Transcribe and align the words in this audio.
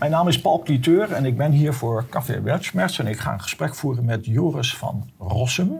Mijn 0.00 0.12
naam 0.12 0.28
is 0.28 0.40
Paul 0.40 0.62
Cliteur 0.64 1.12
en 1.12 1.24
ik 1.24 1.36
ben 1.36 1.52
hier 1.52 1.72
voor 1.72 2.06
Café 2.10 2.42
Wertschmerz. 2.42 2.98
En 2.98 3.06
ik 3.06 3.18
ga 3.18 3.32
een 3.32 3.40
gesprek 3.40 3.74
voeren 3.74 4.04
met 4.04 4.26
Joris 4.26 4.76
van 4.76 5.10
Rossum 5.18 5.72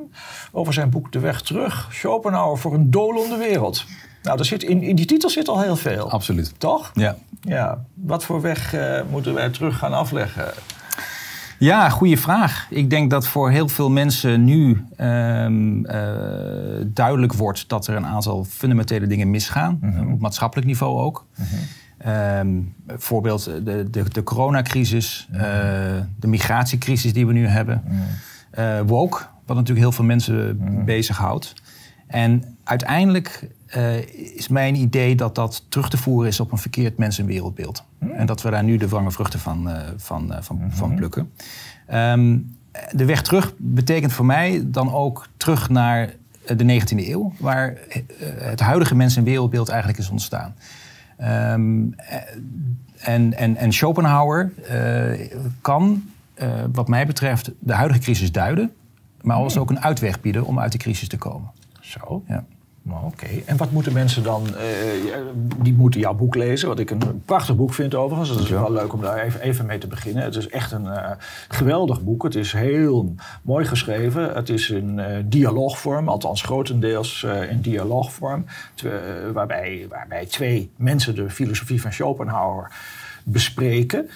over 0.53 0.73
zijn 0.73 0.91
boek 0.91 1.13
De 1.13 1.19
Weg 1.19 1.41
Terug. 1.41 1.89
Schopenhauer 1.93 2.59
voor 2.59 2.75
een 2.75 2.91
dolende 2.91 3.37
wereld. 3.37 3.85
Nou, 4.23 4.39
er 4.39 4.45
zit 4.45 4.63
in, 4.63 4.83
in 4.83 4.97
die 4.97 5.07
titel 5.07 5.31
zit 5.31 5.49
al 5.49 5.61
heel 5.61 5.77
veel. 5.77 6.11
Absoluut. 6.11 6.55
Toch? 6.59 6.91
Ja. 6.95 7.17
Ja. 7.41 7.85
Wat 7.95 8.25
voor 8.25 8.41
weg 8.41 8.75
eh, 8.75 9.01
moeten 9.11 9.35
wij 9.35 9.51
terug 9.51 9.79
gaan 9.79 9.93
afleggen? 9.93 10.53
Ja, 11.59 11.89
goede 11.89 12.17
vraag. 12.17 12.67
Ik 12.71 12.91
denk 12.91 13.11
dat 13.11 13.27
voor 13.27 13.51
heel 13.51 13.69
veel 13.69 13.91
mensen 13.91 14.45
nu 14.45 14.85
ehm, 14.97 15.85
eh, 15.85 16.05
duidelijk 16.87 17.33
wordt 17.33 17.69
dat 17.69 17.87
er 17.87 17.97
een 17.97 18.07
aantal 18.07 18.45
fundamentele 18.45 19.07
dingen 19.07 19.31
misgaan. 19.31 19.79
Mhm. 19.81 20.13
Op 20.13 20.21
maatschappelijk 20.21 20.67
niveau 20.67 21.01
ook. 21.01 21.27
Ehm, 22.01 22.49
voorbeeld 22.87 23.45
de, 23.45 23.91
de, 23.91 24.05
de 24.09 24.23
coronacrisis, 24.23 25.29
eh, 25.33 25.41
de 26.19 26.27
migratiecrisis 26.27 27.13
die 27.13 27.27
we 27.27 27.33
nu 27.33 27.47
hebben. 27.47 27.83
Eh, 28.51 28.81
woke, 28.87 29.19
wat 29.47 29.57
natuurlijk 29.57 29.79
heel 29.87 29.93
veel 29.93 30.05
mensen 30.05 30.59
bezighoudt. 30.85 31.55
En 32.07 32.57
uiteindelijk 32.65 33.49
eh, 33.67 33.99
is 34.37 34.49
mijn 34.49 34.75
idee 34.75 35.15
dat 35.17 35.35
dat 35.35 35.65
terug 35.69 35.89
te 35.89 35.97
voeren 35.97 36.29
is 36.29 36.41
op 36.41 36.53
een 36.53 36.59
verkeerd 36.59 36.99
mens- 36.99 37.19
en 37.19 37.27
wereldbeeld. 37.27 37.85
En 38.15 38.27
dat 38.27 38.43
we 38.43 38.51
daar 38.51 38.65
nu 38.65 38.77
de 38.77 38.89
wrange 38.89 39.11
vruchten 39.11 39.41
van, 39.41 39.71
van, 39.97 40.35
van, 40.41 40.61
van 40.71 40.95
plukken. 40.95 41.33
Ehm, 41.87 42.39
de 42.91 43.05
weg 43.05 43.23
terug 43.23 43.53
betekent 43.57 44.13
voor 44.13 44.27
mij 44.27 44.63
dan 44.67 44.93
ook 44.93 45.29
terug 45.37 45.69
naar 45.69 46.15
de 46.57 46.65
19e 46.65 47.09
eeuw, 47.09 47.33
waar 47.39 47.77
het 48.39 48.61
huidige 48.61 48.95
mens- 48.95 49.17
en 49.17 49.25
wereldbeeld 49.25 49.69
eigenlijk 49.69 49.99
is 49.99 50.11
ontstaan. 50.11 50.55
Ehm, 51.21 51.93
eh, 51.97 52.19
en, 53.01 53.35
en, 53.35 53.57
en 53.57 53.73
Schopenhauer 53.73 54.53
eh, 54.69 55.29
kan, 55.61 56.11
eh, 56.35 56.49
wat 56.73 56.89
mij 56.89 57.07
betreft, 57.07 57.51
de 57.59 57.73
huidige 57.73 58.01
crisis 58.01 58.33
duiden, 58.33 58.73
maar 59.23 59.37
als 59.37 59.59
ook 59.59 59.71
een 59.71 59.81
uitweg 59.81 60.21
bieden 60.21 60.45
om 60.45 60.61
uit 60.61 60.73
de 60.73 60.79
crisis 60.79 61.09
te 61.09 61.19
komen. 61.19 61.51
Zo. 61.81 62.23
Ja. 62.27 62.45
Oké, 62.93 63.27
en 63.47 63.57
wat 63.57 63.71
moeten 63.71 63.93
mensen 63.93 64.23
dan... 64.23 64.57
eh, 64.57 65.19
die 65.63 65.75
moeten 65.75 66.01
jouw 66.01 66.15
boek 66.15 66.35
lezen, 66.35 66.69
wat 66.69 66.79
ik 66.79 66.91
een 66.91 67.23
prachtig 67.25 67.57
boek 67.57 67.75
vind 67.75 67.95
overigens. 67.95 68.29
Dat 68.29 68.41
is 68.41 68.49
wel 68.49 68.73
leuk 68.73 68.93
om 68.93 69.01
daar 69.01 69.19
even, 69.19 69.41
even 69.41 69.67
mee 69.67 69.79
te 69.79 69.87
beginnen. 69.87 70.23
Het 70.23 70.37
is 70.37 70.49
echt 70.49 70.73
een 70.73 70.87
eh, 70.87 71.11
geweldig 71.49 72.03
boek. 72.03 72.23
Het 72.23 72.35
is 72.35 72.53
heel 72.53 73.15
mooi 73.43 73.65
geschreven. 73.65 74.33
Het 74.35 74.49
is 74.49 74.71
in 74.71 74.99
eh, 74.99 75.17
dialoogvorm, 75.25 76.09
althans 76.09 76.43
grotendeels 76.43 77.27
in 77.51 77.61
dialoogvorm. 77.61 78.45
Waarbij, 79.33 79.87
waarbij 79.89 80.27
twee 80.27 80.71
mensen 80.77 81.15
de 81.15 81.31
filosofie 81.31 81.81
van 81.81 81.93
Schopenhauer 81.93 82.71
bespreken. 83.25 84.09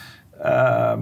Ehm, 0.45 1.01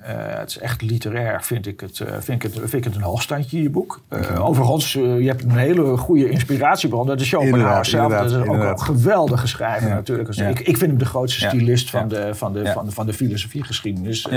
eh, 0.00 0.14
het 0.38 0.48
is 0.48 0.58
echt 0.58 0.82
literair, 0.82 1.42
vind 1.42 1.66
ik 1.66 1.80
het, 1.80 2.00
eh, 2.00 2.12
vind 2.18 2.44
ik 2.44 2.52
het, 2.52 2.58
vind 2.58 2.72
ik 2.72 2.84
het 2.84 2.94
een 2.94 3.02
hoogstandje, 3.02 3.62
je 3.62 3.70
boek. 3.70 4.00
Eh, 4.08 4.46
overigens, 4.46 4.92
je 4.92 5.24
hebt 5.26 5.42
een 5.42 5.50
hele 5.50 5.96
goede 5.96 6.30
inspiratiebron. 6.30 7.06
Dat 7.06 7.20
is 7.20 7.28
Schopenhauer 7.28 7.84
zelf. 7.84 8.12
Dat 8.12 8.24
is 8.24 8.32
inderdaad, 8.32 8.72
ook 8.72 8.78
een 8.78 8.84
geweldige 8.84 9.46
schrijver 9.46 9.88
Ja. 9.88 9.94
natuurlijk. 9.94 10.28
Dus 10.28 10.36
Ja. 10.36 10.48
ik, 10.48 10.58
ik 10.58 10.76
vind 10.76 10.90
hem 10.90 10.98
de 10.98 11.04
grootste 11.04 11.40
stylist 11.40 11.90
van, 11.90 12.08
de, 12.08 12.34
van, 12.34 12.52
de, 12.52 12.66
van, 12.66 12.84
de, 12.84 12.90
van 12.92 13.06
de 13.06 13.12
filosofiegeschiedenis. 13.12 14.28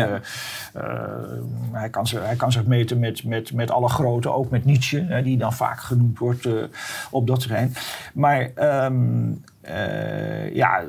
Hij, 1.72 1.90
kan 1.90 2.08
zich, 2.08 2.20
hij 2.26 2.36
kan 2.36 2.52
zich 2.52 2.66
meten 2.66 3.00
met, 3.00 3.24
met, 3.24 3.54
met 3.54 3.72
alle 3.72 3.90
grote, 3.90 4.32
ook 4.34 4.50
met 4.50 4.66
Nietzsche, 4.66 5.22
die 5.24 5.38
dan 5.38 5.54
vaak 5.54 5.80
genoemd 5.80 6.20
wordt 6.20 6.48
op 7.10 7.28
dat 7.28 7.40
terrein. 7.40 7.74
Maar 8.14 8.52
ehm, 8.56 9.32
eh, 9.64 10.56
ja, 10.56 10.82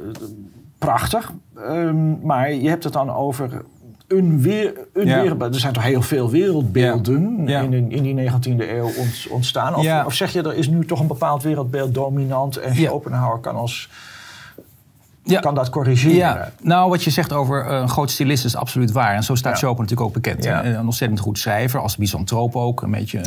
prachtig. 0.84 1.32
Ehm, 1.56 2.26
maar 2.26 2.52
je 2.52 2.68
hebt 2.68 2.84
het 2.84 2.92
dan 2.92 3.10
over 3.14 3.62
een, 4.08 4.40
weer, 4.40 4.72
een 4.92 5.06
Ja. 5.06 5.20
wereld. 5.20 5.42
Er 5.42 5.60
zijn 5.60 5.72
toch 5.72 5.82
heel 5.82 6.02
veel 6.02 6.30
wereldbeelden 6.30 7.42
Ja. 7.46 7.60
Ja. 7.60 7.60
In, 7.60 7.90
in 7.92 8.02
die 8.02 8.14
19e 8.14 8.70
eeuw 8.76 8.84
ont- 8.98 9.26
ontstaan? 9.30 9.74
Of, 9.74 10.04
of 10.04 10.14
zeg 10.14 10.32
je, 10.32 10.42
er 10.42 10.54
is 10.54 10.68
nu 10.68 10.86
toch 10.86 11.00
een 11.00 11.06
bepaald 11.06 11.42
wereldbeeld 11.42 11.94
dominant 11.94 12.56
en. 12.56 12.74
Schopenhauer 12.74 13.38
kan, 13.38 13.54
als, 13.56 13.88
Ja. 15.22 15.40
kan 15.40 15.54
dat 15.54 15.70
corrigeren? 15.70 16.16
Ja, 16.16 16.50
nou 16.62 16.90
wat 16.90 17.04
je 17.04 17.10
zegt 17.10 17.32
over 17.32 17.66
eh, 17.66 17.78
een 17.78 17.88
groot 17.88 18.10
stylist 18.10 18.44
is 18.44 18.56
absoluut 18.56 18.92
waar. 18.92 19.14
En 19.14 19.22
zo 19.22 19.34
staat 19.34 19.52
Ja. 19.52 19.58
Chopin 19.66 19.80
natuurlijk 19.82 20.08
ook 20.08 20.14
bekend. 20.22 20.44
Ja. 20.44 20.64
Een 20.64 20.80
ontzettend 20.84 21.20
goed 21.20 21.38
schrijver, 21.38 21.80
als 21.80 21.96
misantroop 21.96 22.56
ook. 22.56 22.82
Een 22.82 22.90
beetje 22.90 23.18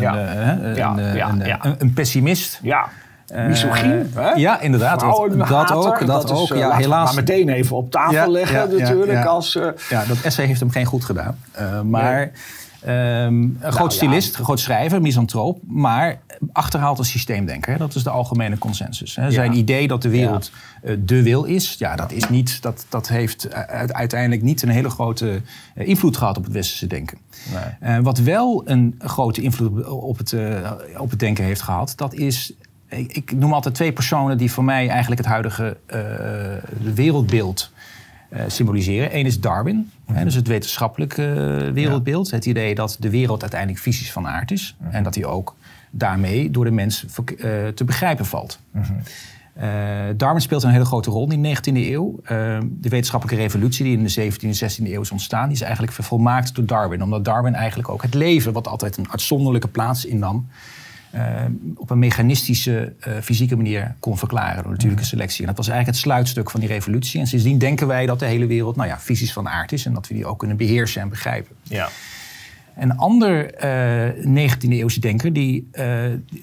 een, 1.80 1.94
pessimist. 1.94 2.60
Ja, 2.64 2.88
misogyn. 3.36 4.12
hè? 4.16 4.30
Ja, 4.30 4.60
inderdaad. 4.62 5.00
Dat, 5.00 5.14
ook. 5.18 5.38
Dat, 6.06 6.24
is, 6.24 6.32
ook. 6.32 6.50
eh, 6.52 6.58
ja, 6.58 6.76
helaas. 6.76 7.06
Maar 7.06 7.24
meteen 7.24 7.50
even 7.50 7.76
op 7.76 7.92
tafel 7.92 8.14
Ja, 8.14 8.28
leggen 8.28 8.58
ja, 8.70 8.78
natuurlijk. 8.80 9.12
ja. 9.12 9.24
Als, 9.24 9.56
eh, 9.56 9.68
Ja, 9.90 10.06
dat 10.06 10.22
essay 10.22 10.46
heeft 10.46 10.60
hem 10.60 10.70
geen 10.72 10.86
goed 10.86 11.06
gedaan. 11.06 11.38
Eh, 11.52 11.82
maar 11.82 12.32
ehm, 12.82 12.94
een 12.94 13.58
groot 13.60 13.74
Nou 13.78 13.84
ja. 13.84 13.90
stylist, 13.96 14.38
een 14.38 14.44
groot 14.44 14.60
schrijver, 14.60 15.02
misantroop. 15.02 15.60
Maar 15.68 16.20
achterhaalt 16.52 16.98
als 16.98 17.10
systeemdenker. 17.10 17.72
hè. 17.72 17.78
Dat 17.78 17.96
is 17.96 18.04
de 18.04 18.10
algemene 18.10 18.58
consensus. 18.58 19.16
Hè. 19.16 19.32
Zijn 19.32 19.54
idee 19.58 19.88
dat 19.88 20.02
de 20.02 20.10
wereld 20.10 20.52
eh, 20.84 20.96
de 21.00 21.24
wil 21.24 21.44
is, 21.44 21.76
ja, 21.80 21.96
dat, 21.96 22.12
is 22.12 22.30
niet, 22.30 22.62
dat, 22.62 22.86
dat 22.90 23.08
heeft 23.08 23.44
eh, 23.48 23.62
uiteindelijk 23.88 24.42
niet 24.42 24.62
een 24.62 24.70
hele 24.70 24.90
grote 24.90 25.42
eh, 25.76 25.88
invloed 25.88 26.18
gehad 26.18 26.38
op 26.38 26.44
het 26.44 26.54
westerse 26.54 26.88
denken. 26.88 27.18
Eh, 27.80 27.98
wat 27.98 28.18
wel 28.20 28.62
een 28.66 28.96
grote 29.00 29.42
invloed 29.42 29.86
op 29.88 30.18
het, 30.18 30.34
eh, 30.34 30.72
op 30.98 31.10
het 31.10 31.20
denken 31.20 31.44
heeft 31.44 31.62
gehad, 31.62 31.94
dat 31.96 32.14
is. 32.14 32.54
Ik, 32.90 33.14
ik 33.14 33.32
noem 33.32 33.54
altijd 33.54 33.76
twee 33.76 33.94
personen 33.94 34.38
die 34.38 34.52
voor 34.52 34.64
mij 34.64 34.90
eigenlijk 34.90 35.22
het 35.22 35.30
huidige 35.30 35.78
eh, 35.86 36.00
wereldbeeld 36.94 37.72
eh, 38.30 38.44
symboliseren. 38.48 39.18
Eén 39.18 39.26
is 39.26 39.40
Darwin, 39.40 39.92
hè, 40.06 40.24
dus 40.24 40.36
het 40.36 40.48
wetenschappelijk 40.48 41.18
eh, 41.18 41.26
wereldbeeld. 41.74 42.32
Het 42.32 42.46
idee 42.46 42.76
dat 42.76 42.98
de 43.00 43.10
wereld 43.10 43.42
uiteindelijk 43.42 43.82
fysisch 43.82 44.12
van 44.12 44.28
aard 44.28 44.52
is. 44.52 44.76
En 44.90 45.04
dat 45.04 45.14
die 45.14 45.26
ook 45.26 45.56
daarmee 45.90 46.52
door 46.52 46.66
de 46.66 46.72
mens 46.72 47.06
te 47.76 47.84
begrijpen 47.86 48.26
valt. 48.26 48.60
Eh, 49.54 49.70
Darwin 50.18 50.42
speelt 50.42 50.64
een 50.64 50.72
hele 50.72 50.86
grote 50.86 51.10
rol 51.10 51.32
in 51.32 51.42
de 51.42 51.56
19e 51.56 51.74
eeuw. 51.74 52.20
De 52.64 52.90
wetenschappelijke 52.90 53.42
revolutie 53.42 53.84
die 53.84 53.98
in 53.98 54.04
de 54.04 54.32
17e 54.32 54.60
en 54.60 54.72
16e 54.72 54.92
eeuw 54.92 55.02
is 55.02 55.12
ontstaan... 55.12 55.46
die 55.46 55.56
is 55.56 55.62
eigenlijk 55.62 55.94
vervolmaakt 55.94 56.56
door 56.56 56.66
Darwin. 56.66 57.04
Omdat 57.04 57.26
Darwin 57.26 57.56
eigenlijk 57.56 57.90
ook 57.90 58.02
het 58.02 58.14
leven... 58.14 58.54
wat 58.54 58.68
altijd 58.68 58.98
een 58.98 59.12
uitzonderlijke 59.12 59.68
plaats 59.68 60.06
innam... 60.06 60.48
eh, 61.12 61.22
op 61.76 61.90
een 61.90 62.00
mechanistische, 62.00 62.94
eh, 63.00 63.14
fysieke 63.22 63.56
manier 63.56 63.96
kon 64.00 64.18
verklaren... 64.18 64.64
door 64.64 64.72
natuurlijke 64.72 65.06
selectie. 65.06 65.42
En 65.42 65.48
dat 65.48 65.58
was 65.58 65.68
eigenlijk 65.68 65.98
het 65.98 66.06
sluitstuk 66.08 66.50
van 66.50 66.60
die 66.60 66.70
revolutie. 66.70 67.20
En 67.20 67.28
sindsdien 67.28 67.58
denken 67.58 67.88
wij 67.88 68.06
dat 68.06 68.20
de 68.20 68.26
hele 68.26 68.46
wereld 68.48 68.76
nou 68.76 68.88
ja, 68.88 69.00
fysisch 69.00 69.34
van 69.34 69.50
aard 69.50 69.72
is... 69.72 69.86
en 69.86 69.94
dat 69.94 70.08
we 70.08 70.14
die 70.14 70.26
ook 70.26 70.40
kunnen 70.40 70.58
beheersen 70.58 71.02
en 71.02 71.10
begrijpen. 71.10 71.56
ja. 71.64 71.90
Een 72.80 72.98
ander 72.98 73.54
eh 73.54 74.26
19e-eeuwse 74.26 75.00
denker 75.00 75.34
die, 75.34 75.68
eh, 75.72 75.86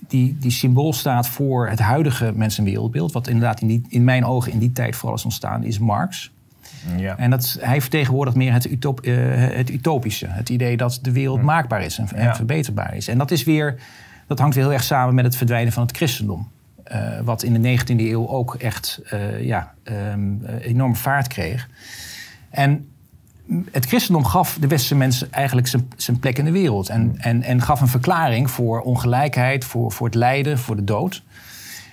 die, 0.09 0.37
die 0.41 0.51
symbool 0.51 0.93
staat 0.93 1.29
voor 1.29 1.69
het 1.69 1.79
huidige 1.79 2.33
mens- 2.35 2.59
en 2.59 2.65
wereldbeeld, 2.65 3.13
wat 3.13 3.29
inderdaad 3.29 3.61
in, 3.61 3.67
die, 3.67 3.83
in 3.89 4.05
mijn 4.05 4.25
ogen 4.25 4.53
in 4.53 4.59
die 4.59 4.73
tijd 4.73 4.97
vooral 4.97 5.17
is 5.17 5.25
ontstaan, 5.25 5.65
is 5.65 5.79
Marx. 5.79 6.33
Ja. 6.97 7.17
En 7.19 7.31
dat, 7.31 7.57
hij 7.61 7.81
vertegenwoordigt 7.81 8.37
meer 8.37 8.53
het, 8.53 8.71
utop, 8.71 9.01
eh, 9.01 9.15
het 9.57 9.71
utopische. 9.71 10.27
Het 10.29 10.49
idee 10.49 10.77
dat 10.77 10.99
de 11.03 11.13
wereld 11.13 11.43
maakbaar 11.43 11.83
is 11.83 11.99
en, 11.99 12.09
en 12.09 12.17
Hm. 12.21 12.23
Ja. 12.23 12.35
verbeterbaar 12.35 12.97
is. 12.97 13.09
En 13.09 13.19
dat, 13.19 13.31
is 13.31 13.45
weer, 13.45 13.75
dat 14.27 14.39
hangt 14.39 14.55
weer 14.55 14.65
heel 14.65 14.73
erg 14.73 14.85
samen 14.85 15.15
met 15.15 15.25
het 15.25 15.37
verdwijnen 15.37 15.73
van 15.73 15.83
het 15.83 15.97
christendom. 15.97 16.49
Eh, 16.85 17.21
wat 17.25 17.43
in 17.43 17.63
de 17.63 17.79
19e 17.79 18.01
eeuw 18.01 18.29
ook 18.29 18.55
echt 18.55 19.01
eh, 19.05 19.45
ja, 19.45 19.75
eh, 19.83 19.95
enorme 20.61 20.95
vaart 20.95 21.29
kreeg. 21.29 21.69
En 22.51 22.89
het 23.71 23.87
christendom 23.87 24.25
gaf 24.25 24.57
de 24.61 24.67
westerse 24.67 24.95
mensen 24.95 25.33
eigenlijk 25.33 25.67
zijn, 25.67 25.93
zijn 25.97 26.19
plek 26.19 26.39
in 26.39 26.45
de 26.45 26.51
wereld. 26.51 26.89
En, 26.89 27.15
en, 27.19 27.43
en 27.43 27.63
gaf 27.63 27.81
een 27.81 27.89
verklaring 27.89 28.51
voor 28.51 28.81
ongelijkheid, 28.81 29.65
voor, 29.65 29.93
voor 29.93 30.07
het 30.07 30.15
lijden, 30.15 30.59
voor 30.59 30.77
de 30.77 30.85
dood. 30.85 31.23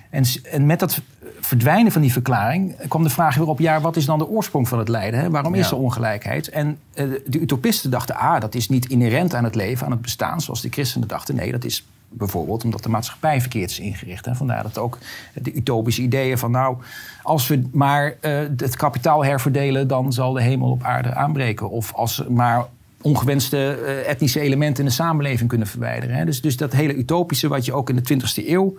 En, 0.10 0.24
en 0.52 0.66
met 0.66 0.80
dat 0.80 1.02
verdwijnen 1.40 1.92
van 1.92 2.02
die 2.02 2.12
verklaring 2.12 2.76
kwam 2.88 3.04
de 3.04 3.10
vraag 3.10 3.36
weer 3.36 3.48
op: 3.48 3.60
ja, 3.60 3.82
wat 3.82 3.96
is 3.96 4.06
dan 4.06 4.18
de 4.18 4.28
oorsprong 4.28 4.68
van 4.68 4.80
het 4.80 4.88
lijden? 4.88 5.20
Hè? 5.20 5.30
Waarom 5.30 5.54
is 5.54 5.70
Ja. 5.70 5.72
er 5.76 5.82
ongelijkheid? 5.82 6.50
En 6.50 6.78
de 6.94 7.40
utopisten 7.40 7.92
dachten: 7.92 8.16
ah, 8.16 8.42
dat 8.42 8.56
is 8.56 8.70
niet 8.70 8.86
inherent 8.90 9.34
aan 9.34 9.44
het 9.44 9.56
leven, 9.56 9.86
aan 9.86 9.92
het 9.92 10.02
bestaan, 10.02 10.42
zoals 10.42 10.62
de 10.62 10.70
christenen 10.70 11.08
dachten. 11.08 11.36
Nee, 11.36 11.52
dat 11.52 11.64
is 11.64 11.86
bijvoorbeeld 12.12 12.64
omdat 12.64 12.84
de 12.84 12.90
maatschappij 12.90 13.42
verkeerd 13.42 13.72
is 13.72 13.80
ingericht. 13.80 14.26
Hè? 14.26 14.36
Vandaar 14.36 14.64
dat 14.64 14.78
ook 14.78 14.98
de 15.34 15.54
utopische 15.54 16.02
ideeën 16.02 16.38
van: 16.38 16.52
nou, 16.52 16.78
als 17.24 17.48
we 17.48 17.62
maar 17.72 18.16
eh, 18.20 18.40
het 18.58 18.76
kapitaal 18.76 19.26
herverdelen, 19.26 19.88
dan 19.88 20.14
zal 20.14 20.34
de 20.34 20.42
hemel 20.42 20.70
op 20.70 20.84
aarde 20.84 21.14
aanbreken. 21.14 21.70
Of 21.70 21.94
als 21.94 22.18
we 22.18 22.32
maar 22.32 22.66
ongewenste 23.02 23.74
eh, 23.86 24.10
etnische 24.10 24.40
elementen 24.40 24.84
in 24.84 24.90
de 24.90 24.96
samenleving 24.96 25.50
kunnen 25.50 25.68
verwijderen. 25.68 26.16
Hè? 26.16 26.26
Dus, 26.26 26.42
dus 26.42 26.58
dat 26.58 26.72
hele 26.72 26.96
utopische, 26.96 27.48
wat 27.48 27.66
je 27.66 27.74
ook 27.74 27.90
in 27.90 27.96
de 27.96 28.14
20e 28.14 28.48
eeuw 28.48 28.78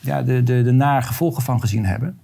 ja, 0.00 0.22
de, 0.22 0.42
de, 0.42 0.62
de 0.62 0.72
nare 0.72 1.06
gevolgen 1.06 1.42
van 1.42 1.60
gezien 1.60 1.84
hebben, 1.84 2.18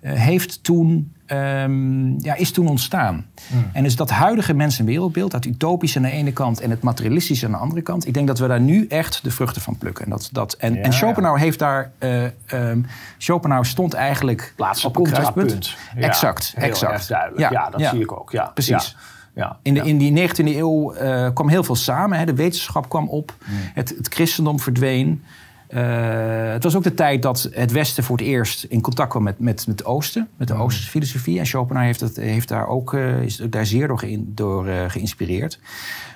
heeft 0.00 0.62
toen, 0.62 1.12
ehm, 1.26 2.20
ja, 2.20 2.34
is 2.34 2.50
toen 2.50 2.68
ontstaan. 2.68 3.26
En 3.72 3.82
dus 3.82 3.96
dat 3.96 4.10
huidige 4.10 4.54
mens- 4.54 4.78
en 4.78 4.84
wereldbeeld, 4.84 5.30
dat 5.30 5.44
utopische 5.44 5.98
aan 5.98 6.04
de 6.04 6.10
ene 6.10 6.32
kant 6.32 6.60
en 6.60 6.70
het 6.70 6.82
materialistische 6.82 7.46
aan 7.46 7.52
de 7.52 7.58
andere 7.58 7.82
kant, 7.82 8.06
ik 8.06 8.14
denk 8.14 8.26
dat 8.26 8.38
we 8.38 8.46
daar 8.46 8.60
nu 8.60 8.86
echt 8.86 9.24
de 9.24 9.30
vruchten 9.30 9.62
van 9.62 9.76
plukken. 9.76 10.04
En, 10.04 10.10
dat, 10.10 10.28
dat, 10.32 10.52
en, 10.52 10.74
Ja, 10.74 10.80
en 10.80 10.92
Schopenhauer 10.92 11.38
heeft 11.38 11.58
daar, 11.58 11.90
eh, 11.98 12.24
ehm, 12.24 12.80
Schopenhauer 13.18 13.66
stond 13.66 13.94
eigenlijk 13.94 14.52
Plaats 14.56 14.84
op 14.84 14.96
een 14.96 15.02
kruispunt. 15.02 15.76
Ja, 15.96 16.00
exact, 16.00 16.54
exact. 16.56 17.08
duidelijk. 17.08 17.50
Ja, 17.50 17.70
dat 17.70 17.80
zie 17.80 18.00
ik 18.00 18.12
ook. 18.12 18.32
Ja, 18.32 18.50
Precies. 18.54 18.96
Ja. 19.38 19.58
In, 19.62 19.74
de, 19.74 19.80
in 19.80 19.98
die 19.98 20.28
19e 20.28 20.56
eeuw 20.56 20.94
uh, 20.94 21.28
kwam 21.34 21.48
heel 21.48 21.64
veel 21.64 21.76
samen. 21.76 22.18
Hè. 22.18 22.24
De 22.24 22.34
wetenschap 22.34 22.88
kwam 22.88 23.08
op, 23.08 23.34
mm. 23.38 23.56
het, 23.74 23.88
het, 23.88 24.14
christendom 24.14 24.60
verdween. 24.60 25.24
Uh, 25.70 26.52
het 26.52 26.62
was 26.62 26.76
ook 26.76 26.82
de 26.82 26.94
tijd 26.94 27.22
dat 27.22 27.50
het 27.52 27.72
Westen 27.72 28.04
voor 28.04 28.16
het 28.16 28.26
eerst 28.26 28.64
in 28.64 28.80
contact 28.80 29.10
kwam 29.10 29.22
met, 29.22 29.38
met, 29.38 29.66
met 29.66 29.78
het 29.78 29.88
Oosten, 29.88 30.28
met 30.36 30.48
de 30.48 30.54
mm. 30.54 30.60
Oosterse 30.60 30.90
filosofie. 30.90 31.38
En 31.38 31.46
Schopenhauer 31.46 31.86
heeft, 31.86 32.00
het, 32.00 32.16
heeft 32.16 32.48
daar 32.48 32.68
ook 32.68 32.92
uh, 32.92 33.22
is 33.22 33.36
daar 33.36 33.66
zeer 33.66 33.88
door, 33.88 33.98
ge, 33.98 34.22
door 34.26 34.66
geïnspireerd. 34.88 35.60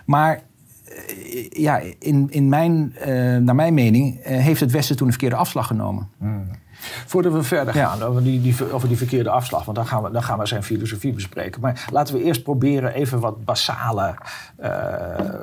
Maar 0.05 0.43
ja, 1.51 1.81
in, 1.99 2.27
in 2.31 2.49
mijn, 2.49 2.95
naar 3.45 3.55
mijn 3.55 3.75
mening 3.75 4.19
heeft 4.23 4.61
het 4.61 4.71
Westen 4.71 4.97
toen 4.97 5.07
een 5.07 5.13
verkeerde 5.13 5.37
afslag 5.37 5.67
genomen. 5.67 6.09
Mm. 6.19 6.51
Voordat 7.07 7.33
we 7.33 7.43
verder 7.43 7.75
gaan 7.75 8.03
over, 8.03 8.23
die, 8.23 8.41
die, 8.41 8.73
over 8.73 8.89
die 8.89 8.97
verkeerde 8.97 9.31
afslag, 9.31 9.65
want 9.65 9.77
dan 9.77 9.87
gaan, 9.87 10.03
we, 10.03 10.11
dan 10.11 10.23
gaan 10.23 10.39
we 10.39 10.47
zijn 10.47 10.63
filosofie 10.63 11.13
bespreken. 11.13 11.61
Maar 11.61 11.89
laten 11.93 12.15
we 12.15 12.23
eerst 12.23 12.43
proberen 12.43 12.95
even 12.95 13.21
wat 13.21 13.45
basale 13.45 14.15
uh, 14.63 14.69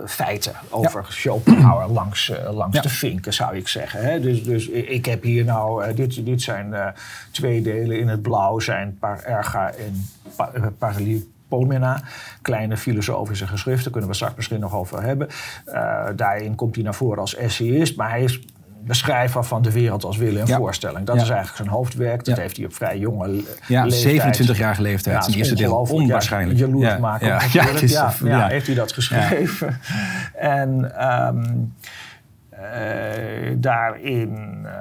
feiten 0.05 0.53
over 0.69 1.01
ja. 1.01 1.11
Schopenhauer 1.11 1.87
langs, 1.87 2.29
uh, 2.29 2.53
langs 2.53 2.75
ja. 2.75 2.81
te 2.81 2.89
vinken, 2.89 3.33
zou 3.33 3.55
ik 3.55 3.67
zeggen. 3.67 4.03
Hè? 4.03 4.19
Dus, 4.19 4.43
dus 4.43 4.67
ik 4.67 5.05
heb 5.05 5.23
hier 5.23 5.45
nou, 5.45 5.85
uh, 5.85 5.95
dit, 5.95 6.25
dit 6.25 6.41
zijn 6.41 6.93
twee 7.31 7.61
delen 7.61 7.99
in 7.99 8.07
het 8.07 8.21
blauw, 8.21 8.59
zijn 8.59 8.97
Par 8.99 9.23
Erga 9.23 9.71
en 9.71 10.09
pa 10.35 10.51
Paralipomena, 10.77 12.01
kleine 12.41 12.77
filosofische 12.77 13.47
geschriften, 13.47 13.83
daar 13.83 13.91
kunnen 13.91 14.09
we 14.09 14.15
straks 14.15 14.35
misschien 14.35 14.59
nog 14.59 14.73
over 14.73 15.01
hebben. 15.01 15.27
daarin 16.15 16.55
komt 16.55 16.75
hij 16.75 16.83
naar 16.83 16.95
voren 16.95 17.19
als 17.19 17.35
essayist, 17.35 17.95
maar 17.95 18.09
hij 18.09 18.23
is 18.23 18.39
beschrijver 18.81 19.43
van 19.43 19.61
de 19.61 19.71
wereld 19.71 20.03
als 20.03 20.17
willen 20.17 20.41
en 20.41 20.47
voorstelling. 20.47 21.05
Dat 21.05 21.15
is 21.15 21.21
eigenlijk 21.21 21.55
zijn 21.55 21.67
hoofdwerk. 21.67 22.25
Dat 22.25 22.37
heeft 22.37 22.57
hij 22.57 22.65
op 22.65 22.73
vrij 22.73 22.97
jonge 22.97 23.43
ja, 23.67 23.85
leeftijd. 23.85 24.49
27-jarige 24.49 24.81
leeftijd. 24.81 25.25
Ja, 25.25 25.33
eerste 25.33 25.55
deel. 25.55 25.75
Onwaarschijnlijk. 25.75 26.59
Ja, 26.59 26.65
jaloers 26.65 26.97
maken. 26.97 27.27
Ja, 27.27 27.41
ja, 27.51 28.13
ja, 28.23 28.47
heeft 28.47 28.65
hij 28.65 28.75
dat 28.75 28.91
geschreven. 28.91 29.79
En 30.35 30.91
um, 31.27 31.73
uh, 32.53 33.55
daarin... 33.57 34.59
Uh, 34.63 34.71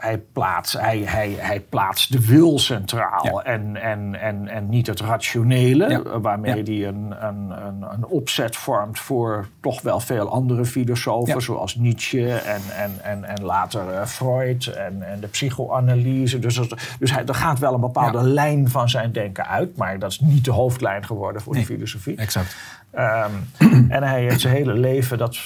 hij, 0.00 0.18
plaatst, 0.18 0.72
hij, 0.72 0.98
hij, 0.98 1.36
hij 1.38 1.60
plaatst 1.60 2.12
de 2.12 2.26
wil 2.26 2.58
centraal 2.58 3.42
en, 3.42 3.76
en, 3.76 4.20
en, 4.20 4.48
en 4.48 4.68
niet 4.68 4.86
het 4.86 5.00
rationele, 5.00 6.20
waarmee 6.20 6.62
hij 6.62 6.88
een, 6.88 7.14
een, 7.26 7.50
een, 7.66 7.84
een, 7.92 8.06
opzet 8.06 8.56
vormt 8.56 8.98
voor 8.98 9.48
toch 9.60 9.82
wel 9.82 10.00
veel 10.00 10.30
andere 10.30 10.64
filosofen, 10.64 11.42
zoals 11.42 11.74
Nietzsche 11.74 12.32
en, 12.32 12.60
en, 12.76 12.90
en, 13.02 13.24
en 13.24 13.44
later 13.44 13.92
uh, 13.92 14.04
Freud 14.04 14.66
en, 14.66 15.02
en 15.02 15.20
de 15.20 15.26
psychoanalyse. 15.26 16.38
Dus, 16.38 16.60
dus 16.98 17.12
hij, 17.12 17.26
er 17.26 17.34
gaat 17.34 17.58
wel 17.58 17.74
een 17.74 17.80
bepaalde 17.80 18.22
lijn 18.22 18.68
van 18.68 18.88
zijn 18.88 19.12
denken 19.12 19.46
uit, 19.46 19.76
maar 19.76 19.98
dat 19.98 20.10
is 20.10 20.20
niet 20.20 20.44
de 20.44 20.52
hoofdlijn 20.52 21.04
geworden 21.04 21.42
voor 21.42 21.54
de 21.54 21.64
filosofie. 21.64 22.16
Exact. 22.16 22.56
Um, 22.94 23.50
en 23.88 24.02
hij 24.02 24.22
heeft 24.22 24.40
zijn 24.40 24.54
hele 24.54 24.74
leven 24.74 25.18
dat 25.18 25.38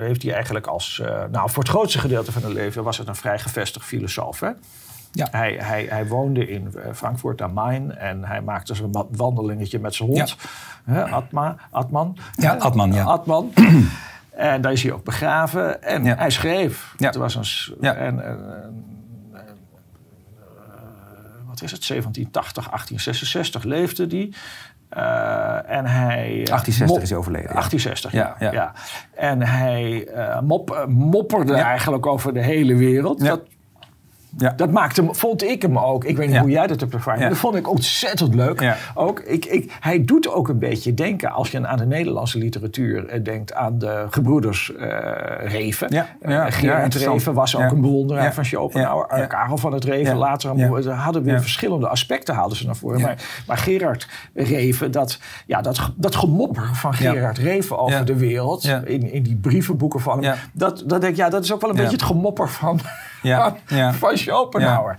heeft 0.00 0.22
hij 0.22 0.32
eigenlijk 0.32 0.66
als... 0.66 1.00
Uh, 1.02 1.24
nou, 1.30 1.50
voor 1.50 1.62
het 1.62 1.72
grootste 1.72 1.98
gedeelte 1.98 2.32
van 2.32 2.42
het 2.42 2.52
leven 2.52 2.84
was 2.84 2.98
het 2.98 3.08
een 3.08 3.14
vrij 3.14 3.38
gevestigd 3.38 3.86
filosoof. 3.86 4.40
Hè? 4.40 4.50
Ja. 5.12 5.28
Hij, 5.30 5.56
hij, 5.60 5.86
hij 5.90 6.06
woonde 6.06 6.48
in 6.48 6.74
eh, 6.74 6.92
Frankfurt 6.94 7.42
am 7.42 7.52
Main 7.52 7.96
en 7.96 8.24
hij 8.24 8.40
maakte 8.40 8.74
zijn 8.74 9.06
wandelingetje 9.10 9.78
met 9.78 9.94
zijn 9.94 10.08
hond. 10.08 10.36
Ja. 10.86 11.02
Atma, 11.02 11.56
Atman. 11.70 12.16
Ja, 12.34 12.54
Atman, 12.54 12.92
ja. 12.92 13.04
Atman. 13.04 13.52
en 14.30 14.60
daar 14.60 14.72
is 14.72 14.82
hij 14.82 14.92
ook 14.92 15.04
begraven. 15.04 15.82
En 15.82 16.04
hij 16.04 16.30
schreef. 16.30 16.94
Ja. 16.96 17.06
Het 17.06 17.16
was 17.16 17.34
een... 17.34 17.76
Ja. 17.80 17.94
En, 17.94 18.24
en, 18.24 18.38
wat 21.46 21.62
is 21.62 21.70
het? 21.72 21.88
1780, 21.88 22.64
1866 22.64 23.62
leefde 23.62 24.06
hij. 24.06 24.32
Uh, 24.96 25.70
en 25.70 25.86
hij, 25.86 26.42
1860 26.44 27.02
is 27.02 27.08
hij 27.08 27.18
overleden. 27.18 27.52
1860, 27.52 28.12
ja. 28.12 28.36
ja, 28.38 28.52
ja. 28.52 28.72
En 29.14 29.42
hij 29.42 30.08
uh, 30.14 30.40
mop, 30.40 30.86
mopperde 30.88 31.54
eigenlijk 31.54 32.06
over 32.06 32.34
de 32.34 32.42
hele 32.42 32.74
wereld. 32.74 33.24
Dat 33.24 33.42
ja. 34.36 34.52
Dat 34.56 34.70
maakte, 34.70 35.08
vond 35.10 35.42
ik 35.42 35.62
hem 35.62 35.78
ook. 35.78 36.04
Ik 36.04 36.16
weet 36.16 36.28
niet 36.28 36.38
hoe 36.38 36.50
jij 36.50 36.66
dat 36.66 36.80
hebt 36.80 36.94
ervaren. 36.94 37.22
Ja. 37.22 37.28
Dat 37.28 37.38
vond 37.38 37.54
ik 37.54 37.70
ontzettend 37.70 38.34
leuk. 38.34 38.76
Ook, 38.94 39.20
ik, 39.20 39.44
ik, 39.44 39.76
hij 39.80 40.04
doet 40.04 40.28
ook 40.28 40.48
een 40.48 40.58
beetje 40.58 40.94
denken, 40.94 41.30
als 41.30 41.50
je 41.50 41.66
aan 41.66 41.78
de 41.78 41.86
Nederlandse 41.86 42.38
literatuur 42.38 43.06
eh, 43.06 43.24
denkt, 43.24 43.54
aan 43.54 43.78
de 43.78 44.06
gebroeders 44.10 44.72
uh, 44.76 44.88
Reven. 45.38 45.86
Ja. 45.90 46.06
Uh, 46.22 46.44
Gerard 46.48 46.94
Reven 46.94 47.34
was 47.34 47.56
ook 47.56 47.70
een 47.70 47.80
bewonderaar 47.80 48.34
van 48.34 48.44
Schopenhauer. 48.44 49.26
Karel 49.26 49.56
van 49.56 49.72
het 49.72 49.84
Reven 49.84 50.16
later. 50.16 50.82
Ze 50.82 50.90
hadden 50.90 51.22
weer 51.22 51.40
verschillende 51.40 51.88
aspecten 51.88 52.34
haalden 52.34 52.56
ze 52.56 52.66
naar 52.66 52.76
voren. 52.76 53.00
Maar, 53.00 53.42
maar 53.46 53.56
Gerard 53.56 54.08
Reven, 54.34 54.90
dat, 54.90 55.18
ja, 55.46 55.60
dat, 55.60 55.92
dat 55.96 56.16
gemopper 56.16 56.70
van 56.72 56.94
Gerard 56.94 57.38
Reven 57.38 57.78
over 57.78 58.04
de 58.04 58.16
wereld, 58.16 58.64
in, 58.64 59.12
in 59.12 59.22
die 59.22 59.36
brievenboeken 59.36 60.00
van 60.00 60.24
hem, 60.24 60.36
dat, 60.52 60.82
dat 60.86 61.00
denk 61.00 61.12
ik, 61.12 61.16
ja, 61.16 61.28
dat 61.28 61.44
is 61.44 61.52
ook 61.52 61.60
wel 61.60 61.70
een 61.70 61.76
beetje 61.76 61.92
het 61.92 62.02
gemopper 62.02 62.48
van 62.48 62.80
ja. 63.22 63.56
ja. 63.66 63.92
van 63.92 64.16
Schopenhauer. 64.16 64.96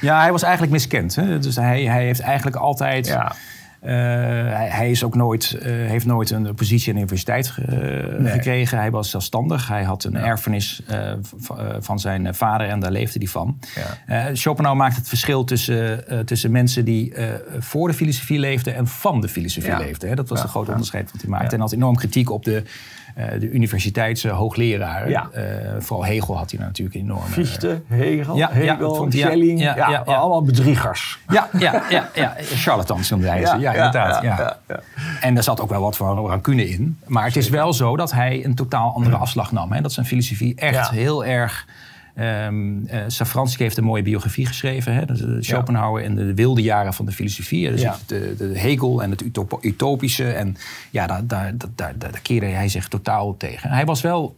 Ja. 0.00 0.20
hij 0.20 0.32
was 0.32 0.42
eigenlijk 0.42 0.72
miskend. 0.72 1.14
Hè? 1.14 1.38
Dus 1.38 1.56
hij, 1.56 1.82
hij 1.82 2.04
heeft 2.04 2.20
eigenlijk 2.20 2.56
altijd... 2.56 3.06
Ja. 3.06 3.32
Uh, 3.82 3.90
hij, 3.90 4.68
hij, 4.70 4.90
is 4.90 5.04
ook 5.04 5.14
nooit, 5.14 5.56
uh, 5.56 5.62
heeft 5.62 6.06
nooit 6.06 6.30
een 6.30 6.54
positie 6.54 6.88
aan 6.88 6.94
de 6.94 7.00
universiteit 7.00 7.54
uh, 7.58 8.32
gekregen. 8.32 8.78
Hij 8.78 8.90
was 8.90 9.10
zelfstandig. 9.10 9.68
Hij 9.68 9.82
had 9.82 10.04
een 10.04 10.16
erfenis 10.16 10.82
van 11.78 11.98
zijn 11.98 12.34
vader 12.34 12.68
en 12.68 12.80
daar 12.80 12.90
leefde 12.90 13.18
hij 13.18 13.28
van. 13.28 13.58
Ja. 14.06 14.34
Schopenhauer 14.34 14.78
maakt 14.78 14.96
het 14.96 15.08
verschil 15.08 15.44
tussen, 15.44 16.04
tussen 16.26 16.50
mensen 16.50 16.84
die 16.84 17.14
voor 17.58 17.88
de 17.88 17.94
filosofie 17.94 18.38
leefden 18.38 18.74
en 18.74 18.86
van 18.86 19.20
de 19.20 19.28
filosofie 19.28 19.76
leefden. 19.76 20.08
Hè? 20.08 20.14
Dat 20.14 20.28
was 20.28 20.42
de 20.42 20.48
grote 20.48 20.70
onderscheid 20.70 21.12
wat 21.12 21.20
hij 21.20 21.30
maakte. 21.30 21.54
En 21.54 21.60
had 21.60 21.72
enorm 21.72 21.96
kritiek 21.96 22.30
op 22.30 22.44
de 22.44 22.62
uh, 23.18 23.24
de 23.40 23.50
universiteitshoogleraren. 23.50 25.10
Ja. 25.10 25.28
Uh, 25.36 25.42
vooral 25.78 26.04
Hegel 26.04 26.36
had 26.36 26.50
hij 26.50 26.60
natuurlijk 26.60 26.96
enorm. 26.96 27.22
Fichte, 27.22 27.80
Hegel, 27.86 28.36
ja, 28.36 28.48
Hegel, 28.52 29.04
ja, 29.04 29.10
Schelling. 29.10 29.60
Ja, 29.60 30.02
allemaal 30.04 30.42
bedriegers. 30.42 31.18
Ja, 31.28 31.48
ja, 31.58 31.82
ja, 31.88 32.10
ja. 32.14 32.36
charlatans 32.40 33.10
noemde 33.10 33.28
hij 33.28 33.46
ze. 33.46 33.58
Ja, 33.58 33.72
inderdaad. 33.72 34.22
Ja, 34.22 34.56
En 35.20 35.36
er 35.36 35.42
zat 35.42 35.60
ook 35.60 35.70
wel 35.70 35.80
wat 35.80 35.96
van 35.96 36.26
rancune 36.26 36.68
in. 36.68 36.98
Maar 37.06 37.24
het 37.24 37.36
is 37.36 37.48
wel 37.48 37.72
zo 37.72 37.96
dat 37.96 38.12
hij 38.12 38.44
een 38.44 38.54
totaal 38.54 38.94
andere 38.94 39.16
afslag 39.16 39.52
nam. 39.52 39.72
Hè. 39.72 39.80
Dat 39.80 39.92
zijn 39.92 40.06
filosofie 40.06 40.54
echt 40.54 40.90
heel 40.90 41.24
erg 41.24 41.66
Um, 42.20 42.86
uh, 42.86 43.02
Safransky 43.06 43.62
heeft 43.62 43.76
een 43.76 43.84
mooie 43.84 44.02
biografie 44.02 44.46
geschreven. 44.46 44.94
Hè? 44.94 45.04
De, 45.04 45.36
Schopenhauer 45.40 46.02
en 46.02 46.14
de 46.14 46.34
wilde 46.34 46.62
jaren 46.62 46.94
van 46.94 47.06
de 47.06 47.12
filosofie. 47.12 47.70
Dus 47.70 47.82
de, 48.06 48.34
de, 48.38 48.58
Hegel 48.58 49.02
en 49.02 49.10
het 49.10 49.24
utopische. 49.60 50.32
En 50.32 50.56
ja, 50.90 51.06
daar, 51.06 51.26
daar, 51.26 51.54
daar, 51.74 51.98
daar, 51.98 52.20
keerde 52.22 52.46
hij 52.46 52.68
zich 52.68 52.88
totaal 52.88 53.36
tegen. 53.36 53.70
Hij 53.70 53.84
was 53.84 54.00
wel 54.00 54.36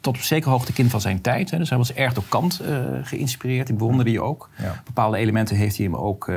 tot 0.00 0.16
op 0.16 0.22
zekere 0.22 0.50
hoogte 0.50 0.72
kind 0.72 0.90
van 0.90 1.00
zijn 1.00 1.20
tijd. 1.20 1.50
Hè? 1.50 1.58
Dus 1.58 1.68
hij 1.68 1.78
was 1.78 1.92
erg 1.92 2.12
door 2.12 2.24
Kant 2.28 2.60
uh, 2.62 2.78
geïnspireerd. 3.02 3.66
Die 3.66 3.76
bewonderde 3.76 4.10
je 4.10 4.20
ook. 4.20 4.50
Bepaalde 4.84 5.16
elementen 5.16 5.56
heeft 5.56 5.76
hij 5.76 5.86
hem 5.86 5.96
ook, 5.96 6.28
uh, 6.28 6.36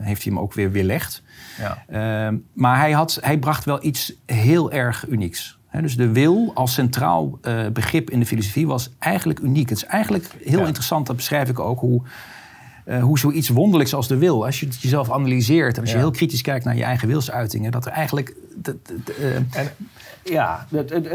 heeft 0.00 0.24
hij 0.24 0.32
hem 0.32 0.42
ook 0.42 0.54
weer 0.54 0.70
weerlegd. 0.70 1.22
Ja. 1.58 1.84
Ehm, 1.88 2.36
maar 2.52 2.78
hij, 2.78 2.92
had, 2.92 3.18
hij 3.20 3.38
bracht 3.38 3.64
wel 3.64 3.84
iets 3.84 4.12
heel 4.26 4.72
erg 4.72 5.06
unieks 5.08 5.58
dus 5.82 5.96
de 5.96 6.12
wil 6.12 6.50
als 6.54 6.72
centraal 6.72 7.38
uh, 7.42 7.66
begrip 7.72 8.10
in 8.10 8.20
de 8.20 8.26
filosofie 8.26 8.66
was 8.66 8.90
eigenlijk 8.98 9.38
uniek. 9.38 9.68
Het 9.68 9.78
is 9.78 9.84
eigenlijk 9.84 10.30
heel 10.44 10.66
interessant, 10.66 11.06
dat 11.06 11.16
beschrijf 11.16 11.48
ik 11.48 11.58
ook, 11.58 11.80
hoe, 11.80 12.02
uh, 12.86 13.02
hoe 13.02 13.18
zoiets 13.18 13.48
wonderlijks 13.48 13.94
als 13.94 14.08
de 14.08 14.16
wil, 14.16 14.44
als 14.44 14.60
je 14.60 14.66
het 14.66 14.80
jezelf 14.80 15.10
analyseert 15.10 15.76
en 15.76 15.80
als 15.80 15.90
je 15.90 15.96
heel 15.96 16.10
kritisch 16.10 16.42
kijkt 16.42 16.64
naar 16.64 16.76
je 16.76 16.84
eigen 16.84 17.08
wilsuitingen, 17.08 17.70
dat 17.70 17.86
er 17.86 17.92
eigenlijk. 17.92 18.34
Uh, 19.20 19.34
en, 19.34 19.70
ja, 20.24 20.66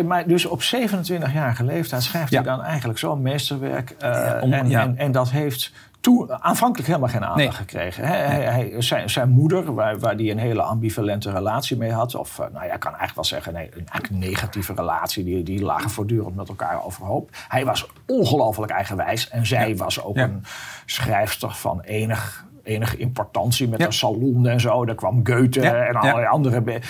maar 0.06 0.28
dus 0.28 0.46
op 0.46 0.62
27-jarige 0.62 1.63
leeftijd 1.63 2.04
schrijft 2.04 2.34
hij 2.34 2.44
dan 2.44 2.62
eigenlijk 2.62 3.00
zo'n 3.00 3.22
meesterwerk. 3.22 3.96
Om, 4.42 4.54
en, 4.54 4.72
en, 4.72 4.98
en 4.98 5.12
dat 5.12 5.30
heeft 5.30 5.72
toen 6.00 6.44
aanvankelijk 6.44 6.88
helemaal 6.88 7.10
geen 7.10 7.25
aandacht 7.25 7.56
gekregen. 7.56 8.08
Hij, 8.08 8.44
hij, 8.44 8.82
zijn, 8.82 9.10
zijn, 9.10 9.29
moeder, 9.29 9.74
waar, 9.74 10.00
waar 10.00 10.18
die 10.18 10.32
een 10.32 10.38
hele 10.38 10.62
ambivalente 10.62 11.32
relatie 11.32 11.77
mee 11.77 11.91
had, 11.91 12.15
of 12.15 12.39
eh, 12.39 12.46
nou 12.53 12.65
ja, 12.65 12.74
ik 12.74 12.79
kan 12.79 12.96
eigenlijk 12.96 13.15
wel 13.15 13.24
zeggen, 13.24 13.53
nee, 13.53 13.70
een 13.74 14.20
negatieve 14.20 14.74
relatie, 14.74 15.24
die, 15.24 15.44
die 15.44 15.63
lagen 15.63 15.89
voortdurend 15.89 16.36
met 16.36 16.50
elkaar 16.50 16.86
overhoop. 16.86 17.29
Hij 17.48 17.65
was 17.65 17.88
ongelooflijk 18.06 18.72
eigenwijs 18.72 19.29
en 19.29 19.46
zij 19.46 19.75
was 19.75 20.03
ook 20.03 20.18
een 20.18 20.44
schrijfster 20.86 21.51
van 21.51 21.82
enig 21.82 22.48
enige 22.63 22.98
importantie 22.98 23.68
met 23.68 23.82
een 23.82 23.94
salon 23.94 24.48
en 24.48 24.60
zo. 24.60 24.86
Daar 24.86 24.96
kwam 24.96 25.20
Goethe 25.24 25.70
en 25.70 25.96
allerlei 25.96 26.27
andere. 26.27 26.82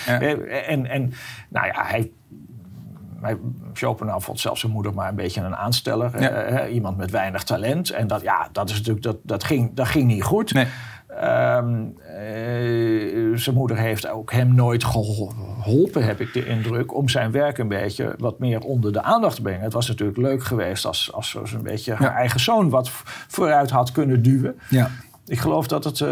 En, 0.66 0.86
en 0.86 1.12
nou 1.48 1.66
ja, 1.66 1.84
hij 1.86 2.10
Schopenhauer 3.72 4.22
vond 4.22 4.40
zelfs 4.40 4.60
zijn 4.60 4.72
moeder 4.72 4.94
maar 4.94 5.08
een 5.08 5.14
beetje 5.14 5.40
een 5.40 5.56
aansteller. 5.56 6.14
Eh, 6.14 6.74
iemand 6.74 6.96
met 6.96 7.10
weinig 7.10 7.42
talent. 7.42 7.90
En 7.90 8.06
dat, 8.06 8.22
ja, 8.22 8.48
dat, 8.52 8.70
is 8.70 8.76
natuurlijk, 8.76 9.04
dat, 9.04 9.16
dat, 9.22 9.44
ging, 9.44 9.74
dat 9.74 9.86
ging 9.86 10.06
niet 10.06 10.22
goed. 10.22 10.52
Nee. 10.52 10.66
Ehm, 11.18 11.84
eh, 12.06 13.36
zijn 13.36 13.56
moeder 13.56 13.76
heeft 13.76 14.08
ook 14.08 14.32
hem 14.32 14.54
nooit 14.54 14.84
geholpen, 14.84 16.04
heb 16.04 16.20
ik 16.20 16.32
de 16.32 16.46
indruk, 16.46 16.94
om 16.94 17.08
zijn 17.08 17.30
werk 17.30 17.58
een 17.58 17.68
beetje 17.68 18.14
wat 18.18 18.38
meer 18.38 18.60
onder 18.60 18.92
de 18.92 19.02
aandacht 19.02 19.36
te 19.36 19.42
brengen. 19.42 19.62
Het 19.62 19.72
was 19.72 19.88
natuurlijk 19.88 20.18
leuk 20.18 20.42
geweest 20.42 20.84
als, 20.84 21.12
als 21.12 21.30
ze 21.30 21.56
een 21.56 21.62
beetje 21.62 21.94
haar 21.94 22.14
eigen 22.14 22.40
zoon 22.40 22.70
wat 22.70 22.90
vooruit 23.28 23.70
had 23.70 23.92
kunnen 23.92 24.22
duwen. 24.22 24.58
Ja. 24.68 24.90
Ik 25.26 25.38
geloof 25.38 25.66
dat 25.66 25.84
het. 25.84 26.00
Uh, 26.00 26.08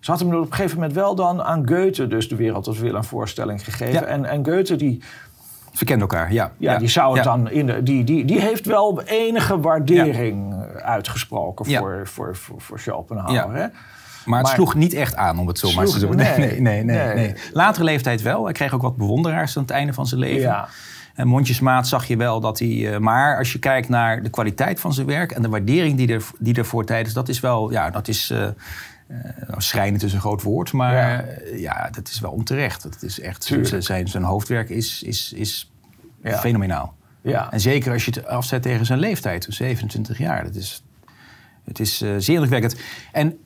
ze 0.00 0.10
had 0.10 0.20
hem 0.20 0.34
op 0.34 0.40
een 0.40 0.52
gegeven 0.52 0.76
moment 0.76 0.94
wel 0.94 1.14
dan 1.14 1.42
aan 1.42 1.68
Goethe, 1.68 2.06
dus 2.06 2.28
de 2.28 2.36
wereld 2.36 2.66
als 2.66 2.78
wil, 2.78 2.94
een 2.94 3.04
voorstelling 3.04 3.64
gegeven. 3.64 4.06
En, 4.06 4.24
en 4.24 4.44
Goethe 4.44 4.76
die 4.76 5.02
Verkennen 5.72 6.08
elkaar, 6.08 6.32
ja. 6.32 6.52
Ja, 6.58 6.78
die 6.78 6.88
zou 6.88 7.14
het 7.14 7.24
dan 7.24 7.50
in 7.50 7.66
de, 7.66 7.82
die, 7.82 8.04
die, 8.04 8.24
die 8.24 8.40
heeft 8.40 8.66
wel 8.66 9.02
enige 9.02 9.60
waardering 9.60 10.54
uitgesproken 10.82 11.66
voor, 11.66 12.00
voor, 12.04 12.36
voor, 12.36 12.60
voor 12.60 12.80
Schopenhauer. 12.80 13.54
Hè? 13.54 13.66
Maar 14.24 14.40
het 14.40 14.48
sloeg 14.48 14.74
niet 14.74 14.94
echt 14.94 15.16
aan, 15.16 15.38
om 15.38 15.46
het 15.46 15.58
zo 15.58 15.72
maar 15.72 15.86
te 15.86 15.98
doen. 15.98 16.16
Nee 16.22 16.38
nee, 16.38 16.60
nee, 16.60 16.84
nee, 16.84 17.14
nee, 17.14 17.34
Latere 17.52 17.84
leeftijd 17.84 18.22
wel. 18.22 18.44
Hij 18.44 18.52
kreeg 18.52 18.74
ook 18.74 18.82
wat 18.82 18.96
bewonderaars 18.96 19.56
aan 19.56 19.62
het 19.62 19.72
einde 19.72 19.92
van 19.92 20.06
zijn 20.06 20.20
leven. 20.20 20.64
En 21.14 21.26
mondjesmaat 21.26 21.88
zag 21.88 22.06
je 22.06 22.16
wel 22.16 22.40
dat 22.40 22.58
hij... 22.58 22.96
maar 23.00 23.38
als 23.38 23.52
je 23.52 23.58
kijkt 23.58 23.88
naar 23.88 24.22
de 24.22 24.30
kwaliteit 24.30 24.80
van 24.80 24.92
zijn 24.92 25.06
werk... 25.06 25.32
en 25.32 25.42
de 25.42 25.48
waardering 25.48 25.96
die, 25.96 26.12
er, 26.12 26.24
die 26.38 26.54
ervoor 26.54 26.84
tijdens... 26.84 27.14
dat 27.14 27.28
is 27.28 27.40
wel... 27.40 27.70
Ja, 27.70 27.90
dat 27.90 28.08
is... 28.08 28.30
Uh, 28.30 28.46
uh, 29.12 29.54
schrijnend 29.56 30.02
is 30.02 30.12
een 30.12 30.20
groot 30.20 30.42
woord, 30.42 30.72
maar 30.72 30.94
ja. 30.94 31.24
ja, 31.56 31.90
dat 31.90 32.08
is 32.08 32.20
wel 32.20 32.30
onterecht. 32.30 32.82
Dat 32.82 33.02
is 33.02 33.20
echt, 33.20 33.52
zijn, 33.78 34.08
zijn 34.08 34.22
hoofdwerk 34.22 34.68
is, 34.68 35.02
is, 35.02 35.32
is 35.32 35.72
ja. 36.22 36.38
fenomenaal. 36.38 36.94
Ja. 37.22 37.52
En 37.52 37.60
zeker 37.60 37.92
als 37.92 38.04
je 38.04 38.10
het 38.14 38.26
afzet 38.26 38.62
tegen 38.62 38.86
zijn 38.86 38.98
leeftijd, 38.98 39.46
27 39.48 40.18
jaar. 40.18 40.44
Dat 40.44 40.54
is, 40.54 40.82
het 41.64 41.80
is 41.80 42.02
uh, 42.02 42.14
zeer 42.18 42.34
indrukwekkend. 42.34 42.76
En 43.12 43.38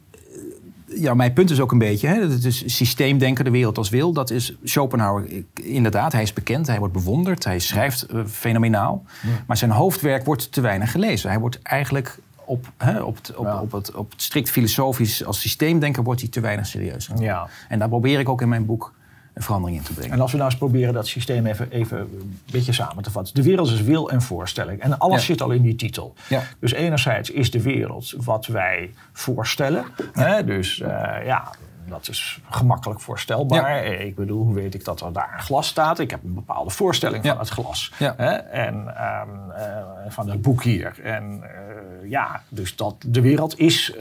ja, 0.87 1.15
mijn 1.15 1.33
punt 1.33 1.51
is 1.51 1.61
ook 1.61 1.73
een 1.73 1.79
beetje, 1.79 2.09
hè, 2.09 2.21
het 2.21 2.45
is 2.45 2.77
systeemdenken, 2.77 3.45
de 3.45 3.51
wereld 3.51 3.79
als 3.79 3.89
wil. 3.89 4.13
Dat 4.13 4.31
is 4.31 4.57
Schopenhauer, 4.65 5.27
inderdaad, 5.55 6.13
hij 6.13 6.23
is 6.23 6.33
bekend, 6.33 6.67
hij 6.67 6.79
wordt 6.79 6.95
bewonderd, 6.95 7.45
hij 7.45 7.59
schrijft 7.59 8.07
uh, 8.15 8.27
fenomenaal. 8.27 9.05
Maar 9.47 9.57
zijn 9.57 9.71
hoofdwerk 9.71 10.25
wordt 10.25 10.53
te 10.53 10.61
weinig 10.61 10.91
gelezen. 10.91 11.31
Hij 11.31 11.39
wordt 11.39 11.63
eigenlijk 11.63 12.19
op, 12.47 12.73
hè, 12.77 13.01
op, 13.01 13.17
het, 13.17 13.35
op, 13.35 13.61
op, 13.63 13.73
het, 13.73 13.95
op 13.95 14.11
het 14.11 14.23
strikt 14.23 14.51
filosofisch 14.51 15.25
als 15.25 15.41
systeemdenker 15.41 16.03
wordt 16.03 16.21
hij 16.21 16.31
te 16.31 16.41
weinig 16.41 16.67
serieus. 16.67 17.11
Ja. 17.19 17.49
En 17.69 17.79
daar 17.79 17.89
probeer 17.89 18.19
ik 18.19 18.29
ook 18.29 18.43
in 18.43 18.49
mijn 18.49 18.67
boek 18.67 18.95
een 19.37 19.43
verandering 19.43 19.79
in 19.79 19.85
te 19.85 19.93
brengen. 19.93 20.13
En 20.13 20.21
als 20.21 20.31
we 20.31 20.37
nou 20.37 20.51
eens 20.51 20.59
proberen 20.59 20.95
dat 20.95 21.07
systeem 21.07 21.47
even, 21.47 21.71
even 21.71 21.99
een 21.99 22.41
beetje 22.51 22.73
samen 22.73 23.03
te 23.03 23.11
vatten. 23.11 23.35
De 23.35 23.43
wereld 23.43 23.71
is 23.71 23.83
wil 23.83 24.11
en 24.11 24.23
voorstelling. 24.23 24.81
En 24.81 24.99
alles 24.99 25.25
zit 25.25 25.43
al 25.43 25.51
in 25.51 25.63
die 25.63 25.75
titel. 25.75 26.15
Ja. 26.29 26.43
Dus 26.59 26.73
enerzijds 26.73 27.31
is 27.31 27.51
de 27.51 27.63
wereld 27.63 28.15
wat 28.17 28.47
wij 28.47 28.91
voorstellen. 29.13 29.85
Hè? 30.13 30.45
Dus 30.45 30.79
uh, 30.79 30.89
ja, 31.25 31.53
dat 31.89 32.09
is 32.09 32.41
gemakkelijk 32.51 33.01
voorstelbaar. 33.01 33.85
Ik 33.85 34.15
bedoel, 34.15 34.45
hoe 34.45 34.55
weet 34.55 34.75
ik 34.75 34.85
dat 34.85 35.01
er 35.01 35.13
daar 35.13 35.33
een 35.35 35.43
glas 35.43 35.67
staat? 35.67 35.99
Ik 35.99 36.11
heb 36.11 36.25
een 36.25 36.35
bepaalde 36.35 36.71
voorstelling 36.71 37.27
van 37.27 37.39
het 37.39 37.49
glas. 37.49 37.93
Hè? 37.97 38.31
En 38.35 38.75
um, 38.75 39.51
uh, 39.51 39.65
van 40.09 40.31
het 40.31 40.43
boek 40.43 40.63
hier. 40.63 41.01
En 41.03 41.43
uh, 41.43 42.11
ja, 42.11 42.43
dus 42.49 42.77
dat 42.77 42.95
de 43.07 43.21
wereld 43.21 43.59
is 43.59 43.93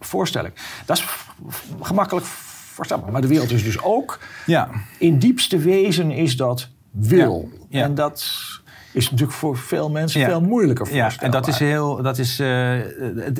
voorstelling. 0.00 0.54
Dat 0.86 0.96
is 0.96 1.06
gemakkelijk 1.80 2.26
voorstelbaar. 2.26 3.12
Maar 3.12 3.20
de 3.20 3.26
wereld 3.26 3.50
is 3.50 3.64
dus 3.64 3.82
ook, 3.82 4.18
ja. 4.46 4.68
in 4.98 5.18
diepste 5.18 5.58
wezen 5.58 6.10
is 6.10 6.36
dat 6.36 6.68
wil. 6.90 7.48
En 7.70 7.94
dat 7.94 8.30
is 8.92 9.10
natuurlijk 9.10 9.38
voor 9.38 9.56
veel 9.56 9.90
mensen 9.90 10.24
veel 10.24 10.40
moeilijker. 10.40 10.94
Ja, 10.94 11.10
en 11.18 11.30
dat 11.30 11.48
is, 11.48 11.58
heel, 11.58 12.02
dat 12.02 12.18
is 12.18 12.40
uh, 12.40 12.72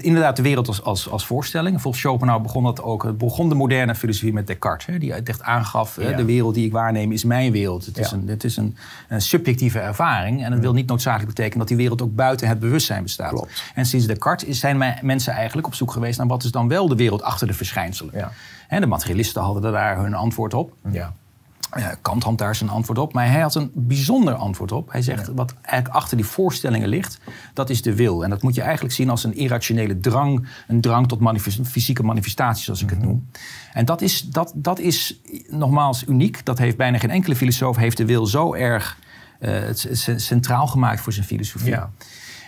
inderdaad 0.05 0.37
de 0.37 0.43
wereld 0.43 0.69
als, 0.69 0.83
als, 0.83 1.11
als 1.11 1.27
voorstelling. 1.27 1.81
Volgens 1.81 2.03
Schopenhauer 2.03 2.43
begon 2.43 2.63
dat 2.63 2.83
ook. 2.83 3.03
Het 3.03 3.19
begon 3.19 3.49
de 3.49 3.55
moderne 3.55 3.95
filosofie 3.95 4.33
met 4.33 4.47
Descartes. 4.47 4.87
Hè, 4.87 4.99
die 4.99 5.13
echt 5.15 5.43
aangaf, 5.43 6.01
ja. 6.01 6.17
de 6.17 6.25
wereld 6.25 6.55
die 6.55 6.67
ik 6.67 6.73
waarneem 6.73 7.13
is 7.13 7.25
mijn 7.25 7.53
wereld. 7.53 7.87
Het 7.87 7.99
is, 7.99 8.11
een, 8.11 8.29
het 8.29 8.45
is 8.45 8.57
een, 8.57 8.77
een 9.09 9.21
subjectieve 9.21 9.79
ervaring. 9.79 10.45
En 10.45 10.51
dat 10.51 10.61
wil 10.61 10.73
niet 10.73 10.89
noodzakelijk 10.89 11.29
betekenen 11.29 11.59
dat 11.59 11.69
die 11.69 11.77
wereld 11.77 12.03
ook 12.03 12.15
buiten 12.15 12.49
het 12.49 12.59
bewustzijn 12.59 13.03
bestaat. 13.03 13.31
Klopt. 13.31 13.63
En 13.75 13.87
sinds 13.87 14.07
Descartes 14.07 14.59
zijn 14.59 14.97
mensen 15.03 15.33
eigenlijk 15.33 15.67
op 15.67 15.75
zoek 15.75 15.93
geweest 15.93 16.19
naar 16.19 16.27
wat 16.27 16.45
is 16.45 16.51
dan 16.51 16.69
wel 16.69 16.89
de 16.89 16.97
wereld 16.97 17.23
achter 17.23 17.47
de 17.47 17.55
verschijnselen. 17.55 18.15
Ja. 18.17 18.33
En 18.69 18.81
de 18.81 18.87
materialisten 18.87 19.43
hadden 19.43 19.73
daar 19.73 19.99
hun 19.99 20.15
antwoord 20.15 20.55
op. 20.55 20.73
Ja. 20.91 21.15
Kant 22.03 22.23
had 22.23 22.39
daar 22.39 22.55
zijn 22.55 22.71
antwoord 22.71 22.99
op, 22.99 23.13
maar 23.13 23.31
hij 23.31 23.41
had 23.41 23.55
een 23.55 23.71
bijzonder 23.75 24.35
antwoord 24.35 24.73
op. 24.73 24.93
Hij 24.93 25.03
zegt, 25.03 25.29
wat 25.35 25.55
eigenlijk 25.61 25.95
achter 25.95 26.17
die 26.17 26.27
voorstellingen 26.27 26.89
ligt, 26.89 27.19
dat 27.55 27.71
is 27.71 27.83
de 27.83 27.95
wil. 27.95 28.25
En 28.25 28.31
dat 28.31 28.43
moet 28.43 28.55
je 28.55 28.63
eigenlijk 28.63 28.95
zien 28.95 29.11
als 29.11 29.25
een 29.25 29.35
irrationele 29.35 30.01
drang, 30.01 30.49
een 30.69 30.81
drang 30.81 31.09
tot 31.09 31.41
fysieke 31.63 32.03
manifestaties, 32.03 32.65
zoals 32.65 32.83
ik 32.83 32.91
het 32.91 32.99
mhm. 32.99 33.09
noem. 33.09 33.29
En 33.73 33.85
dat 33.85 34.01
is, 34.01 34.21
dat, 34.21 34.53
dat 34.55 34.79
is 34.79 35.21
nogmaals 35.49 36.05
uniek. 36.09 36.45
Dat 36.45 36.59
heeft 36.59 36.77
bijna 36.77 36.99
geen 36.99 37.11
enkele 37.11 37.37
filosoof 37.37 37.77
heeft 37.77 37.97
de 37.97 38.07
wil 38.07 38.27
zo 38.27 38.55
erg 38.55 38.99
uh, 39.41 39.63
centraal 40.17 40.67
gemaakt 40.67 41.01
voor 41.01 41.13
zijn 41.13 41.27
filosofie. 41.27 41.71
Ja. 41.71 41.91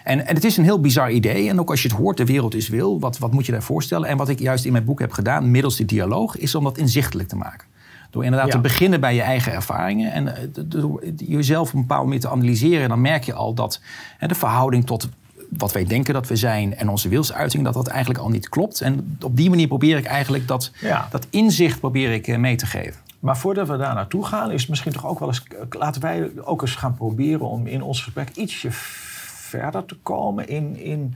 En, 0.04 0.26
en 0.26 0.34
het 0.34 0.44
is 0.44 0.56
een 0.56 0.64
heel 0.64 0.80
bizar 0.80 1.10
idee. 1.10 1.48
En 1.48 1.60
ook 1.60 1.70
als 1.70 1.82
je 1.82 1.88
het 1.88 1.96
hoort, 1.96 2.16
de 2.16 2.24
wereld 2.24 2.54
is 2.54 2.68
wil, 2.68 3.00
wat, 3.00 3.18
wat 3.18 3.32
moet 3.32 3.46
je 3.46 3.52
daar 3.52 3.62
voorstellen? 3.62 4.08
En 4.08 4.16
wat 4.16 4.28
ik 4.28 4.38
juist 4.38 4.64
in 4.64 4.72
mijn 4.72 4.84
boek 4.84 5.00
heb 5.00 5.12
gedaan, 5.12 5.50
middels 5.50 5.76
die 5.76 5.86
dialoog, 5.86 6.36
is 6.36 6.54
om 6.54 6.64
dat 6.64 6.78
inzichtelijk 6.78 7.28
te 7.28 7.36
maken. 7.36 7.66
Door 8.14 8.24
inderdaad 8.24 8.50
te 8.50 8.58
beginnen 8.58 9.00
bij 9.00 9.14
je 9.14 9.22
eigen 9.22 9.52
ervaringen 9.52 10.12
en 10.12 10.36
eh, 10.36 10.42
door 10.54 11.04
jezelf 11.16 11.68
op 11.68 11.74
een 11.74 11.80
bepaalde 11.80 12.04
manier 12.04 12.20
te 12.20 12.30
analyseren, 12.30 12.88
dan 12.88 13.00
merk 13.00 13.24
je 13.24 13.32
al 13.32 13.54
dat 13.54 13.80
hè, 14.18 14.26
de 14.26 14.34
verhouding 14.34 14.86
tot 14.86 15.08
wat 15.48 15.72
wij 15.72 15.84
denken 15.84 16.14
dat 16.14 16.28
we 16.28 16.36
zijn 16.36 16.76
en 16.76 16.88
onze 16.88 17.08
wilsuiting, 17.08 17.64
dat 17.64 17.74
dat 17.74 17.86
eigenlijk 17.86 18.20
al 18.20 18.28
niet 18.28 18.48
klopt. 18.48 18.80
En 18.80 19.18
op 19.22 19.36
die 19.36 19.50
manier 19.50 19.66
probeer 19.66 19.96
ik 19.96 20.04
eigenlijk 20.04 20.48
dat, 20.48 20.70
dat 21.10 21.26
inzicht 21.30 21.80
probeer 21.80 22.12
ik 22.12 22.26
eh, 22.26 22.38
mee 22.38 22.56
te 22.56 22.66
geven. 22.66 23.00
Maar 23.20 23.38
voordat 23.38 23.68
we 23.68 23.76
daar 23.76 23.94
naartoe 23.94 24.26
gaan, 24.26 24.50
is 24.50 24.60
het 24.60 24.70
misschien 24.70 24.92
toch 24.92 25.06
ook 25.06 25.18
wel 25.18 25.28
eens. 25.28 25.42
Laten 25.70 26.00
wij 26.00 26.30
ook 26.44 26.62
eens 26.62 26.74
gaan 26.74 26.94
proberen 26.94 27.48
om 27.48 27.66
in 27.66 27.82
ons 27.82 28.02
gesprek 28.02 28.30
ietsje 28.36 28.68
verder 28.70 29.84
te 29.84 29.96
komen 30.02 30.48
in, 30.48 30.76
in 30.76 31.14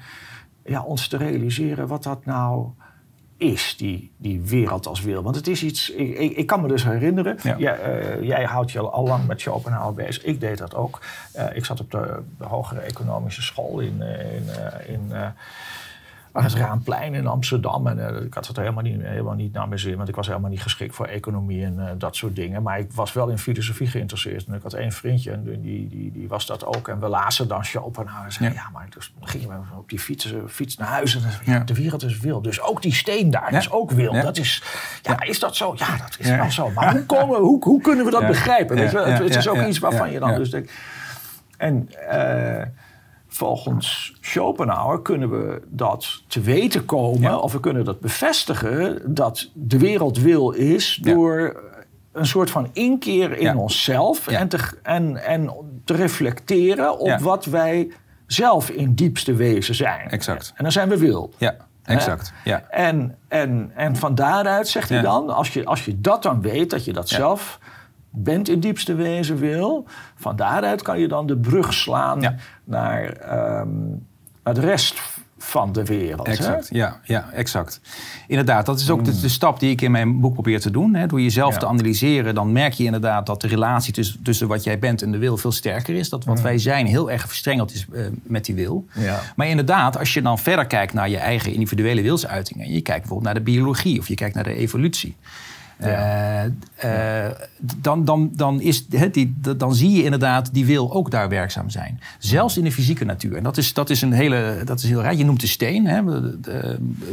ja, 0.64 0.83
ons 0.83 1.09
te 1.09 1.17
realiseren 1.17 1.87
wat 1.87 2.02
dat 2.02 2.25
nou 2.25 2.67
is, 3.38 3.75
die, 3.76 4.12
die 4.16 4.40
wereld 4.40 4.87
als 4.87 5.00
wil. 5.00 5.23
Want 5.23 5.37
het 5.37 5.47
is 5.47 5.62
iets, 5.62 5.90
ik, 5.90 6.37
ik, 6.37 6.47
kan 6.47 6.61
me 6.61 6.68
dus 6.68 6.85
herinneren, 6.85 7.38
ja. 7.42 7.57
jij, 7.59 8.18
uh, 8.18 8.23
jij 8.23 8.45
houdt 8.45 8.71
je 8.71 8.80
al 8.80 9.07
lang 9.07 9.26
met 9.26 9.40
Schopenhauer 9.40 9.95
bezig, 9.95 10.25
ik 10.25 10.40
deed 10.40 10.59
dat 10.59 10.75
ook. 10.75 11.00
Uh, 11.37 11.57
ik 11.57 11.64
zat 11.64 11.80
op 11.80 11.90
de, 11.90 12.23
de, 12.38 12.45
hogere 12.45 12.80
economische 12.80 13.42
school 13.42 13.80
in, 13.80 13.97
uh, 14.00 14.88
in, 14.88 15.11
in 15.11 15.12
aan 16.38 16.45
het 16.45 16.54
Raanplein 16.54 17.14
in 17.14 17.26
Amsterdam. 17.26 17.87
En 17.87 17.99
uh, 17.99 18.23
ik 18.23 18.35
had 18.35 18.47
het 18.47 18.57
helemaal 18.57 18.83
niet, 18.83 19.02
helemaal 19.02 19.35
niet 19.35 19.52
naar 19.52 19.68
mijn 19.68 19.80
zin, 19.80 19.97
want 19.97 20.09
ik 20.09 20.14
was 20.14 20.26
helemaal 20.26 20.50
niet 20.50 20.62
geschikt 20.62 20.95
voor 20.95 21.07
economie 21.07 21.64
en 21.64 21.75
uh, 21.78 21.85
dat 21.99 22.16
soort 22.16 22.37
dingen. 22.37 22.62
Maar 22.62 22.78
ik 22.78 22.92
was 22.92 23.12
wel 23.12 23.28
in 23.28 23.38
filosofie 23.38 23.87
geïnteresseerd. 23.87 24.47
En 24.47 24.54
ik 24.54 24.62
had 24.62 24.73
één 24.73 24.92
vriendje 24.92 25.30
en 25.30 25.42
die, 25.45 25.88
die, 25.88 26.12
die 26.12 26.28
was 26.28 26.47
dat 26.47 26.66
ook. 26.66 26.88
En 26.88 27.00
we 27.00 27.09
lazen 27.09 27.49
dan 27.49 27.64
Schopenhauer. 27.64 28.25
En 28.25 28.33
zei, 28.33 28.49
ja. 28.49 28.54
ja, 28.54 28.68
maar 28.73 28.87
dus 28.90 29.14
gingen 29.21 29.49
we 29.49 29.78
op 29.78 29.88
die 29.88 29.99
fiets, 29.99 30.35
fiets 30.49 30.76
naar 30.76 30.88
huis. 30.88 31.14
En 31.14 31.23
ja. 31.45 31.59
de 31.59 31.75
wereld 31.75 32.04
is 32.04 32.18
wil. 32.18 32.42
Dus 32.42 32.61
ook 32.61 32.83
die 32.83 32.95
steen 32.95 33.30
daar 33.30 33.52
is 33.52 33.71
ook 33.71 33.90
wil. 33.90 34.12
Dat 34.12 34.37
is, 34.37 34.62
ja, 35.02 35.23
is 35.23 35.38
dat 35.38 35.57
zo? 35.57 35.75
Ja, 35.76 35.97
dat 35.97 36.16
is 36.18 36.30
wel 36.30 36.50
zo. 36.50 36.71
Maar 36.71 36.92
hoe, 36.92 37.07
komen, 37.07 37.40
hoe, 37.40 37.64
hoe 37.64 37.80
kunnen 37.80 38.04
we 38.04 38.11
dat 38.11 38.26
begrijpen? 38.26 38.76
Weet 38.76 38.90
je, 38.90 38.99
het, 38.99 39.18
het 39.18 39.37
is 39.37 39.49
ook 39.49 39.62
iets 39.66 39.78
waarvan 39.78 40.11
je 40.11 40.18
dan 40.18 40.35
dus 40.35 40.50
denkt... 40.50 40.73
En... 41.57 41.90
Uh, 42.12 42.62
volgens 43.38 44.16
Schopenhauer 44.21 45.02
kunnen 45.02 45.30
we 45.30 45.62
dat 45.68 46.23
te 46.26 46.40
weten 46.40 46.85
komen, 46.85 47.42
of 47.42 47.52
we 47.52 47.61
kunnen 47.61 47.85
dat 47.85 48.00
bevestigen, 48.00 49.14
dat 49.14 49.50
de 49.54 49.78
wereld 49.78 50.18
wil 50.18 50.50
is 50.50 50.99
door 51.02 51.62
een 52.12 52.26
soort 52.26 52.50
van 52.50 52.68
inkeer 52.73 53.38
in 53.38 53.57
onszelf 53.57 54.28
en, 54.28 54.49
te, 54.49 54.59
en, 54.83 55.25
en 55.25 55.50
te 55.85 55.95
reflecteren 55.95 56.99
op 56.99 57.18
wat 57.18 57.45
wij 57.45 57.92
zelf 58.26 58.71
in 58.71 58.95
diepste 58.95 59.35
wezen 59.35 59.75
zijn. 59.75 60.11
Exact. 60.11 60.52
En 60.57 60.62
dan 60.62 60.73
zijn 60.73 60.88
we 60.88 60.99
wil. 60.99 61.33
Ja. 61.37 61.57
Exact. 61.85 62.33
Ja. 62.45 62.62
En, 62.71 63.16
en, 63.28 63.73
en 63.75 63.97
van 63.97 64.14
daaruit 64.14 64.68
zegt 64.68 64.88
hij 64.88 65.00
dan, 65.00 65.30
als 65.30 65.52
je, 65.52 65.64
als 65.64 65.85
je 65.85 66.00
dat 66.00 66.23
dan 66.23 66.40
weet, 66.42 66.71
dat 66.71 66.85
je 66.85 66.92
dat 66.92 67.09
zelf 67.09 67.59
bent 68.23 68.49
in 68.49 68.61
diepste 68.61 68.95
wezen 68.95 69.37
wil. 69.37 69.87
Van 70.15 70.37
daaruit 70.37 70.83
kan 70.83 71.01
je 71.01 71.09
dan 71.09 71.27
de 71.27 71.37
brug 71.37 71.75
slaan 71.75 72.39
naar, 72.65 73.05
um, 73.61 74.07
naar 74.43 74.55
de 74.55 74.61
rest 74.61 75.01
van 75.39 75.73
de 75.73 75.85
wereld. 75.85 76.27
Exact, 76.27 76.69
ja, 76.71 77.01
ja, 77.05 77.31
exact. 77.33 77.81
Inderdaad, 78.27 78.67
dat 78.67 78.81
is 78.81 78.91
ook 78.91 79.05
de, 79.05 79.21
de, 79.21 79.29
stap 79.29 79.61
die 79.61 79.71
ik 79.71 79.81
in 79.81 79.91
mijn 79.91 80.21
boek 80.21 80.33
probeer 80.33 80.61
te 80.61 80.71
doen. 80.71 80.95
Hè. 80.95 81.07
Door 81.07 81.21
jezelf 81.21 81.59
te 81.59 81.67
analyseren, 81.67 82.35
dan 82.35 82.53
merk 82.53 82.73
je 82.73 82.85
inderdaad 82.85 83.27
dat 83.27 83.41
de 83.41 83.49
relatie 83.49 83.93
tussen, 83.93 84.23
tussen 84.23 84.49
wat 84.49 84.65
jij 84.65 84.79
bent 84.79 85.03
en 85.03 85.11
de 85.11 85.19
wil 85.19 85.37
veel 85.37 85.53
sterker 85.53 85.95
is. 85.95 86.09
Dat 86.09 86.25
wat 86.25 86.41
wij 86.41 86.59
zijn 86.59 86.87
heel 86.87 87.11
erg 87.11 87.27
verstrengeld 87.27 87.75
is 87.75 87.87
uh, 87.93 88.07
met 88.23 88.45
die 88.45 88.55
wil. 88.55 88.87
Ja. 88.95 89.21
Maar 89.37 89.49
inderdaad, 89.49 89.99
als 89.99 90.15
je 90.15 90.23
dan 90.23 90.39
verder 90.39 90.67
kijkt 90.67 90.93
naar 90.93 91.09
je 91.09 91.19
eigen 91.19 91.53
individuele 91.53 92.03
wilsuitingen. 92.03 92.67
En 92.67 92.73
je 92.73 92.81
kijkt 92.81 93.01
bijvoorbeeld 93.01 93.35
naar 93.35 93.45
de 93.45 93.51
biologie 93.51 93.99
of 93.99 94.09
je 94.09 94.15
kijkt 94.15 94.35
naar 94.35 94.45
de 94.45 94.55
evolutie. 94.55 95.17
Ja. 95.78 96.47
Uh, 96.85 97.26
dan, 97.76 98.04
dan, 98.04 98.30
dan, 98.32 98.61
is, 98.61 98.87
die, 98.87 99.35
dan 99.56 99.75
zie 99.75 99.90
je 99.90 100.04
inderdaad 100.04 100.54
die 100.54 100.66
wil 100.66 100.92
ook 100.92 101.11
daar 101.11 101.28
werkzaam 101.28 101.70
zijn. 101.70 102.00
Zelfs 102.18 102.56
in 102.56 102.64
de 102.64 102.73
fysieke 102.73 103.04
natuur. 103.04 103.37
En 103.37 103.42
dat 103.42 103.56
is, 103.56 103.75
dat 103.75 103.90
is 103.90 104.02
een 104.02 104.12
hele 104.12 104.62
dat 104.64 104.78
is 104.78 104.88
heel 104.88 105.02
raar. 105.02 105.14
Je 105.14 105.25
noemt 105.25 105.40
de 105.40 105.47
steen. 105.47 105.87
Hè? 105.87 106.02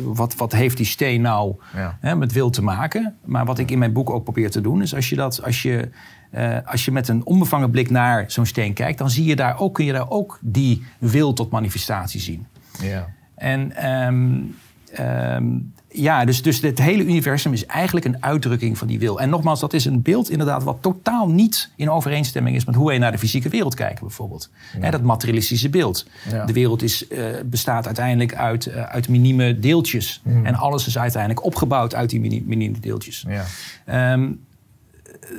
wat, 0.03 0.35
wat 0.35 0.51
heeft 0.51 0.77
die 0.77 0.85
steen 0.85 1.21
nou 1.21 1.55
hè, 1.99 2.15
met 2.15 2.31
wil 2.31 2.49
te 2.49 2.61
maken? 2.61 3.15
Maar 3.25 3.45
wat 3.45 3.59
ik 3.59 3.71
in 3.71 3.79
mijn 3.79 3.93
boek 3.93 4.09
ook 4.09 4.23
probeer 4.23 4.51
te 4.51 4.61
doen, 4.61 4.81
is 4.81 4.95
als 4.95 5.09
je, 5.09 5.15
dat, 5.15 5.43
als 5.43 5.61
je, 5.61 5.89
uh, 6.35 6.57
als 6.65 6.85
je 6.85 6.91
met 6.91 7.07
een 7.07 7.25
onbevangen 7.25 7.71
blik 7.71 7.89
naar 7.89 8.23
zo'n 8.27 8.45
steen 8.45 8.73
kijkt, 8.73 8.97
dan 8.97 9.09
zie 9.09 9.25
je 9.25 9.35
daar 9.35 9.59
ook, 9.59 9.73
kun 9.73 9.85
je 9.85 9.93
daar 9.93 10.09
ook 10.09 10.39
die 10.41 10.83
wil 10.97 11.33
tot 11.33 11.51
manifestatie 11.51 12.21
zien. 12.21 12.45
Ja. 12.81 13.07
En 13.35 13.89
um, 13.91 14.55
Ehm, 14.95 15.45
ja, 15.95 16.25
dus, 16.25 16.41
dus 16.41 16.61
het 16.61 16.79
hele 16.79 17.03
universum 17.03 17.53
is 17.53 17.65
eigenlijk 17.65 18.05
een 18.05 18.23
uitdrukking 18.23 18.77
van 18.77 18.87
die 18.87 18.99
wil. 18.99 19.19
En 19.21 19.29
nogmaals, 19.29 19.59
dat 19.59 19.73
is 19.73 19.85
een 19.85 20.01
beeld 20.01 20.29
inderdaad 20.29 20.63
wat 20.63 20.77
totaal 20.81 21.29
niet 21.29 21.69
in 21.75 21.89
overeenstemming 21.89 22.55
is 22.55 22.65
met 22.65 22.75
hoe 22.75 22.87
wij 22.87 22.97
naar 22.97 23.11
de 23.11 23.17
fysieke 23.17 23.49
wereld 23.49 23.75
kijken, 23.75 24.05
bijvoorbeeld. 24.05 24.49
dat 24.91 25.01
materialistische 25.01 25.69
beeld. 25.69 26.05
De 26.45 26.53
wereld 26.53 26.81
is, 26.81 27.09
uh, 27.09 27.25
bestaat 27.45 27.85
uiteindelijk 27.85 28.35
uit, 28.35 28.65
uh, 28.65 28.83
uit 28.83 29.09
minieme 29.09 29.59
deeltjes. 29.59 30.21
Hmm. 30.23 30.45
En 30.45 30.55
alles 30.55 30.87
is 30.87 30.97
uiteindelijk 30.97 31.45
opgebouwd 31.45 31.95
uit 31.95 32.09
die 32.09 32.19
minieme 32.45 32.79
deeltjes. 32.79 33.25
Ja. 33.27 34.13
Um, 34.13 34.39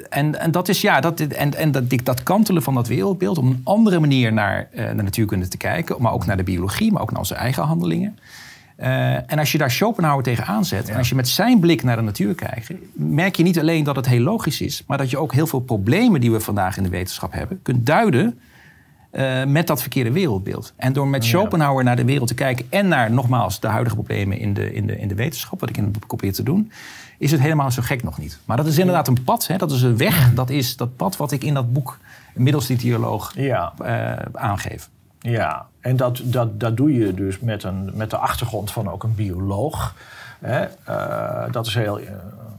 en, 0.09 0.41
en 0.41 0.51
dat 0.51 0.69
is 0.69 0.81
ja, 0.81 1.01
dat, 1.01 1.21
en, 1.21 1.55
en 1.55 1.71
dat, 1.71 1.85
dat 2.05 2.23
kantelen 2.23 2.63
van 2.63 2.75
dat 2.75 2.89
wereldbeeld, 2.89 3.39
om 3.39 3.47
een 3.47 3.61
andere 3.65 4.01
manier 4.01 4.33
naar, 4.33 4.69
uh, 4.75 4.85
naar 4.85 5.05
natuurkunde 5.05 5.49
te 5.49 5.57
kijken, 5.57 6.03
maar 6.03 6.13
ook 6.13 6.27
naar 6.27 6.37
de 6.37 6.43
biologie, 6.43 6.93
maar 6.93 7.03
ook 7.03 7.11
naar 7.11 7.19
onze 7.19 7.35
eigen 7.35 7.63
handelingen. 7.63 8.19
Uh, 8.79 9.15
en 9.15 9.39
als 9.39 9.53
je 9.53 9.59
daar 9.59 9.71
Schopenhauer 9.71 10.23
tegen 10.23 10.47
aanzet, 10.47 10.89
en 10.89 10.97
als 10.97 11.09
je 11.09 11.15
met 11.15 11.29
zijn 11.29 11.61
blik 11.61 11.83
naar 11.83 11.97
de 11.97 12.03
natuur 12.03 12.35
kijkt, 12.35 12.71
merk 12.93 13.37
je 13.37 13.43
niet 13.43 13.59
alleen 13.59 13.85
dat 13.85 13.97
het 13.97 14.07
heel 14.07 14.21
logisch 14.21 14.61
is, 14.61 14.85
maar 14.87 14.99
dat 14.99 15.11
je 15.11 15.19
ook 15.19 15.33
heel 15.33 15.47
veel 15.47 15.61
problemen 15.61 16.21
die 16.21 16.33
we 16.33 16.41
vandaag 16.41 16.77
in 16.77 16.83
de 16.83 16.89
wetenschap 16.89 17.33
hebben, 17.33 17.63
kunt 17.63 17.87
duiden 17.87 18.39
uh, 19.13 19.45
met 19.45 19.67
dat 19.67 19.81
verkeerde 19.81 20.13
wereldbeeld. 20.13 20.73
En 20.77 20.93
door 20.93 21.09
met 21.09 21.25
Schopenhauer 21.25 21.85
naar 21.85 21.97
de 21.97 22.05
wereld 22.05 22.29
te 22.29 22.35
kijken 22.35 22.67
en 22.69 22.89
naar 22.89 23.11
nogmaals 23.11 23.61
de 23.61 23.67
huidige 23.67 23.97
problemen 23.97 24.39
in 24.39 24.55
de, 24.55 24.73
in 24.73 24.87
de, 24.87 24.99
in 24.99 25.09
de 25.09 25.15
wetenschap, 25.15 25.61
wat 25.61 25.69
ik 25.69 25.77
in 25.77 25.83
het 25.83 25.93
boek 25.93 26.07
probeer 26.07 26.33
te 26.33 26.43
doen, 26.43 26.73
is 27.19 27.31
het 27.31 27.41
helemaal 27.41 27.71
zo 27.71 27.83
gek 27.83 28.03
nog 28.03 28.19
niet. 28.19 28.39
Maar 28.45 28.57
dat 28.57 28.67
is 28.67 28.79
inderdaad 28.79 29.09
een 29.09 29.25
pad, 29.25 29.47
hè? 29.47 29.57
dat 29.57 29.71
is 29.71 29.83
een 29.83 29.97
weg, 29.97 30.35
dat 30.35 30.51
is 30.51 30.77
dat 30.77 30.97
pad 30.97 31.17
wat 31.17 31.33
ik 31.33 31.45
in 31.45 31.55
dat 31.55 31.73
boek 31.73 31.99
middels 32.35 32.67
die 32.67 32.77
dialoog 32.77 33.33
ja. 33.37 33.73
Uh, 33.83 34.13
aangeef. 34.33 34.89
Ja, 35.31 35.67
en 35.81 35.97
dat, 35.97 36.21
dat, 36.25 36.61
dat 36.61 36.77
doe 36.77 36.95
je 36.95 37.15
dus 37.15 37.41
met, 37.41 37.63
een, 37.63 37.91
met 37.95 38.11
de 38.11 38.17
achtergrond 38.17 38.73
van 38.73 38.91
ook 38.91 39.03
een 39.03 39.15
bioloog. 39.15 39.95
Hè? 40.41 40.67
Uh, 40.89 41.53
dat 41.53 41.67
is 41.67 41.75
heel. 41.75 42.01
Uh, 42.01 42.07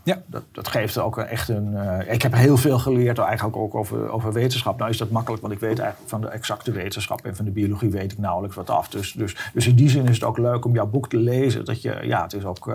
ja. 0.04 0.18
dat, 0.26 0.44
dat 0.52 0.68
geeft 0.68 0.98
ook 0.98 1.18
echt 1.18 1.50
een. 1.50 1.72
Uh, 1.74 2.14
ik 2.14 2.22
heb 2.22 2.34
heel 2.34 2.58
veel 2.58 2.80
geleerd, 2.80 3.18
eigenlijk 3.18 3.58
ook 3.58 3.76
over, 3.76 4.12
over 4.12 4.34
wetenschap. 4.34 4.78
Nou 4.78 4.90
is 4.90 4.98
dat 4.98 5.10
makkelijk, 5.10 5.42
want 5.42 5.54
ik 5.54 5.60
weet 5.60 5.80
eigenlijk 5.80 6.10
van 6.10 6.22
de 6.22 6.28
exacte 6.28 6.72
wetenschap 6.72 7.26
en 7.26 7.36
van 7.36 7.46
de 7.46 7.52
biologie 7.52 7.90
weet 7.90 8.12
ik 8.12 8.18
nauwelijks 8.18 8.56
wat 8.56 8.70
af. 8.70 8.90
Dus, 8.90 9.12
dus, 9.12 9.36
dus 9.54 9.68
in 9.68 9.76
die 9.76 9.90
zin 9.90 10.08
is 10.08 10.16
het 10.16 10.24
ook 10.24 10.38
leuk 10.38 10.66
om 10.66 10.74
jouw 10.74 10.88
boek 10.88 11.10
te 11.10 11.18
lezen. 11.18 11.66
Dat 11.66 11.82
je, 11.82 11.98
ja, 12.02 12.22
het 12.22 12.34
is 12.34 12.46
ook. 12.46 12.66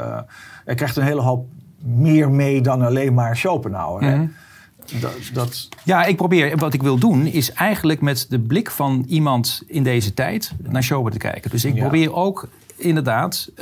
je 0.66 0.74
krijgt 0.74 0.96
een 0.96 1.02
hele 1.02 1.20
hoop 1.20 1.46
meer 1.78 2.30
mee 2.30 2.60
dan 2.60 2.82
alleen 2.82 3.14
maar 3.14 3.36
Schopenhauer. 3.36 4.02
Hè? 4.02 4.16
Mhm. 4.16 4.26
Dat, 5.00 5.14
dat... 5.32 5.68
Ja, 5.84 6.04
ik 6.04 6.16
probeer. 6.16 6.56
Wat 6.56 6.74
ik 6.74 6.82
wil 6.82 6.98
doen 6.98 7.26
is 7.26 7.52
eigenlijk 7.52 8.00
met 8.00 8.26
de 8.28 8.38
blik 8.38 8.70
van 8.70 9.04
iemand 9.08 9.62
in 9.66 9.82
deze 9.82 10.14
tijd 10.14 10.52
naar 10.62 10.82
Schopenhauer 10.82 11.20
te 11.20 11.28
kijken. 11.28 11.50
Dus 11.50 11.64
ik 11.64 11.74
probeer 11.74 12.14
ook 12.14 12.48
inderdaad 12.76 13.48
uh, 13.50 13.56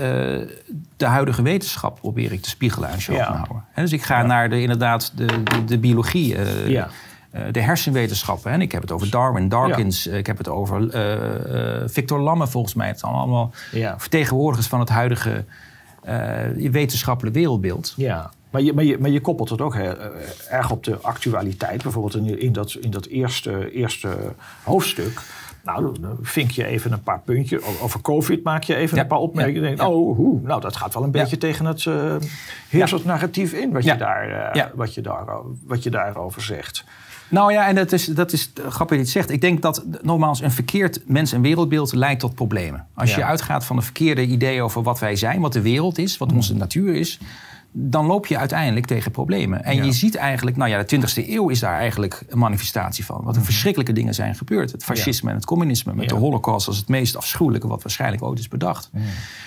de 0.97 1.07
huidige 1.07 1.43
wetenschap 1.43 1.99
probeer 2.01 2.33
ik 2.33 2.43
te 2.43 2.49
spiegelen 2.49 2.89
aan 2.89 3.01
Schopenhauer. 3.01 3.63
Ja. 3.75 3.83
dus 3.83 3.93
ik 3.93 4.03
ga 4.03 4.23
naar 4.23 4.49
de, 4.49 4.61
inderdaad 4.61 5.13
de, 5.15 5.43
de, 5.43 5.65
de 5.65 5.79
biologie. 5.79 6.35
Uh, 6.35 6.69
ja. 6.69 6.89
Uh, 7.35 7.41
de 7.51 7.61
hersenwetenschappen. 7.61 8.53
En 8.53 8.61
ik 8.61 8.73
heb 8.73 8.83
het 8.83 8.91
over 8.91 9.11
Darwin, 9.11 9.49
Dawkins. 9.49 10.07
Ik 10.07 10.27
heb 10.27 10.39
het 10.39 10.49
over 10.49 10.91
Victor 11.91 12.21
Lamme 12.21 12.47
volgens 12.47 12.75
mij. 12.75 12.89
Het 12.89 12.99
zijn 12.99 13.13
allemaal 13.13 13.51
vertegenwoordigers 13.97 14.69
van 14.69 14.81
het 14.81 14.89
huidige 14.89 15.45
wetenschappelijke 16.71 17.39
wereldbeeld. 17.39 17.95
Ja. 17.97 18.31
Maar 18.51 18.63
je, 18.63 18.73
maar, 18.73 18.85
je, 18.85 18.99
maar 18.99 19.11
je 19.11 19.21
koppelt 19.21 19.49
het 19.49 19.61
ook 19.61 19.75
heel, 19.75 19.95
erg 20.49 20.71
op 20.71 20.85
de 20.85 20.99
actualiteit. 21.01 21.83
Bijvoorbeeld 21.83 22.15
in, 22.15 22.41
in, 22.41 22.53
dat, 22.53 22.77
in 22.81 22.91
dat 22.91 23.07
eerste, 23.07 23.73
eerste 23.73 24.17
hoofdstuk. 24.63 25.23
Nou, 25.65 26.01
dan 26.01 26.19
vink 26.23 26.51
je 26.51 26.67
even 26.67 26.93
een 26.93 27.03
paar 27.03 27.21
puntjes. 27.21 27.61
Over 27.83 28.01
COVID 28.01 28.43
maak 28.43 28.63
je 28.63 28.75
even 28.75 28.99
een 28.99 29.07
paar 29.07 29.19
opmerkingen. 29.19 29.71
Ja. 29.71 29.77
Denk, 29.77 29.89
oh, 29.91 30.17
hoe, 30.17 30.41
nou, 30.43 30.61
dat 30.61 30.77
gaat 30.77 30.95
wel 30.95 31.03
een 31.03 31.11
beetje 31.11 31.39
tegen 31.39 31.65
het 31.65 31.85
uh, 31.85 32.17
heersend 32.69 33.05
narratief 33.05 33.53
in... 33.53 33.73
Wat, 33.73 33.85
je 33.85 33.97
daar, 33.97 34.55
uh, 34.57 34.65
wat, 34.75 34.95
je 34.95 35.01
daar, 35.01 35.25
wat 35.67 35.83
je 35.83 35.91
daarover 35.91 36.43
zegt. 36.43 36.85
Nou 37.29 37.53
ja, 37.53 37.69
en 37.69 37.75
dat 37.75 37.93
is, 37.93 38.05
dat 38.05 38.33
is 38.33 38.53
grappig 38.55 38.79
dat 38.79 38.89
je 38.89 38.97
het 38.97 39.09
zegt. 39.09 39.31
Ik 39.31 39.41
denk 39.41 39.63
dat 39.63 39.85
nogmaals 40.03 40.41
een 40.41 40.51
verkeerd 40.51 41.01
mens- 41.07 41.33
en 41.33 41.43
wereldbeeld 41.43 41.93
leidt 41.93 42.21
tot 42.21 42.35
problemen. 42.35 42.87
Als 42.95 43.15
je 43.15 43.25
uitgaat 43.25 43.65
van 43.65 43.77
een 43.77 43.83
verkeerde 43.83 44.23
idee 44.23 44.63
over 44.63 44.83
wat 44.83 44.99
wij 44.99 45.17
zijn, 45.17 45.41
wat 45.41 45.53
de 45.53 45.61
wereld 45.61 45.99
is, 45.99 46.19
wat 46.19 46.31
mm. 46.31 46.37
onze 46.37 46.55
natuur 46.55 46.95
is 46.95 47.21
dan 47.73 48.07
loop 48.07 48.27
je 48.27 48.39
uiteindelijk 48.39 48.87
tegen 48.87 49.11
problemen. 49.11 49.65
En 49.65 49.85
je 49.85 49.93
ziet 49.93 50.15
eigenlijk, 50.15 50.57
nou 50.57 50.71
ja, 50.71 50.83
de 50.83 50.97
20e 50.97 51.29
eeuw 51.29 51.49
is 51.49 51.61
daar 51.61 51.79
eigenlijk 51.79 52.23
een 52.29 52.39
manifestatie 52.39 53.05
van. 53.05 53.17
Wat 53.17 53.35
een 53.35 53.41
mhm. 53.41 53.45
verschrikkelijke 53.45 53.93
dingen 53.93 54.15
zijn 54.15 54.35
gebeurd. 54.35 54.73
Het 54.73 54.85
fascisme 54.85 55.31
en 55.31 55.37
het 55.37 55.45
communisme, 55.45 55.95
met 55.95 56.09
de 56.09 56.15
holocaust 56.15 56.67
als 56.67 56.77
het 56.77 56.89
meest 56.89 57.17
afschuwelijke 57.17 57.69
wat 57.69 57.83
waarschijnlijk 57.83 58.23
ooit 58.23 58.39
is 58.39 58.49
bedacht. 58.49 58.91
Mhm. 58.93 59.05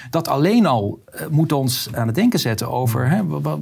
Dat 0.10 0.28
alleen 0.28 0.66
al 0.66 1.04
uh, 1.16 1.28
moet 1.30 1.52
ons 1.52 1.90
aan 1.94 2.08
het 2.08 2.16
denken 2.16 2.40
zetten 2.40 2.72
over, 2.72 3.10
hè, 3.10 3.22
uh, 3.24 3.54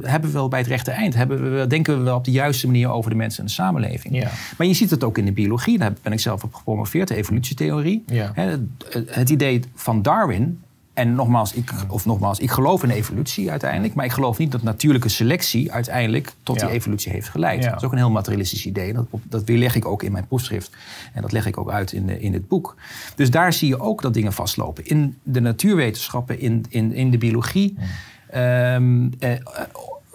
hebben 0.00 0.30
we 0.30 0.36
wel 0.36 0.48
bij 0.48 0.58
het 0.58 0.68
rechte 0.68 0.90
eind? 0.90 1.14
Hebben 1.14 1.58
we, 1.58 1.66
denken 1.66 1.98
we 1.98 2.04
wel 2.04 2.16
op 2.16 2.24
de 2.24 2.30
juiste 2.30 2.66
manier 2.66 2.90
over 2.90 3.10
de 3.10 3.16
mensen 3.16 3.40
en 3.40 3.46
de 3.46 3.52
samenleving? 3.52 4.28
Maar 4.58 4.66
je 4.66 4.74
ziet 4.74 4.90
het 4.90 5.04
ook 5.04 5.18
in 5.18 5.24
de 5.24 5.32
biologie, 5.32 5.78
daar 5.78 5.92
ben 6.02 6.12
ik 6.12 6.20
zelf 6.20 6.44
op 6.44 6.54
gepromoveerd, 6.54 7.08
de 7.08 7.14
evolutietheorie. 7.14 8.04
Hè, 8.12 8.56
het 9.06 9.30
idee 9.30 9.62
van 9.74 10.02
Darwin 10.02 10.60
en 10.94 11.14
nogmaals 11.14 11.52
ik, 11.52 11.72
of 11.88 12.06
nogmaals, 12.06 12.38
ik 12.38 12.50
geloof 12.50 12.82
in 12.82 12.90
evolutie 12.90 13.50
uiteindelijk. 13.50 13.94
Maar 13.94 14.04
ik 14.04 14.12
geloof 14.12 14.38
niet 14.38 14.52
dat 14.52 14.62
natuurlijke 14.62 15.08
selectie 15.08 15.72
uiteindelijk 15.72 16.32
tot 16.42 16.60
die 16.60 16.68
evolutie 16.68 17.12
heeft 17.12 17.28
geleid. 17.28 17.62
Dat 17.62 17.76
is 17.76 17.84
ook 17.84 17.92
een 17.92 17.98
heel 17.98 18.10
materialistisch 18.10 18.66
idee. 18.66 18.92
Dat, 18.92 19.06
dat 19.22 19.44
weerleg 19.44 19.74
ik 19.74 19.86
ook 19.86 20.02
in 20.02 20.12
mijn 20.12 20.26
proefschrift. 20.26 20.70
En 21.12 21.22
dat 21.22 21.32
leg 21.32 21.46
ik 21.46 21.58
ook 21.58 21.70
uit 21.70 21.92
in, 21.92 22.20
in 22.20 22.32
het 22.32 22.48
boek. 22.48 22.76
Dus 23.14 23.30
daar 23.30 23.52
zie 23.52 23.68
je 23.68 23.80
ook 23.80 24.02
dat 24.02 24.14
dingen 24.14 24.32
vastlopen. 24.32 24.86
In 24.86 25.18
de 25.22 25.40
natuurwetenschappen, 25.40 26.40
in, 26.40 26.64
in, 26.68 26.92
in 26.92 27.10
de 27.10 27.18
biologie. 27.18 27.76
Ehm, 28.30 29.08
eh, 29.18 29.30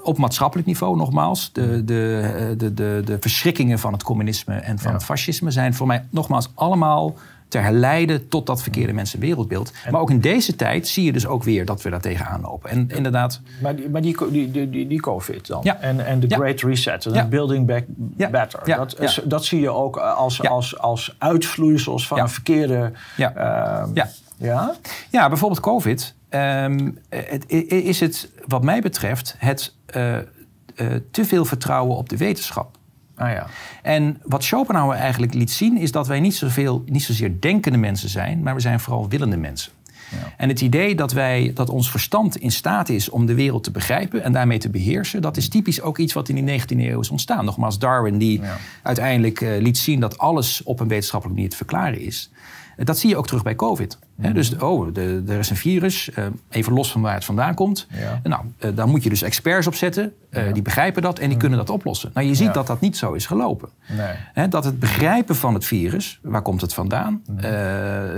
op 0.01 0.17
maatschappelijk 0.17 0.67
niveau, 0.67 0.97
nogmaals, 0.97 1.49
de, 1.53 1.83
de, 1.83 2.53
de, 2.57 2.73
de, 2.73 3.01
de 3.05 3.17
verschrikkingen 3.19 3.79
van 3.79 3.93
het 3.93 4.03
communisme 4.03 4.55
en 4.55 4.79
van 4.79 4.93
het 4.93 5.03
fascisme 5.03 5.51
zijn 5.51 5.73
voor 5.73 5.87
mij 5.87 6.05
nogmaals 6.09 6.51
allemaal 6.53 7.15
te 7.57 7.63
herleiden 7.63 8.27
tot 8.27 8.45
dat 8.45 8.61
verkeerde 8.61 8.93
mensenwereldbeeld. 8.93 9.71
Maar 9.91 10.01
ook 10.01 10.09
in 10.09 10.19
deze 10.19 10.55
tijd 10.55 10.87
zie 10.87 11.03
je 11.03 11.11
dus 11.11 11.27
ook 11.27 11.43
weer 11.43 11.65
dat 11.65 11.81
we 11.81 11.89
daar 11.89 12.01
tegenaan 12.01 12.41
lopen. 12.41 12.69
En 12.69 12.89
inderdaad... 12.89 13.41
Maar 13.61 13.75
die, 13.75 13.89
maar 13.89 14.01
die, 14.01 14.31
die, 14.31 14.69
die, 14.69 14.87
die 14.87 14.99
COVID 14.99 15.47
dan? 15.47 15.59
Ja. 15.63 15.79
En, 15.79 16.05
en 16.05 16.19
de 16.19 16.27
Great 16.27 16.61
Reset, 16.61 17.03
de 17.03 17.25
Building 17.25 17.65
Back 17.65 17.83
Better. 18.31 18.59
Dat, 18.65 18.99
is, 18.99 19.21
dat 19.23 19.45
zie 19.45 19.59
je 19.59 19.69
ook 19.69 19.97
als, 19.97 20.43
als, 20.43 20.79
als 20.79 21.15
uitvloeisels 21.17 22.07
van 22.07 22.19
een 22.19 22.29
verkeerde... 22.29 22.91
Ja. 23.17 23.33
Uh, 23.35 23.93
ja. 23.93 24.09
Ja? 24.37 24.75
ja, 25.09 25.27
bijvoorbeeld 25.27 25.59
COVID. 25.59 26.15
Um, 26.29 26.97
het, 27.09 27.49
is 27.67 27.99
het, 27.99 28.29
wat 28.47 28.63
mij 28.63 28.81
betreft, 28.81 29.35
het 29.37 29.73
uh, 29.95 30.15
uh, 30.15 30.21
te 31.11 31.25
veel 31.25 31.45
vertrouwen 31.45 31.97
op 31.97 32.09
de 32.09 32.17
wetenschap. 32.17 32.76
Ah, 33.17 33.31
ja. 33.31 33.47
En 33.81 34.17
wat 34.23 34.43
Schopenhauer 34.43 34.95
eigenlijk 34.95 35.33
liet 35.33 35.51
zien, 35.51 35.77
is 35.77 35.91
dat 35.91 36.07
wij 36.07 36.19
niet, 36.19 36.35
zoveel, 36.35 36.83
niet 36.85 37.03
zozeer 37.03 37.39
denkende 37.39 37.77
mensen 37.77 38.09
zijn, 38.09 38.41
maar 38.43 38.55
we 38.55 38.59
zijn 38.59 38.79
vooral 38.79 39.09
willende 39.09 39.37
mensen. 39.37 39.71
Ja. 40.11 40.33
En 40.37 40.49
het 40.49 40.61
idee 40.61 40.95
dat, 40.95 41.11
wij, 41.11 41.51
dat 41.53 41.69
ons 41.69 41.91
verstand 41.91 42.37
in 42.37 42.51
staat 42.51 42.89
is 42.89 43.09
om 43.09 43.25
de 43.25 43.33
wereld 43.33 43.63
te 43.63 43.71
begrijpen 43.71 44.23
en 44.23 44.31
daarmee 44.31 44.57
te 44.57 44.69
beheersen, 44.69 45.21
dat 45.21 45.37
is 45.37 45.49
typisch 45.49 45.81
ook 45.81 45.97
iets 45.97 46.13
wat 46.13 46.29
in 46.29 46.45
die 46.45 46.61
19e 46.61 46.77
eeuw 46.77 46.99
is 46.99 47.09
ontstaan. 47.09 47.45
Nogmaals, 47.45 47.79
Darwin 47.79 48.17
die 48.17 48.41
uiteindelijk 48.83 49.41
uh, 49.41 49.61
liet 49.61 49.77
zien 49.77 49.99
dat 49.99 50.17
alles 50.17 50.63
op 50.63 50.79
een 50.79 50.87
wetenschappelijke 50.87 51.41
manier 51.41 51.57
te 51.57 51.65
verklaren 51.65 51.99
is. 51.99 52.29
Dat 52.83 52.97
zie 52.97 53.09
je 53.09 53.17
ook 53.17 53.27
terug 53.27 53.43
bij 53.43 53.55
COVID. 53.55 53.97
Dus 54.15 54.57
oh, 54.57 54.93
de, 54.93 55.23
er 55.27 55.39
is 55.39 55.49
een 55.49 55.55
virus, 55.55 56.09
uh, 56.15 56.25
even 56.49 56.73
los 56.73 56.91
van 56.91 57.01
waar 57.01 57.13
het 57.13 57.25
vandaan 57.25 57.53
komt. 57.53 57.87
Nou, 58.23 58.43
uh, 58.59 58.71
daar 58.75 58.87
moet 58.87 59.03
je 59.03 59.09
dus 59.09 59.21
experts 59.21 59.67
op 59.67 59.75
zetten. 59.75 60.13
Uh, 60.31 60.53
Die 60.53 60.61
begrijpen 60.61 61.01
dat 61.01 61.13
en 61.13 61.19
die 61.19 61.29
mhm. 61.29 61.39
kunnen 61.39 61.57
dat 61.57 61.69
oplossen. 61.69 62.11
Nou, 62.13 62.27
je 62.27 62.35
ziet 62.35 62.53
dat 62.53 62.67
dat 62.67 62.79
niet 62.79 62.97
zo 62.97 63.13
is 63.13 63.25
gelopen. 63.25 63.69
Nee. 64.35 64.47
dat 64.47 64.63
het 64.63 64.79
begrijpen 64.79 65.35
van 65.35 65.53
het 65.53 65.65
virus, 65.65 66.19
waar 66.21 66.41
komt 66.41 66.61
het 66.61 66.73
vandaan? 66.73 67.21
Mhm. 67.27 67.41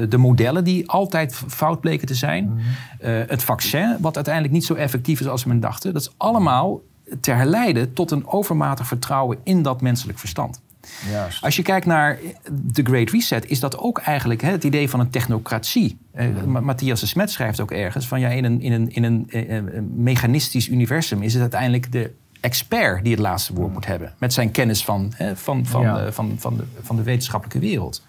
de 0.09 0.17
modellen 0.17 0.63
die 0.63 0.89
altijd 0.89 1.35
fout 1.47 1.81
bleken 1.81 2.07
te 2.07 2.15
zijn. 2.15 2.59
het 3.01 3.43
vaccin, 3.43 3.97
wat 3.99 4.15
uiteindelijk 4.15 4.53
niet 4.53 4.65
zo 4.65 4.73
effectief 4.73 5.19
is 5.19 5.27
als 5.27 5.45
men 5.45 5.59
dachten. 5.59 5.93
Dat 5.93 6.01
is 6.01 6.13
allemaal 6.17 6.81
te 7.21 7.31
herleiden 7.31 7.93
tot 7.93 8.11
een 8.11 8.27
overmatig 8.27 8.87
vertrouwen 8.87 9.37
in 9.43 9.61
dat 9.61 9.81
menselijk 9.81 10.19
verstand. 10.19 10.61
Juist. 11.09 11.43
Als 11.43 11.55
je 11.55 11.61
kijkt 11.61 11.85
naar 11.85 12.19
de 12.51 12.83
Great 12.83 13.09
Reset, 13.09 13.49
is 13.49 13.59
dat 13.59 13.77
ook 13.77 13.99
eigenlijk 13.99 14.41
hè, 14.41 14.51
het 14.51 14.63
idee 14.63 14.89
van 14.89 14.99
een 14.99 15.09
technocratie. 15.09 15.97
Eh, 16.11 16.43
Matthias 16.43 16.99
de 16.99 17.05
Smet 17.05 17.31
schrijft 17.31 17.59
ook 17.59 17.71
ergens 17.71 18.07
van 18.07 18.19
ja, 18.19 18.29
in 18.29 18.43
een, 18.43 18.61
in 18.61 18.71
een, 18.71 18.91
in 18.91 19.03
een, 19.03 19.25
eh, 19.29 19.57
eh, 19.57 19.63
mechanistisch 19.95 20.69
universum 20.69 21.21
is 21.21 21.33
het 21.33 21.41
uiteindelijk 21.41 21.91
de 21.91 22.11
expert 22.41 23.03
die 23.03 23.11
het 23.11 23.21
laatste 23.21 23.53
woord 23.53 23.73
moet 23.73 23.85
hebben. 23.85 24.13
Met 24.17 24.33
zijn 24.33 24.51
kennis 24.51 24.83
van, 24.83 25.11
hè, 25.15 25.35
van, 25.35 25.65
van, 25.65 26.13
van, 26.13 26.35
van, 26.37 26.57
de, 26.57 26.63
van 26.81 26.95
de 26.95 27.03
wetenschappelijke 27.03 27.59
wereld 27.59 28.03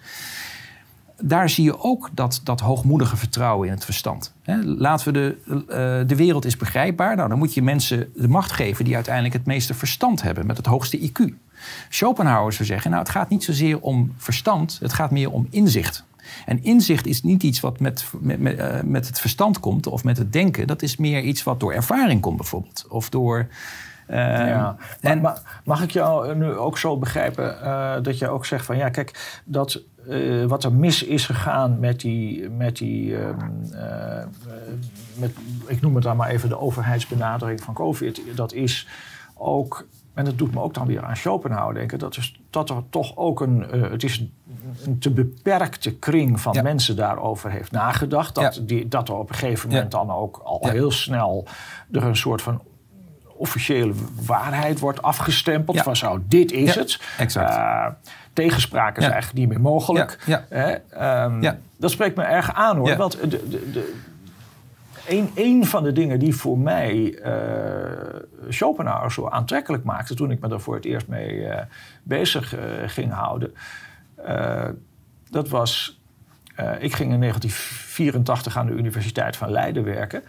daar 1.21 1.51
zie 1.51 1.65
je 1.65 1.81
ook 1.81 2.11
dat, 2.13 2.41
dat 2.45 2.61
hoogmoedige 2.61 3.17
vertrouwen 3.17 3.67
in 3.67 3.75
het 3.75 3.85
verstand. 3.85 4.33
laten 4.63 5.13
we 5.13 5.13
de, 5.13 6.05
de 6.07 6.17
wereld 6.17 6.45
is 6.45 6.57
begrijpbaar. 6.57 7.17
Nou, 7.17 7.29
dan 7.29 7.39
moet 7.39 7.55
je 7.55 7.63
mensen 7.63 8.13
de 8.15 8.29
macht 8.29 8.53
geven 8.53 8.85
die 8.85 8.95
uiteindelijk 8.95 9.35
het 9.35 9.47
meeste 9.47 9.75
verstand 9.75 10.23
hebben, 10.23 10.47
met 10.47 10.57
het 10.57 10.67
hoogste 10.67 10.99
IQ. 10.99 11.35
Schopenhauer 11.89 12.53
zou 12.53 12.65
zeggen, 12.65 12.91
nou 12.91 13.03
het 13.03 13.13
gaat 13.13 13.29
niet 13.29 13.45
zozeer 13.45 13.81
om 13.81 14.15
verstand, 14.17 14.79
het 14.83 14.93
gaat 14.93 15.11
meer 15.11 15.31
om 15.31 15.47
inzicht. 15.51 16.05
En 16.47 16.63
inzicht 16.63 17.07
is 17.07 17.23
niet 17.23 17.43
iets 17.43 17.61
wat 17.61 17.81
met, 17.81 18.05
met, 18.21 18.41
met, 18.41 18.59
uh, 18.59 18.81
met 18.85 19.07
het 19.07 19.21
verstand 19.21 19.61
komt 19.61 19.87
of 19.87 20.05
met 20.05 20.19
het 20.19 20.33
denken. 20.33 20.67
Dat 20.67 20.83
is 20.83 20.97
meer 20.97 21.23
iets 21.23 21.43
wat 21.43 21.61
door 21.61 21.73
ervaring 21.73 22.21
komt 22.21 22.37
bijvoorbeeld. 22.37 22.87
Of 22.89 23.09
door... 23.09 23.47
Uh, 24.11 24.17
ja. 24.17 24.77
en, 25.01 25.21
maar, 25.21 25.61
mag 25.65 25.83
ik 25.83 25.91
jou 25.91 26.35
nu 26.35 26.53
ook 26.53 26.79
zo 26.79 26.99
begrijpen 26.99 27.57
uh, 27.63 27.95
dat 28.03 28.19
je 28.19 28.29
ook 28.29 28.47
zegt 28.47 28.65
van 28.65 28.77
ja, 28.77 28.89
kijk, 28.89 29.41
dat 29.45 29.83
uh, 30.09 30.45
wat 30.45 30.65
er 30.65 30.73
mis 30.73 31.03
is 31.03 31.27
gegaan 31.27 31.79
met 31.79 32.01
die, 32.01 32.49
met 32.49 32.77
die 32.77 33.11
uh, 33.11 33.29
uh, 33.73 34.25
met, 35.15 35.33
ik 35.67 35.81
noem 35.81 35.95
het 35.95 36.05
dan 36.05 36.17
maar 36.17 36.29
even 36.29 36.49
de 36.49 36.59
overheidsbenadering 36.59 37.61
van 37.61 37.75
COVID, 37.75 38.23
dat 38.35 38.53
is 38.53 38.89
ook, 39.35 39.87
en 40.15 40.25
dat 40.25 40.39
doet 40.39 40.55
me 40.55 40.61
ook 40.61 40.75
dan 40.75 40.87
weer 40.87 41.05
aan 41.05 41.17
Schopenhauer 41.17 41.75
denken, 41.75 41.99
dat, 41.99 42.17
is, 42.17 42.41
dat 42.51 42.71
er 42.71 42.83
toch 42.91 43.17
ook 43.17 43.41
een, 43.41 43.61
het 43.71 44.03
is 44.03 44.19
een 44.19 44.99
te 44.99 45.11
beperkte 45.11 45.95
kring 45.95 46.41
van 46.41 46.53
ja. 46.53 46.63
mensen 46.63 46.97
daarover 46.97 47.51
heeft 47.51 47.71
nagedacht. 47.73 48.35
Dat, 48.35 48.55
ja. 48.55 48.61
die, 48.63 48.89
dat 48.89 49.09
er 49.09 49.15
op 49.15 49.29
een 49.29 49.35
gegeven 49.35 49.69
moment 49.69 49.93
ja. 49.93 49.99
dan 49.99 50.11
ook 50.11 50.41
al 50.45 50.69
heel 50.69 50.91
snel 50.91 51.47
er 51.93 52.05
een 52.05 52.17
soort 52.17 52.43
van 52.43 52.63
officiële 53.41 53.93
waarheid 54.27 54.79
wordt 54.79 55.03
afgestempeld. 55.03 55.81
Van 55.81 55.97
zo, 55.97 56.21
dit 56.29 56.53
is 56.53 56.75
het. 56.75 57.01
Exact. 57.19 57.51
Uh, 57.51 57.87
tegenspraak 58.33 58.97
is 58.97 59.05
eigenlijk 59.05 59.35
niet 59.35 59.49
meer 59.49 59.61
mogelijk. 59.61 60.19
Um, 61.01 61.59
dat 61.77 61.91
spreekt 61.91 62.17
me 62.17 62.23
erg 62.23 62.55
aan 62.55 62.77
hoor. 62.77 62.97
Want 62.97 63.21
de, 63.21 63.29
de, 63.49 63.71
de, 63.71 64.01
een, 65.09 65.31
een 65.35 65.67
van 65.67 65.83
de 65.83 65.93
dingen 65.93 66.19
die 66.19 66.35
voor 66.35 66.59
mij 66.59 66.95
uh, 66.95 67.33
Schopenhauer 68.49 69.13
zo 69.13 69.29
aantrekkelijk 69.29 69.85
maakte... 69.85 70.15
toen 70.15 70.31
ik 70.31 70.41
me 70.41 70.49
daar 70.49 70.61
voor 70.61 70.75
het 70.75 70.85
eerst 70.85 71.07
mee 71.07 71.37
uh, 71.37 71.57
bezig 72.03 72.55
ging 72.87 73.13
houden... 73.13 73.55
dat 75.31 75.49
was... 75.49 76.01
ik 76.79 76.95
ging 76.95 77.13
in 77.13 77.21
1984 77.21 78.57
aan 78.57 78.67
de 78.67 78.73
Universiteit 78.73 79.37
van 79.37 79.51
Leiden 79.51 79.85
werken... 79.85 80.23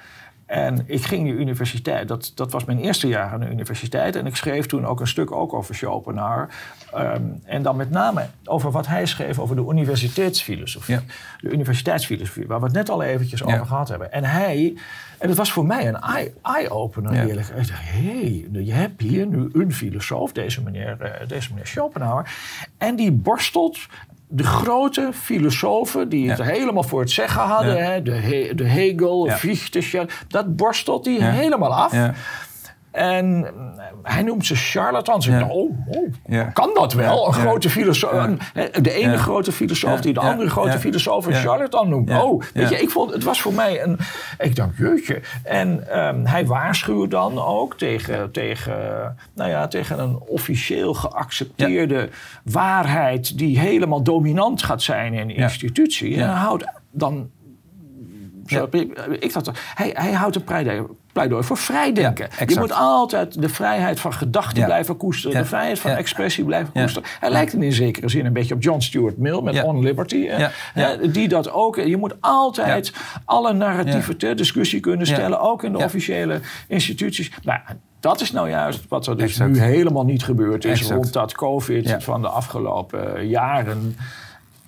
En 0.52 0.84
ik 0.86 1.06
ging 1.06 1.28
de 1.28 1.34
universiteit, 1.34 2.08
dat, 2.08 2.32
dat 2.36 2.52
was 2.52 2.66
mijn 2.66 2.80
eerste 2.80 3.08
jaar 3.08 3.32
aan 3.32 3.40
de 3.40 3.50
universiteit. 3.50 4.16
En 4.16 4.26
ik 4.26 4.36
schreef 4.36 4.66
toen 4.66 4.86
ook 4.86 5.00
een 5.00 5.08
stuk 5.08 5.32
ook 5.32 5.54
over 5.54 5.76
Schopenhauer. 5.76 6.50
Um, 6.96 7.42
en 7.46 7.62
dan 7.62 7.76
met 7.76 7.90
name 7.90 8.26
over 8.46 8.72
wat 8.72 8.88
hij 8.88 9.06
schreef 9.06 9.40
over 9.40 9.56
de 9.56 9.66
universiteitsfilosofie. 9.70 10.96
Ja. 10.96 11.02
De 11.40 11.50
universiteitsfilosofie, 11.50 12.48
waar 12.48 12.60
we 12.60 12.66
het 12.66 12.74
net 12.74 12.90
al 12.90 13.04
eventjes 13.04 13.40
ja. 13.40 13.46
over 13.46 13.66
gehad 13.66 13.90
hebben. 13.90 14.12
En 14.12 14.24
hij, 14.24 14.78
en 15.22 15.28
het 15.28 15.38
was 15.38 15.52
voor 15.52 15.66
mij 15.66 15.88
een 15.88 16.00
eye-opener 16.42 17.14
ja. 17.14 17.26
eerlijk. 17.26 17.48
Ik 17.48 17.56
dacht, 17.56 17.70
hé, 17.74 18.46
hey, 18.52 18.64
je 18.64 18.74
hebt 18.74 19.02
hier 19.02 19.28
nu 19.28 19.50
een 19.54 19.74
filosoof, 19.74 20.32
deze 20.32 20.62
meneer, 20.62 20.98
uh, 21.02 21.28
deze 21.28 21.50
meneer 21.50 21.68
Schopenhauer. 21.68 22.32
En 22.78 22.96
die 22.96 23.12
borstelt 23.12 23.80
de 24.28 24.44
grote 24.44 25.10
filosofen 25.14 26.10
die 26.10 26.30
het 26.30 26.38
ja. 26.38 26.44
helemaal 26.44 26.84
voor 26.84 27.00
het 27.00 27.12
zeggen 27.12 27.42
hadden, 27.42 27.76
ja. 27.76 27.82
hè, 27.82 28.02
de, 28.02 28.12
He 28.12 28.56
de, 28.56 28.64
Hegel, 28.64 29.26
ja. 29.26 29.38
Fichte, 29.38 30.08
dat 30.28 30.56
borstelt 30.56 31.06
hij 31.06 31.16
helemaal 31.16 31.76
af. 31.76 31.94
En 32.92 33.54
hij 34.04 34.24
noemt 34.24 34.46
ze 34.46 34.56
charlatans. 34.56 35.26
Ja. 35.26 35.48
oh, 35.48 35.72
oh 35.88 36.54
kan 36.54 36.72
dat 36.74 36.94
wel? 36.94 37.28
Een 37.28 37.34
grote 37.34 37.70
filosoof. 37.70 38.28
De 38.82 38.92
ene 38.92 39.18
grote 39.18 39.52
filosoof 39.52 40.02
die 40.02 40.14
de 40.14 40.20
andere 40.20 40.50
grote 40.50 40.80
filosoof 40.80 41.26
een 41.26 41.34
charlatan 41.34 41.90
noemt. 41.90 42.10
Oh, 42.10 42.42
weet 42.54 42.70
je, 42.70 42.82
ik 42.82 42.90
vond, 42.90 43.14
het 43.14 43.24
was 43.24 43.42
voor 43.42 43.54
mij 43.54 43.84
een... 43.84 43.98
Ik 44.40 44.56
dacht, 44.56 44.78
jeetje. 44.78 45.22
En 45.44 46.00
um, 46.08 46.26
hij 46.26 46.46
waarschuwt 46.46 47.12
dan 47.12 47.40
ook 47.40 47.78
tegen, 47.78 48.32
tegen, 48.32 49.16
nou 49.36 49.50
ja, 49.50 49.68
tegen 49.68 50.00
een 50.00 50.20
officieel 50.20 50.94
geaccepteerde 50.94 52.10
waarheid... 52.44 53.38
die 53.38 53.60
helemaal 53.60 54.04
dominant 54.04 54.64
gaat 54.64 54.82
zijn 54.82 55.14
in 55.14 55.28
de 55.28 55.34
institutie. 55.34 56.16
En 56.16 56.30
hij 56.30 56.38
houdt 56.38 56.66
dan 56.92 57.30
ik 59.20 59.34
dacht, 59.34 59.52
hij, 59.76 59.90
hij 59.94 60.12
houdt 60.12 60.36
een 60.36 60.44
pleidooi, 61.14 61.44
voor 61.44 61.58
vrijdenken. 61.58 62.28
Ja, 62.40 62.46
je 62.48 62.60
moet 62.60 62.72
altijd 62.72 63.42
de 63.42 63.50
vrijheid 63.50 64.00
van 64.00 64.14
gedachten 64.14 64.60
ja. 64.60 64.66
blijven 64.66 64.98
koesteren. 64.98 65.38
De 65.38 65.46
vrijheid 65.46 65.80
van 65.80 65.92
expressie 65.92 66.44
blijven 66.44 66.74
koesteren. 66.74 67.10
Hij 67.20 67.30
lijkt 67.30 67.54
in 67.54 67.74
zekere 67.74 68.10
zin 68.10 68.26
een 68.26 68.34
beetje 68.34 68.54
op 68.54 68.64
John 68.64 68.80
Stuart 68.80 69.18
Mill 69.18 69.42
met 69.42 69.64
On 69.64 69.84
Liberty. 69.84 70.30
die 71.12 71.28
dat 71.28 71.52
ook... 71.52 71.76
Je 71.76 71.98
moet 71.98 72.16
altijd 72.20 72.94
alle 73.26 73.54
narratieven 73.54 74.18
ter 74.18 74.36
discussie 74.36 74.80
kunnen 74.80 75.08
stellen. 75.08 75.40
Ook 75.40 75.64
in 75.64 75.72
de 75.72 75.78
officiële 75.78 76.40
instituties. 76.68 77.32
Nou, 77.44 77.60
dat 78.00 78.22
is 78.22 78.32
nou 78.32 78.50
juist 78.50 78.86
wat 78.88 79.08
er 79.08 79.18
dus 79.18 79.30
exact. 79.30 79.52
nu 79.52 79.60
helemaal 79.60 80.06
niet 80.06 80.24
gebeurd 80.24 80.66
is... 80.66 80.72
Exact. 80.72 80.92
rond 80.92 81.14
dat 81.14 81.34
COVID 81.34 81.96
van 82.00 82.22
de 82.22 82.28
afgelopen 82.28 83.28
jaren. 83.28 83.96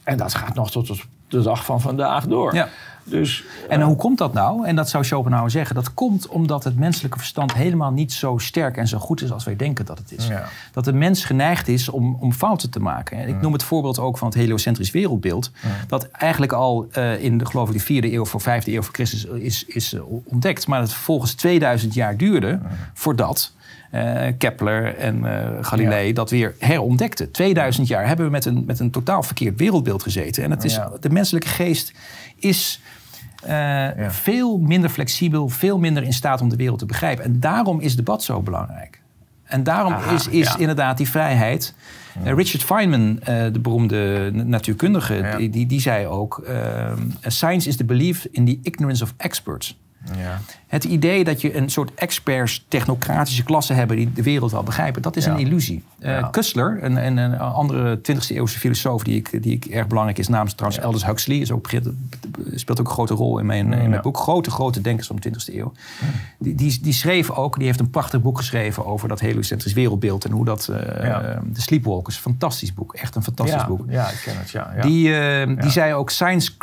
En 0.04 0.18
dat 0.18 0.36
gaat 0.36 0.56
nog 0.56 0.72
tot 0.72 1.02
de 1.28 1.42
dag 1.42 1.66
van 1.66 1.82
vandaag 1.82 2.26
door. 2.26 2.56
Ja. 2.56 2.70
Dus, 3.04 3.44
en 3.70 3.80
uh, 3.80 3.86
hoe 3.86 3.96
komt 3.96 4.18
dat 4.18 4.34
nou? 4.34 4.66
En 4.66 4.76
dat 4.76 4.90
zou 4.90 5.04
Schopenhauer 5.04 5.50
zeggen. 5.50 5.76
Dat 5.76 5.94
komt 5.94 6.28
omdat 6.28 6.64
het 6.64 6.78
menselijke 6.78 7.18
verstand 7.18 7.54
helemaal 7.54 7.92
niet 7.92 8.14
zo 8.14 8.38
sterk 8.38 8.78
en 8.78 8.88
zo 8.88 8.98
goed 8.98 9.22
is 9.22 9.32
als 9.32 9.44
wij 9.44 9.56
denken 9.56 9.86
dat 9.86 9.98
het 9.98 10.12
is. 10.12 10.28
Ja. 10.28 10.48
Dat 10.72 10.86
de 10.86 10.94
mens 10.94 11.26
geneigd 11.26 11.68
is 11.68 11.90
om, 11.90 12.18
om 12.20 12.34
fouten 12.34 12.70
te 12.70 12.80
maken. 12.80 13.18
En 13.18 13.28
ik 13.28 13.42
noem 13.42 13.54
het 13.54 13.64
voorbeeld 13.64 14.00
ook 14.00 14.18
van 14.18 14.28
het 14.28 14.38
heliocentrisch 14.38 14.92
wereldbeeld. 14.92 15.52
Ja. 15.62 15.70
Dat 15.88 16.10
eigenlijk 16.12 16.52
al 16.52 16.88
uh, 16.98 17.24
in 17.24 17.38
de, 17.38 17.46
geloof 17.46 17.68
ik, 17.68 17.74
de 17.74 17.80
vierde 17.80 18.14
eeuw 18.14 18.26
voor 18.26 18.42
vijfde 18.42 18.74
eeuw 18.74 18.82
voor 18.82 18.94
Christus 18.94 19.26
is, 19.26 19.66
is 19.66 19.94
uh, 19.94 20.02
ontdekt. 20.24 20.68
Maar 20.68 20.80
het 20.80 20.94
vervolgens 20.94 21.34
2000 21.34 21.94
jaar 21.94 22.18
duurde 22.18 22.60
voordat 22.94 23.54
Kepler 24.38 24.98
en 24.98 25.18
uh, 25.18 25.48
Galilei 25.62 26.08
ja. 26.08 26.14
dat 26.14 26.30
weer 26.30 26.56
herontdekten. 26.60 27.32
2000 27.32 27.88
jaar 27.88 28.08
hebben 28.08 28.26
we 28.26 28.32
met 28.32 28.46
een, 28.46 28.64
met 28.66 28.80
een 28.80 28.92
totaal 28.92 29.24
verkeerd 29.24 29.60
wereldbeeld 29.60 30.04
gezeten. 30.04 30.44
En 30.44 30.52
het 30.52 30.64
is, 30.64 30.76
ja. 30.76 30.92
de 31.00 31.10
menselijke 31.10 31.48
geest 31.48 31.94
is 32.36 32.82
uh, 33.44 33.50
ja. 33.50 34.12
veel 34.12 34.58
minder 34.58 34.90
flexibel, 34.90 35.50
veel 35.50 35.80
minder 35.80 36.04
in 36.04 36.14
staat 36.14 36.42
om 36.42 36.50
de 36.50 36.56
wereld 36.56 36.80
te 36.80 36.86
begrijpen. 36.86 37.26
En 37.26 37.40
daarom 37.40 37.80
is 37.80 37.96
debat 37.96 38.24
zo 38.24 38.42
belangrijk. 38.42 39.02
En 39.44 39.64
daarom 39.64 39.94
Aha, 39.94 40.14
is, 40.14 40.28
is 40.28 40.56
inderdaad 40.56 40.98
die 40.98 41.10
vrijheid. 41.10 41.76
Richard 42.24 42.64
Feynman, 42.64 43.20
de 43.26 43.60
beroemde 43.62 44.32
natuurkundige, 44.34 45.36
die, 45.38 45.50
die, 45.50 45.66
die, 45.66 45.82
zei 45.82 46.08
ook: 46.08 46.46
Science 47.22 47.68
is 47.68 47.76
the 47.76 47.84
belief 47.84 48.28
in 48.32 48.46
the 48.46 48.60
ignorance 48.62 49.04
of 49.04 49.14
experts. 49.18 49.78
Ja. 50.74 50.80
Het 50.80 50.84
idee 50.84 51.24
dat 51.24 51.42
je 51.42 51.58
een 51.58 51.70
soort 51.70 51.94
experts, 51.96 52.66
technocratische 52.68 53.44
klasse 53.44 53.74
hebben 53.74 53.98
die 53.98 54.14
de 54.14 54.24
wereld 54.24 54.52
wel 54.52 54.64
begrijpen, 54.64 55.02
dat 55.02 55.16
is 55.16 55.26
ja. 55.26 55.32
een 55.32 55.40
illusie. 55.40 55.84
Uh, 56.00 56.10
ja. 56.10 56.28
Kussler, 56.32 56.84
een, 56.84 57.06
een, 57.06 57.18
een, 57.18 57.40
andere 57.40 57.98
20e 57.98 58.28
eeuwse 58.28 58.60
filosoof 58.60 59.04
die 59.04 59.16
ik, 59.16 59.44
die 59.44 59.54
ik 59.54 59.66
erg 59.66 59.88
belangrijk 59.88 60.20
is, 60.20 60.28
namens 60.28 60.54
trouwens 60.54 60.84
Aldous 60.84 61.06
Huxley, 61.06 61.38
is 61.38 61.52
ook, 61.52 61.70
speelt 62.54 62.80
ook 62.80 62.88
een 62.88 62.94
grote 62.94 63.14
rol 63.14 63.40
in 63.40 63.46
mijn, 63.46 63.74
in 63.74 63.90
mijn 63.90 64.02
boek. 64.02 64.18
Grote, 64.18 64.52
grote 64.52 64.82
denkers 64.82 65.08
van 65.08 65.16
de 65.16 65.30
20e 65.30 65.54
eeuw. 65.54 65.74
Die, 66.40 66.56
die, 66.56 66.80
die, 66.82 66.94
schreef 66.94 67.32
ook, 67.32 67.58
die 67.58 67.66
heeft 67.66 67.80
een 67.80 67.90
prachtig 67.90 68.22
boek 68.22 68.38
geschreven 68.38 68.86
over 68.86 69.08
dat 69.08 69.20
heliocentrisch 69.20 69.74
wereldbeeld 69.74 70.26
en 70.26 70.32
hoe 70.32 70.46
dat, 70.46 70.68
uh, 70.72 70.78
de 71.46 71.62
Sleepwalkers, 71.62 72.18
fantastisch 72.18 72.74
boek, 72.74 72.94
echt 72.94 73.16
een 73.16 73.24
fantastisch 73.24 73.66
boek. 73.66 73.86
Ja, 73.90 74.10
ik 74.10 74.22
ken 74.24 74.38
het, 74.38 74.50
ja. 74.50 74.74
Die, 74.82 75.08
uh, 75.08 75.62
die 75.62 75.72
zei 75.72 75.94
ook, 75.94 76.10
science, 76.10 76.58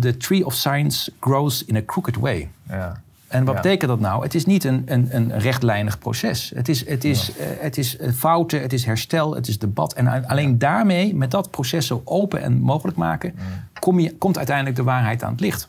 the 0.00 0.14
tree 0.18 0.46
of 0.46 0.54
science 0.54 1.12
grows 1.20 1.64
in 1.64 1.76
a 1.76 1.82
crooked 1.86 2.16
way. 2.16 2.50
Ja. 2.68 3.00
En 3.28 3.44
wat 3.44 3.54
ja. 3.54 3.60
betekent 3.60 3.90
dat 3.90 4.00
nou? 4.00 4.22
Het 4.22 4.34
is 4.34 4.44
niet 4.44 4.64
een, 4.64 4.82
een, 4.86 5.08
een 5.10 5.38
rechtlijnig 5.38 5.98
proces. 5.98 6.52
Het 6.54 6.68
is, 6.68 6.88
het, 6.88 7.04
is, 7.04 7.32
ja. 7.38 7.44
uh, 7.44 7.50
het 7.60 7.78
is 7.78 7.96
fouten, 8.14 8.62
het 8.62 8.72
is 8.72 8.84
herstel, 8.84 9.34
het 9.34 9.48
is 9.48 9.58
debat. 9.58 9.94
En 9.94 10.26
alleen 10.26 10.58
daarmee, 10.58 11.14
met 11.14 11.30
dat 11.30 11.50
proces 11.50 11.86
zo 11.86 12.02
open 12.04 12.42
en 12.42 12.58
mogelijk 12.58 12.96
maken, 12.96 13.34
kom 13.80 13.98
je, 13.98 14.16
komt 14.16 14.36
uiteindelijk 14.36 14.76
de 14.76 14.82
waarheid 14.82 15.22
aan 15.22 15.30
het 15.30 15.40
licht. 15.40 15.66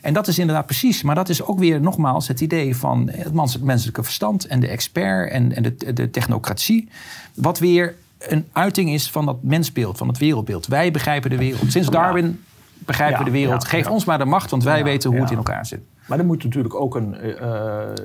En 0.00 0.12
dat 0.12 0.28
is 0.28 0.38
inderdaad 0.38 0.66
precies. 0.66 1.02
Maar 1.02 1.14
dat 1.14 1.28
is 1.28 1.42
ook 1.42 1.58
weer 1.58 1.80
nogmaals 1.80 2.28
het 2.28 2.40
idee 2.40 2.76
van 2.76 3.10
het 3.12 3.62
menselijke 3.62 4.02
verstand 4.02 4.46
en 4.46 4.60
de 4.60 4.68
expert 4.68 5.30
en, 5.30 5.54
en 5.54 5.62
de, 5.62 5.92
de 5.92 6.10
technocratie. 6.10 6.88
Wat 7.34 7.58
weer 7.58 7.94
een 8.18 8.48
uiting 8.52 8.90
is 8.90 9.10
van 9.10 9.26
dat 9.26 9.42
mensbeeld, 9.42 9.98
van 9.98 10.08
het 10.08 10.18
wereldbeeld. 10.18 10.66
Wij 10.66 10.90
begrijpen 10.90 11.30
de 11.30 11.36
wereld. 11.36 11.72
Sinds 11.72 11.88
Darwin 11.88 12.44
begrijpen 12.78 13.18
we 13.18 13.24
de 13.24 13.30
wereld. 13.30 13.64
Geef 13.64 13.88
ons 13.88 14.04
maar 14.04 14.18
de 14.18 14.24
macht, 14.24 14.50
want 14.50 14.64
wij 14.64 14.84
weten 14.84 15.10
hoe 15.10 15.20
het 15.20 15.30
in 15.30 15.36
elkaar 15.36 15.66
zit. 15.66 15.80
Maar 16.08 16.18
er 16.18 16.24
moet 16.24 16.44
natuurlijk 16.44 16.74
ook 16.74 16.94
een. 16.94 17.14
Uh, 17.24 17.32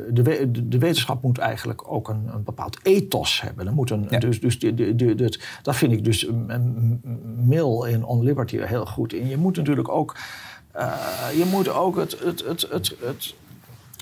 de, 0.09 0.67
de, 0.67 0.77
wetenschap 0.77 1.21
moet 1.21 1.37
eigenlijk 1.37 1.91
ook 1.91 2.09
een, 2.09 2.29
een 2.33 2.43
bepaald 2.43 2.77
ethos 2.81 3.41
hebben. 3.41 3.67
Er 3.67 3.73
moet 3.73 3.89
een, 3.89 4.07
ja. 4.09 4.19
Dus, 4.19 4.41
dus 4.41 4.59
de, 4.59 4.73
de, 4.73 4.95
de, 4.95 5.15
de, 5.15 5.39
dat 5.61 5.75
vind 5.75 5.91
ik 5.91 6.03
dus 6.03 6.27
Mill 7.35 7.87
in 7.87 8.05
On 8.05 8.23
Liberty 8.23 8.57
heel 8.57 8.85
goed 8.85 9.13
in. 9.13 9.27
Je 9.27 9.37
moet 9.37 9.57
natuurlijk 9.57 9.89
ook. 9.89 10.15
Uh, 10.75 10.93
je 11.35 11.45
moet 11.51 11.69
ook 11.69 11.95
het, 11.95 12.19
het, 12.19 12.45
het, 12.45 12.67
het, 12.69 12.95
het 12.99 13.35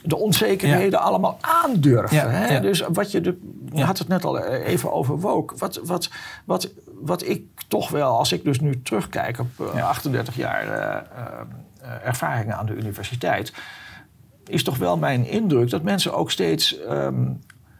de 0.03 0.15
onzekerheden 0.15 0.99
ja. 0.99 1.05
allemaal 1.05 1.37
aandurven. 1.41 2.17
Ja, 2.17 2.29
hè? 2.29 2.59
Dus 2.59 2.83
wat 2.93 3.11
je, 3.11 3.21
de, 3.21 3.37
je 3.73 3.83
had 3.83 3.97
het 3.97 4.07
net 4.07 4.25
al 4.25 4.45
even 4.47 4.93
over 4.93 5.19
woke. 5.19 5.55
Wat, 5.57 5.79
wat, 5.83 6.09
wat, 6.45 6.73
wat 7.01 7.27
ik 7.27 7.43
toch 7.67 7.89
wel, 7.89 8.17
als 8.17 8.31
ik 8.31 8.43
dus 8.43 8.59
nu 8.59 8.81
terugkijk 8.81 9.39
op 9.39 9.49
uh, 9.75 9.87
38 9.87 10.35
jaar 10.35 11.03
ervaringen 12.03 12.57
aan 12.57 12.65
de 12.65 12.75
universiteit 12.75 13.53
is 14.51 14.63
toch 14.63 14.77
wel 14.77 14.97
mijn 14.97 15.27
indruk 15.27 15.69
dat 15.69 15.83
mensen 15.83 16.13
ook 16.13 16.31
steeds 16.31 16.79
um, 16.89 17.39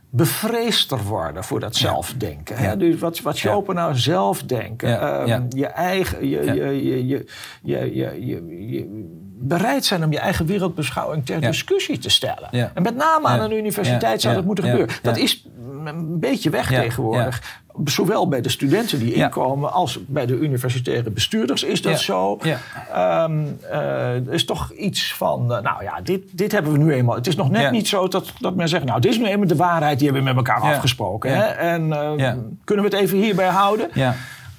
bevreesder 0.10 1.04
worden 1.04 1.44
voor 1.44 1.60
dat 1.60 1.76
zelfdenken. 1.76 2.58
Hè? 2.58 2.78
Dus 2.78 3.00
wat, 3.00 3.22
wat 3.22 3.38
Schopenhauer 3.38 3.98
zelfdenken, 3.98 5.30
um, 5.32 5.46
je 5.50 5.66
eigen, 5.68 6.28
je, 6.28 6.44
je, 6.44 6.54
je, 6.54 7.08
je, 7.08 7.26
je, 7.62 7.96
je, 7.96 8.70
je, 8.70 9.10
bereid 9.42 9.86
zijn 9.86 10.04
om 10.04 10.12
je 10.12 10.20
eigen 10.20 10.46
wereldbeschouwing 10.46 11.26
ter 11.26 11.42
discussie 11.42 11.98
te 11.98 12.10
stellen. 12.10 12.52
En 12.52 12.84
met 12.84 12.96
name 12.96 13.28
aan 13.28 13.40
een 13.40 13.58
universiteit 13.58 14.22
zou 14.22 14.36
dat 14.36 14.46
moeten 14.46 14.64
gebeuren. 14.64 14.96
Dat 15.02 15.18
is 15.18 15.48
een 15.86 16.20
beetje 16.20 16.50
weg 16.50 16.68
tegenwoordig. 16.68 17.60
Zowel 17.86 18.28
bij 18.28 18.42
de 18.42 18.50
studenten 18.50 19.00
die 19.00 19.14
inkomen 19.14 19.72
als 19.72 20.00
bij 20.06 20.26
de 20.26 20.38
universitaire 20.38 21.10
bestuurders 21.10 21.64
is 21.64 21.82
dat 21.82 22.00
zo. 22.00 22.40
Ja. 22.42 23.24
Um, 23.24 23.60
uh, 23.72 24.34
is 24.34 24.46
toch 24.46 24.72
iets 24.72 25.14
van, 25.14 25.42
uh, 25.52 25.62
nou 25.62 25.84
ja, 25.84 26.02
dit, 26.04 26.22
dit 26.32 26.52
hebben 26.52 26.72
we 26.72 26.78
nu 26.78 26.94
eenmaal. 26.94 27.16
Het 27.16 27.28
is 27.28 27.36
nog 27.36 27.50
net 27.50 27.72
niet 27.72 27.88
zo 27.88 28.08
dat, 28.08 28.34
dat 28.40 28.56
men 28.56 28.70
zegt, 28.70 28.86
nou, 28.86 29.00
dit 29.02 29.12
is 29.12 29.18
nu 29.18 29.26
eenmaal 29.26 29.48
de 29.48 29.56
waarheid, 29.56 30.00
die 30.00 30.08
hebben 30.08 30.28
we 30.28 30.34
met 30.34 30.48
elkaar 30.48 30.74
afgesproken. 30.74 31.36
Hè? 31.36 31.44
En 31.44 31.88
uh, 31.88 32.34
kunnen 32.64 32.86
we 32.86 32.92
het 32.92 33.00
even 33.00 33.18
hierbij 33.18 33.48
houden? 33.48 33.90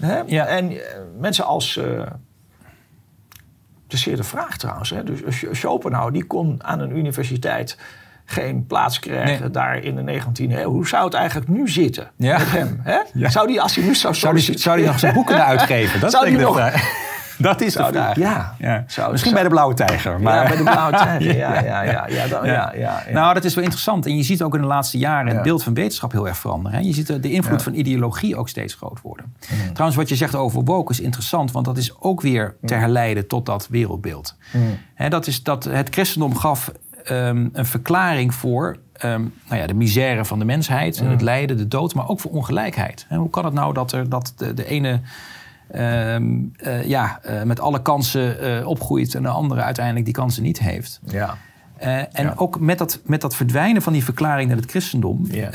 Hè? 0.01 0.40
En 0.45 0.73
mensen 1.18 1.45
als 1.45 1.81
de 4.00 4.22
vraag 4.22 4.57
trouwens. 4.57 4.90
Hè? 4.90 5.02
Dus 5.05 5.44
Schopenhauer 5.50 6.12
die 6.12 6.24
kon 6.24 6.64
aan 6.64 6.81
een 6.81 6.96
universiteit 6.96 7.78
geen 8.24 8.66
plaats 8.66 8.98
krijgen 8.98 9.52
daar 9.52 9.76
in 9.76 9.94
de 9.94 10.20
19e 10.20 10.52
eeuw. 10.52 10.70
Hoe 10.70 10.88
zou 10.88 11.05
het 11.05 11.14
eigenlijk 11.14 11.48
nu 11.48 11.68
zitten 11.68 12.11
met 12.16 12.50
hem? 12.50 12.81
Hè? 12.83 13.28
Zou 13.31 13.46
die, 13.46 13.61
als 13.61 13.74
hij 13.74 13.85
nu 13.85 13.94
zou 13.94 14.14
Zou 14.14 14.78
hij, 14.78 14.87
nog 14.87 14.98
zijn 14.98 15.14
boeken 15.14 15.44
uitgeven? 15.44 16.00
Dat 16.00 16.11
zou 16.11 16.28
hij 16.31 16.40
nog... 16.40 16.70
Dat 17.42 17.61
is 17.61 17.72
de 17.72 17.85
vraag. 17.85 18.16
Ja. 18.16 18.55
ja. 18.59 18.85
Misschien 19.11 19.33
bij 19.33 19.42
de 19.42 19.48
Blauwe 19.48 19.74
Tijger. 19.74 20.20
Maar... 20.20 20.42
Ja, 20.42 20.48
bij 20.48 20.57
de 20.57 20.62
Blauwe 20.62 20.96
Tijger. 20.96 21.37
Ja, 21.37 21.61
ja, 21.61 21.83
ja, 21.83 22.07
ja, 22.09 22.44
ja, 22.44 22.72
ja, 22.74 23.05
Nou, 23.12 23.35
dat 23.35 23.44
is 23.44 23.55
wel 23.55 23.64
interessant. 23.64 24.07
En 24.07 24.16
je 24.16 24.22
ziet 24.22 24.42
ook 24.42 24.55
in 24.55 24.61
de 24.61 24.66
laatste 24.66 24.98
jaren 24.98 25.35
het 25.35 25.42
beeld 25.42 25.62
van 25.62 25.74
wetenschap 25.74 26.12
heel 26.12 26.28
erg 26.28 26.37
veranderen. 26.37 26.85
Je 26.85 26.92
ziet 26.92 27.22
de 27.22 27.31
invloed 27.31 27.62
van 27.62 27.74
ideologie 27.74 28.37
ook 28.37 28.48
steeds 28.48 28.74
groot 28.74 29.00
worden. 29.00 29.35
Mm. 29.50 29.72
Trouwens, 29.72 29.96
wat 29.96 30.09
je 30.09 30.16
zegt 30.16 30.35
over 30.35 30.64
woke 30.64 30.92
is 30.92 31.00
interessant. 31.00 31.52
Want 31.52 31.64
dat 31.64 31.76
is 31.76 32.00
ook 32.00 32.20
weer 32.20 32.57
te 32.64 32.74
mm. 32.74 32.81
herleiden 32.81 33.26
tot 33.26 33.46
dat 33.46 33.68
wereldbeeld. 33.70 34.37
Mm. 34.52 35.11
dat 35.11 35.26
is 35.26 35.42
dat 35.42 35.64
het 35.64 35.88
christendom 35.90 36.37
gaf 36.37 36.72
um, 37.11 37.50
een 37.52 37.66
verklaring 37.66 38.35
voor 38.35 38.76
um, 39.05 39.35
nou 39.48 39.61
ja, 39.61 39.66
de 39.66 39.74
misère 39.74 40.24
van 40.24 40.38
de 40.38 40.44
mensheid, 40.44 41.00
het 41.00 41.22
lijden, 41.22 41.57
de 41.57 41.68
dood, 41.68 41.94
maar 41.94 42.09
ook 42.09 42.20
voor 42.20 42.31
ongelijkheid. 42.31 43.07
En 43.09 43.18
hoe 43.18 43.31
kan 43.31 43.44
het 43.44 43.55
nou 43.55 43.74
dat, 43.74 43.92
er, 43.92 44.09
dat 44.09 44.33
de, 44.37 44.55
de 44.55 44.66
ene 44.66 45.00
um, 45.77 46.53
uh, 46.67 46.87
ja, 46.87 47.21
uh, 47.27 47.43
met 47.43 47.61
alle 47.61 47.83
kansen 47.83 48.61
uh, 48.61 48.67
opgroeit 48.67 49.15
en 49.15 49.23
de 49.23 49.29
andere 49.29 49.63
uiteindelijk 49.63 50.05
die 50.05 50.15
kansen 50.15 50.43
niet 50.43 50.59
heeft? 50.59 51.01
Ja. 51.05 51.37
en 51.79 52.25
ja. 52.25 52.35
ook 52.37 52.61
met 52.61 52.79
dat, 52.79 53.01
met 53.05 53.21
dat 53.21 53.37
verdwijnen 53.37 53.83
van 53.83 53.93
die 53.93 54.05
verklaring 54.05 54.49
naar 54.49 54.57
het 54.57 54.71
christendom. 54.71 55.27
Ja. 55.31 55.51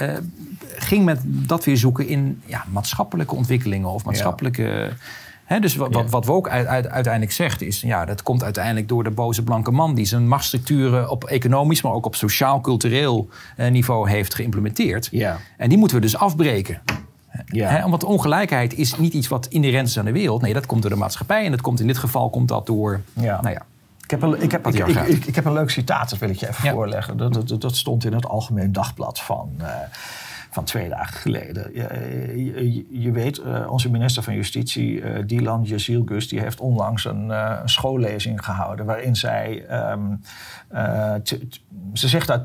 ging 0.77 1.05
men 1.05 1.19
dat 1.23 1.65
weer 1.65 1.77
zoeken 1.77 2.07
in 2.07 2.41
ja, 2.45 2.65
maatschappelijke 2.71 3.35
ontwikkelingen 3.35 3.89
of 3.89 4.05
maatschappelijke 4.05 4.91
dus 5.59 5.75
wat, 5.75 5.93
wat, 5.93 6.09
wat 6.09 6.25
Woke 6.25 6.49
uiteindelijk 6.49 7.31
zegt 7.31 7.61
is... 7.61 7.81
ja, 7.81 8.05
dat 8.05 8.23
komt 8.23 8.43
uiteindelijk 8.43 8.87
door 8.87 9.03
de 9.03 9.11
boze 9.11 9.43
blanke 9.43 9.71
man... 9.71 9.95
die 9.95 10.05
zijn 10.05 10.27
machtsstructuren 10.27 11.09
op 11.09 11.23
economisch... 11.23 11.81
maar 11.81 11.91
ook 11.91 12.05
op 12.05 12.15
sociaal-cultureel 12.15 13.29
eh, 13.55 13.71
niveau 13.71 14.09
heeft 14.09 14.33
geïmplementeerd. 14.33 15.07
Ja. 15.11 15.37
En 15.57 15.69
die 15.69 15.77
moeten 15.77 15.97
we 15.97 16.03
dus 16.03 16.17
afbreken. 16.17 16.81
Ja. 17.45 17.85
omdat 17.85 18.03
ongelijkheid 18.03 18.73
is 18.73 18.97
niet 18.97 19.13
iets 19.13 19.27
wat 19.27 19.45
inherent 19.45 19.87
is 19.87 19.99
aan 19.99 20.05
de 20.05 20.11
wereld. 20.11 20.41
Nee, 20.41 20.53
dat 20.53 20.65
komt 20.65 20.81
door 20.81 20.91
de 20.91 20.97
maatschappij. 20.97 21.45
En 21.45 21.51
dat 21.51 21.61
komt 21.61 21.79
in 21.79 21.87
dit 21.87 21.97
geval 21.97 22.29
komt 22.29 22.47
dat 22.47 22.65
door... 22.65 23.01
Ja. 23.13 23.41
Nou 23.41 23.53
ja, 23.53 23.61
ik 24.03 24.11
heb, 24.11 24.21
een, 24.21 24.41
ik, 24.41 24.51
heb, 24.51 24.67
ik, 24.67 24.87
ik, 24.87 25.25
ik, 25.25 25.35
heb 25.35 25.45
een 25.45 25.53
leuk 25.53 25.69
citaat, 25.69 26.09
dat 26.09 26.19
wil 26.19 26.29
ik 26.29 26.35
je 26.35 26.47
even 26.47 26.69
voorleggen. 26.71 27.17
Dat, 27.17 27.33
dat, 27.33 27.61
dat, 27.61 27.75
stond 27.75 28.05
in 28.05 28.13
het 28.13 28.27
Algemeen 28.27 28.71
Dagblad 28.71 29.19
van... 29.19 29.51
Uh, 29.61 29.67
van 30.51 30.65
twee 30.65 30.89
dagen 30.89 31.13
geleden. 31.13 31.73
Je, 31.73 32.85
je, 32.89 33.11
weet, 33.11 33.39
uh, 33.39 33.71
onze 33.71 33.91
minister 33.91 34.23
van 34.23 34.35
Justitie, 34.35 35.01
uh, 35.01 35.23
Dylan 35.25 35.63
Jezilgus, 35.63 36.27
die 36.27 36.39
heeft 36.39 36.59
onlangs 36.59 37.05
een, 37.05 37.31
schoollezing 37.65 38.45
gehouden 38.45 38.85
waarin 38.85 39.15
zij, 39.15 39.65
um, 39.91 40.21
ze 41.93 42.07
zegt 42.07 42.27
dat 42.27 42.41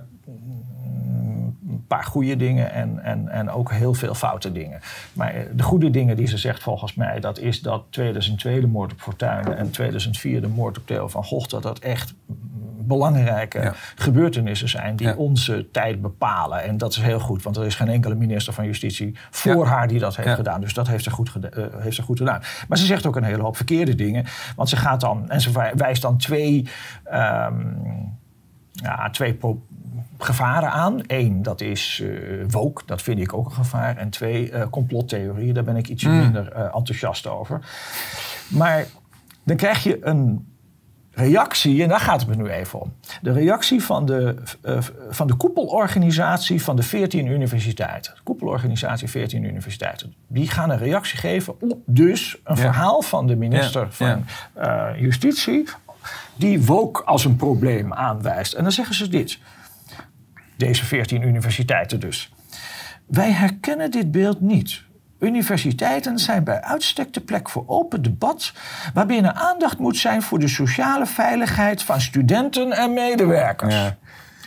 paar 1.92 2.04
goede 2.04 2.36
dingen 2.36 2.72
en, 2.72 2.98
en, 3.02 3.28
en 3.28 3.50
ook 3.50 3.70
heel 3.70 3.94
veel 3.94 4.14
foute 4.14 4.52
dingen. 4.52 4.80
Maar 5.12 5.34
de 5.54 5.62
goede 5.62 5.90
dingen 5.90 6.16
die 6.16 6.26
ze 6.26 6.38
zegt 6.38 6.62
volgens 6.62 6.94
mij, 6.94 7.20
dat 7.20 7.38
is 7.38 7.60
dat 7.60 7.82
2002 7.90 8.60
de 8.60 8.66
moord 8.66 8.92
op 8.92 9.00
Fortuyn 9.00 9.56
en 9.56 9.70
2004 9.70 10.40
de 10.40 10.48
moord 10.48 10.78
op 10.78 10.86
Theo 10.86 11.08
van 11.08 11.24
Gogh, 11.24 11.48
dat 11.48 11.62
dat 11.62 11.78
echt 11.78 12.14
belangrijke 12.86 13.72
gebeurtenissen 13.94 14.68
zijn 14.68 14.96
die 14.96 15.16
onze 15.16 15.70
tijd 15.70 16.02
bepalen. 16.02 16.62
En 16.62 16.78
dat 16.78 16.92
is 16.92 16.98
heel 16.98 17.20
goed, 17.20 17.42
want 17.42 17.56
er 17.56 17.66
is 17.66 17.74
geen 17.74 17.88
enkele 17.88 18.14
minister 18.14 18.52
van 18.52 18.66
Justitie 18.66 19.16
voor 19.30 19.66
haar 19.66 19.88
die 19.88 19.98
dat 19.98 20.16
heeft 20.16 20.34
gedaan. 20.34 20.60
Dus 20.60 20.74
dat 20.74 20.88
heeft 20.88 21.04
ze, 21.04 21.10
goed 21.10 21.32
uh, 21.36 21.64
heeft 21.78 21.96
ze 21.96 22.02
goed 22.02 22.18
gedaan. 22.18 22.42
Maar 22.68 22.78
ze 22.78 22.86
zegt 22.86 23.06
ook 23.06 23.16
een 23.16 23.24
hele 23.24 23.42
hoop 23.42 23.56
verkeerde 23.56 23.94
dingen. 23.94 24.24
Want 24.56 24.68
ze 24.68 24.76
gaat 24.76 25.00
dan, 25.00 25.30
en 25.30 25.40
ze 25.40 25.72
wijst 25.74 26.02
dan 26.02 26.16
twee, 26.16 26.68
um, 27.12 28.20
ja, 28.72 29.10
twee 29.10 29.34
gevaren 30.24 30.70
aan. 30.70 31.00
Eén, 31.06 31.42
dat 31.42 31.60
is 31.60 32.00
uh, 32.02 32.44
woke, 32.48 32.82
dat 32.86 33.02
vind 33.02 33.18
ik 33.18 33.32
ook 33.32 33.46
een 33.46 33.52
gevaar. 33.52 33.96
En 33.96 34.10
twee, 34.10 34.50
uh, 34.50 34.62
complottheorieën, 34.70 35.54
daar 35.54 35.64
ben 35.64 35.76
ik 35.76 35.88
ietsje 35.88 36.08
mm. 36.08 36.18
minder 36.18 36.52
uh, 36.56 36.62
enthousiast 36.62 37.26
over. 37.26 37.60
Maar 38.48 38.86
dan 39.42 39.56
krijg 39.56 39.82
je 39.82 39.98
een 40.06 40.46
reactie, 41.14 41.82
en 41.82 41.88
daar 41.88 42.00
gaat 42.00 42.20
het 42.20 42.28
me 42.28 42.42
nu 42.42 42.48
even 42.48 42.80
om. 42.80 42.92
De 43.22 43.32
reactie 43.32 43.82
van 43.82 44.06
de, 44.06 44.34
van 45.10 45.26
de 45.26 45.34
koepelorganisatie 45.34 46.62
van 46.62 46.76
de 46.76 46.82
14 46.82 47.26
universiteiten. 47.26 48.14
De 48.14 48.22
koepelorganisatie 48.22 49.08
14 49.08 49.44
universiteiten. 49.44 50.14
Die 50.26 50.48
gaan 50.48 50.70
een 50.70 50.78
reactie 50.78 51.18
geven 51.18 51.60
op 51.60 51.78
dus 51.86 52.38
een 52.44 52.56
verhaal 52.56 53.02
van 53.02 53.26
de 53.26 53.36
minister 53.36 53.92
van 53.92 54.24
Justitie. 54.96 55.64
Die 56.36 56.64
woke 56.64 57.04
als 57.04 57.24
een 57.24 57.36
probleem 57.36 57.92
aanwijst. 57.92 58.52
En 58.52 58.62
dan 58.62 58.72
zeggen 58.72 58.94
ze 58.94 59.08
dit. 59.08 59.38
Deze 60.56 60.84
14 60.84 61.22
universiteiten 61.22 62.00
dus. 62.00 62.32
Wij 63.06 63.30
herkennen 63.30 63.90
dit 63.90 64.10
beeld 64.10 64.40
niet. 64.40 64.82
Universiteiten 65.18 66.18
zijn 66.18 66.44
bij 66.44 66.60
uitstek 66.60 67.12
de 67.12 67.20
plek 67.20 67.48
voor 67.48 67.64
open 67.66 68.02
debat, 68.02 68.52
waarbinnen 68.94 69.34
aandacht 69.34 69.78
moet 69.78 69.96
zijn 69.96 70.22
voor 70.22 70.38
de 70.38 70.48
sociale 70.48 71.06
veiligheid 71.06 71.82
van 71.82 72.00
studenten 72.00 72.72
en 72.72 72.92
medewerkers. 72.92 73.74
Ja. 73.74 73.96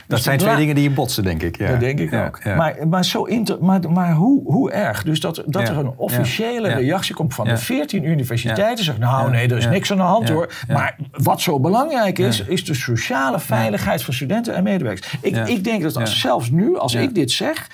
Dat 0.08 0.18
dus 0.18 0.26
zijn 0.26 0.38
twee 0.38 0.56
dingen 0.56 0.76
die 0.76 0.84
je 0.84 0.90
botsen, 0.90 1.24
denk 1.24 1.44
ik. 1.44 1.58
Ja. 1.58 1.70
Dat 1.70 1.80
denk 1.80 2.00
ik 2.00 2.14
ook. 2.14 2.44
Maar, 2.44 2.88
maar, 2.88 3.06
zo 3.06 3.24
inter, 3.24 3.58
maar, 3.62 3.92
maar 3.92 4.14
hoe, 4.14 4.42
hoe 4.44 4.72
erg? 4.72 5.04
Dus 5.04 5.20
dat, 5.20 5.44
dat 5.46 5.70
er 5.70 5.78
een 5.78 5.94
officiële 5.96 6.74
reactie 6.74 7.16
komt 7.16 7.34
van 7.34 7.48
de 7.48 7.58
14 7.58 8.04
universiteiten. 8.04 8.86
Zegt, 8.86 8.98
nou 8.98 9.32
nee, 9.32 9.48
er 9.48 9.58
is 9.58 9.68
niks 9.68 9.92
aan 9.92 9.98
de 9.98 10.04
hand 10.04 10.30
hoor. 10.30 10.54
Maar 10.68 10.96
wat 11.12 11.42
zo 11.42 11.60
belangrijk 11.60 12.20
is, 12.20 12.42
is 12.42 12.66
de 12.66 12.74
sociale 12.74 13.40
veiligheid 13.40 14.04
van 14.04 14.14
studenten 14.14 14.56
en 14.56 14.64
medewerkers. 14.64 15.18
Ik, 15.22 15.48
ik 15.48 15.64
denk 15.64 15.82
dat 15.82 15.98
als, 15.98 16.20
zelfs 16.20 16.50
nu, 16.50 16.78
als 16.78 16.94
ik 16.94 17.16
dit 17.16 17.32
zeg, 17.32 17.68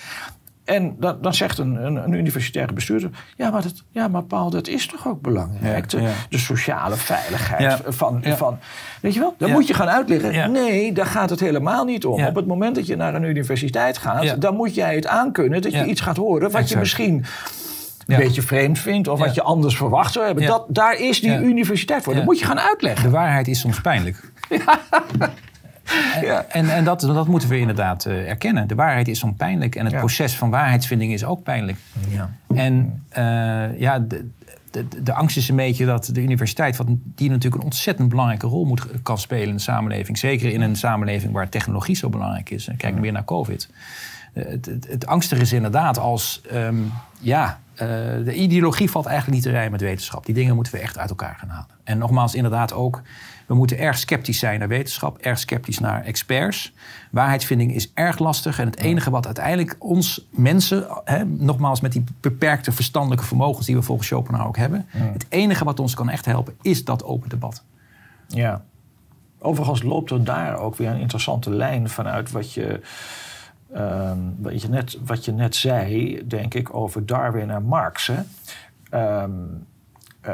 en 0.71 0.95
dan, 0.99 1.17
dan 1.21 1.33
zegt 1.33 1.57
een, 1.57 1.85
een, 1.85 1.95
een, 1.95 2.13
universitaire 2.13 2.73
bestuurder: 2.73 3.09
ja 3.35 3.49
maar, 3.49 3.61
dat, 3.61 3.83
ja, 3.91 4.07
maar 4.07 4.23
Paul, 4.23 4.49
dat 4.49 4.67
is 4.67 4.87
toch 4.87 5.07
ook 5.07 5.21
belangrijk? 5.21 5.89
de, 5.89 6.11
de, 6.29 6.37
sociale 6.37 6.95
veiligheid 6.95 7.81
van, 7.87 8.23
van. 8.23 8.59
Weet 9.01 9.13
je 9.13 9.19
wel? 9.19 9.35
Dan 9.37 9.51
moet 9.51 9.67
je 9.67 9.73
gaan 9.73 9.89
uitleggen: 9.89 10.51
nee, 10.51 10.93
daar 10.93 11.05
gaat 11.05 11.29
het 11.29 11.39
helemaal 11.39 11.85
niet 11.85 12.05
om. 12.05 12.25
Op 12.25 12.35
het 12.35 12.47
moment 12.47 12.75
dat 12.75 12.87
je 12.87 12.95
naar 12.95 13.15
een 13.15 13.23
universiteit 13.23 13.97
gaat, 13.97 14.41
dan 14.41 14.55
moet 14.55 14.75
jij 14.75 14.95
het 14.95 15.07
aankunnen 15.07 15.61
dat 15.61 15.71
je 15.71 15.85
iets 15.85 16.01
gaat 16.01 16.17
horen 16.17 16.51
wat 16.51 16.69
je 16.69 16.77
misschien 16.77 17.25
een 18.07 18.17
beetje 18.17 18.41
vreemd 18.41 18.79
vindt 18.79 19.07
of 19.07 19.19
wat 19.19 19.35
je 19.35 19.41
anders 19.41 19.77
verwacht 19.77 20.13
zou 20.13 20.25
hebben. 20.25 20.45
Dat, 20.45 20.65
daar 20.67 20.99
is 20.99 21.21
die 21.21 21.37
universiteit 21.37 22.03
voor. 22.03 22.15
Dat 22.15 22.23
moet 22.23 22.39
je 22.39 22.45
gaan 22.45 22.59
uitleggen. 22.59 23.03
De 23.03 23.09
waarheid 23.09 23.47
is 23.47 23.59
soms 23.59 23.81
pijnlijk. 23.81 24.31
Ja. 26.21 26.45
En, 26.49 26.69
en 26.69 26.83
dat, 26.83 27.01
dat 27.01 27.27
moeten 27.27 27.49
we 27.49 27.59
inderdaad 27.59 28.05
uh, 28.05 28.29
erkennen. 28.29 28.67
De 28.67 28.75
waarheid 28.75 29.07
is 29.07 29.19
soms 29.19 29.35
pijnlijk 29.37 29.75
en 29.75 29.85
het 29.85 29.95
proces 29.95 30.35
van 30.35 30.49
waarheidsvinding 30.49 31.13
is 31.13 31.23
ook 31.23 31.43
pijnlijk. 31.43 31.77
Ja. 32.09 32.29
En 32.55 33.03
uh, 33.17 33.79
ja, 33.79 33.99
de, 33.99 34.29
de, 34.71 35.03
de, 35.03 35.13
angst 35.13 35.37
is 35.37 35.49
een 35.49 35.55
beetje 35.55 35.85
dat 35.85 36.09
de 36.13 36.21
universiteit, 36.21 36.77
wat, 36.77 36.87
die 37.03 37.29
natuurlijk 37.29 37.61
een 37.61 37.67
ontzettend 37.67 38.09
belangrijke 38.09 38.47
rol 38.47 38.65
moet, 38.65 38.85
kan 39.03 39.17
spelen 39.17 39.47
in 39.47 39.55
de 39.55 39.61
samenleving. 39.61 40.17
Zeker 40.17 40.51
in 40.51 40.61
een 40.61 40.75
samenleving 40.75 41.33
waar 41.33 41.49
technologie 41.49 41.95
zo 41.95 42.09
belangrijk 42.09 42.49
is. 42.49 42.69
Kijk 42.77 42.95
nu 42.95 43.01
weer 43.01 43.11
naar 43.11 43.25
COVID. 43.25 43.69
Uh, 44.33 44.45
het, 44.45 44.65
het, 44.65 44.87
het 44.87 45.05
angstig 45.05 45.39
is 45.39 45.53
inderdaad 45.53 45.97
als, 45.97 46.41
um, 46.53 46.91
ja, 47.19 47.59
de 48.23 48.33
ideologie 48.33 48.91
valt 48.91 49.05
eigenlijk 49.05 49.35
niet 49.35 49.45
te 49.45 49.51
rijmen 49.51 49.71
met 49.71 49.81
wetenschap. 49.81 50.25
Die 50.25 50.35
dingen 50.35 50.55
moeten 50.55 50.73
we 50.73 50.79
echt 50.79 50.97
uit 50.97 51.09
elkaar 51.09 51.35
gaan 51.39 51.49
halen. 51.49 51.75
En 51.83 51.97
nogmaals, 51.97 52.35
inderdaad 52.35 52.73
ook 52.73 53.01
we 53.51 53.57
moeten 53.57 53.77
erg 53.77 53.97
sceptisch 53.97 54.39
zijn 54.39 54.59
naar 54.59 54.67
wetenschap, 54.67 55.17
erg 55.17 55.39
sceptisch 55.39 55.79
naar 55.79 56.03
experts. 56.03 56.73
Waarheidsvinding 57.11 57.73
is 57.73 57.91
erg 57.93 58.19
lastig. 58.19 58.59
En 58.59 58.65
het 58.65 58.77
enige 58.77 59.09
wat 59.09 59.25
uiteindelijk 59.25 59.75
ons 59.79 60.27
mensen, 60.29 60.87
hè, 61.03 61.25
nogmaals 61.25 61.81
met 61.81 61.91
die 61.91 62.03
beperkte 62.19 62.71
verstandelijke 62.71 63.25
vermogens 63.25 63.65
die 63.65 63.75
we 63.75 63.81
volgens 63.81 64.07
Schopenhauer 64.07 64.47
ook 64.47 64.57
hebben, 64.57 64.85
het 64.89 65.25
enige 65.29 65.63
wat 65.63 65.79
ons 65.79 65.93
kan 65.93 66.09
echt 66.09 66.25
helpen 66.25 66.53
is 66.61 66.85
dat 66.85 67.03
open 67.03 67.29
debat. 67.29 67.63
Ja. 68.27 68.63
Overigens 69.39 69.83
loopt 69.83 70.11
er 70.11 70.23
daar 70.23 70.57
ook 70.57 70.75
weer 70.75 70.89
een 70.89 70.99
interessante 70.99 71.49
lijn 71.49 71.89
vanuit 71.89 72.31
wat 72.31 72.53
je 72.53 72.81
ehm, 73.73 74.17
wat, 74.37 74.61
je 74.61 74.69
net, 74.69 74.97
wat 75.05 75.25
je 75.25 75.31
net 75.31 75.55
zei, 75.55 76.21
denk 76.27 76.53
ik, 76.53 76.75
over 76.75 77.05
Darwin 77.05 77.51
en 77.51 77.63
Marx. 77.63 78.07
Hè? 78.07 78.21
Ehm, 78.89 79.31
eh, 80.21 80.33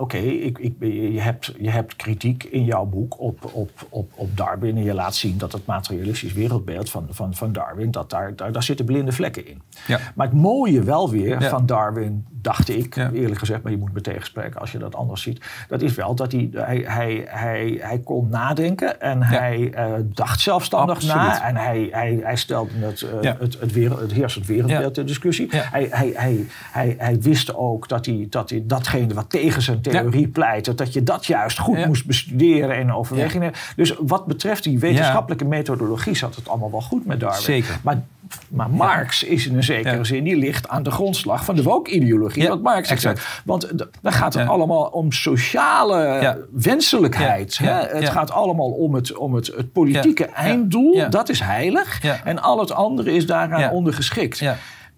oké, 0.00 0.16
ik, 0.16 0.58
ik, 0.58 0.74
je, 1.12 1.20
hebt, 1.20 1.54
je 1.58 1.70
hebt 1.70 1.96
kritiek 1.96 2.44
in 2.44 2.64
jouw 2.64 2.84
boek 2.84 3.20
op, 3.20 3.50
op, 3.52 3.70
op, 3.88 4.12
op 4.14 4.36
Darwin. 4.36 4.76
En 4.76 4.84
je 4.84 4.94
laat 4.94 5.14
zien 5.14 5.38
dat 5.38 5.52
het 5.52 5.66
materialistisch 5.66 6.32
wereldbeeld 6.32 6.90
van, 6.90 7.06
van, 7.10 7.34
van 7.34 7.52
Darwin, 7.52 7.90
dat 7.90 8.10
daar, 8.10 8.36
daar, 8.36 8.52
daar 8.52 8.62
zitten 8.62 8.84
blinde 8.84 9.12
vlekken 9.12 9.46
in. 9.46 9.62
Ja. 9.86 9.98
Maar 10.14 10.26
het 10.26 10.36
mooie 10.36 10.82
wel 10.82 11.10
weer 11.10 11.42
van 11.42 11.66
Darwin, 11.66 12.26
dacht 12.30 12.68
ik, 12.68 12.96
eerlijk 12.96 13.38
gezegd, 13.38 13.62
maar 13.62 13.72
je 13.72 13.78
moet 13.78 13.92
me 13.92 14.00
tegenspreken 14.00 14.60
als 14.60 14.72
je 14.72 14.78
dat 14.78 14.94
anders 14.94 15.22
ziet. 15.22 15.44
Dat 15.68 15.82
is 15.82 15.94
wel 15.94 16.14
dat 16.14 16.32
hij, 16.32 16.48
hij, 16.52 16.84
hij, 16.86 17.24
hij, 17.26 17.78
hij 17.80 17.98
kon 17.98 18.28
nadenken 18.28 19.00
en 19.00 19.22
hij 19.22 19.72
uh, 19.76 19.92
dacht 20.04 20.40
zelfstandig 20.40 21.02
na. 21.06 21.46
En 21.48 21.56
hij, 21.56 21.88
hij, 21.90 22.20
hij 22.22 22.36
stelde 22.36 22.70
het, 22.74 23.00
uh, 23.22 23.32
het, 23.38 23.60
het, 23.60 23.72
wereld, 23.72 24.00
het 24.00 24.12
heersend 24.12 24.46
wereldbeeld 24.46 24.94
ter 24.94 25.06
discussie. 25.06 25.48
Hij, 25.50 25.88
hij, 25.90 26.12
hij, 26.14 26.46
hij, 26.70 26.94
hij 26.98 27.20
wist 27.20 27.54
ook 27.54 27.88
dat 27.88 28.06
hij, 28.06 28.26
dat 28.30 28.50
hij 28.50 28.62
datgene 28.66 29.14
wat 29.14 29.30
tegen 29.30 29.62
zijn 29.62 29.80
theorie 29.90 30.28
pleitte, 30.28 30.74
dat 30.74 30.92
je 30.92 31.02
dat 31.02 31.26
juist 31.26 31.58
goed 31.58 31.86
moest 31.86 32.06
bestuderen 32.06 32.76
en 32.76 32.92
overwegingen. 32.92 33.52
Dus 33.76 33.94
wat 33.98 34.26
betreft 34.26 34.64
die 34.64 34.78
wetenschappelijke 34.78 35.44
methodologie 35.44 36.16
zat 36.16 36.36
het 36.36 36.48
allemaal 36.48 36.70
wel 36.70 36.80
goed 36.80 37.06
met 37.06 37.20
Darwin. 37.20 37.42
Zeker. 37.42 37.78
Maar 37.82 38.02
maar 38.48 38.70
Marx 38.70 39.22
is 39.22 39.46
in 39.46 39.56
een 39.56 39.62
zekere 39.62 40.04
zin, 40.04 40.24
die 40.24 40.36
ligt 40.36 40.68
aan 40.68 40.82
de 40.82 40.90
grondslag 40.90 41.44
van 41.44 41.56
de 41.56 41.62
woke-ideologie. 41.62 42.48
wat 42.48 42.62
Marx 42.62 42.88
zegt. 42.88 43.42
Want 43.44 43.72
dan 44.02 44.12
gaat 44.12 44.34
het 44.34 44.48
allemaal 44.48 44.82
om 44.82 45.12
sociale 45.12 46.46
wenselijkheid. 46.52 47.58
Hè? 47.58 47.72
Het 47.72 48.08
gaat 48.08 48.30
allemaal 48.30 48.70
om 48.70 48.94
het, 48.94 49.16
om 49.16 49.34
het, 49.34 49.46
het 49.46 49.72
politieke 49.72 50.24
einddoel. 50.24 51.10
Dat 51.10 51.28
is 51.28 51.40
heilig. 51.40 52.04
En 52.24 52.42
al 52.42 52.60
het 52.60 52.72
andere 52.72 53.12
is 53.12 53.26
daaraan 53.26 53.70
ondergeschikt. 53.70 54.42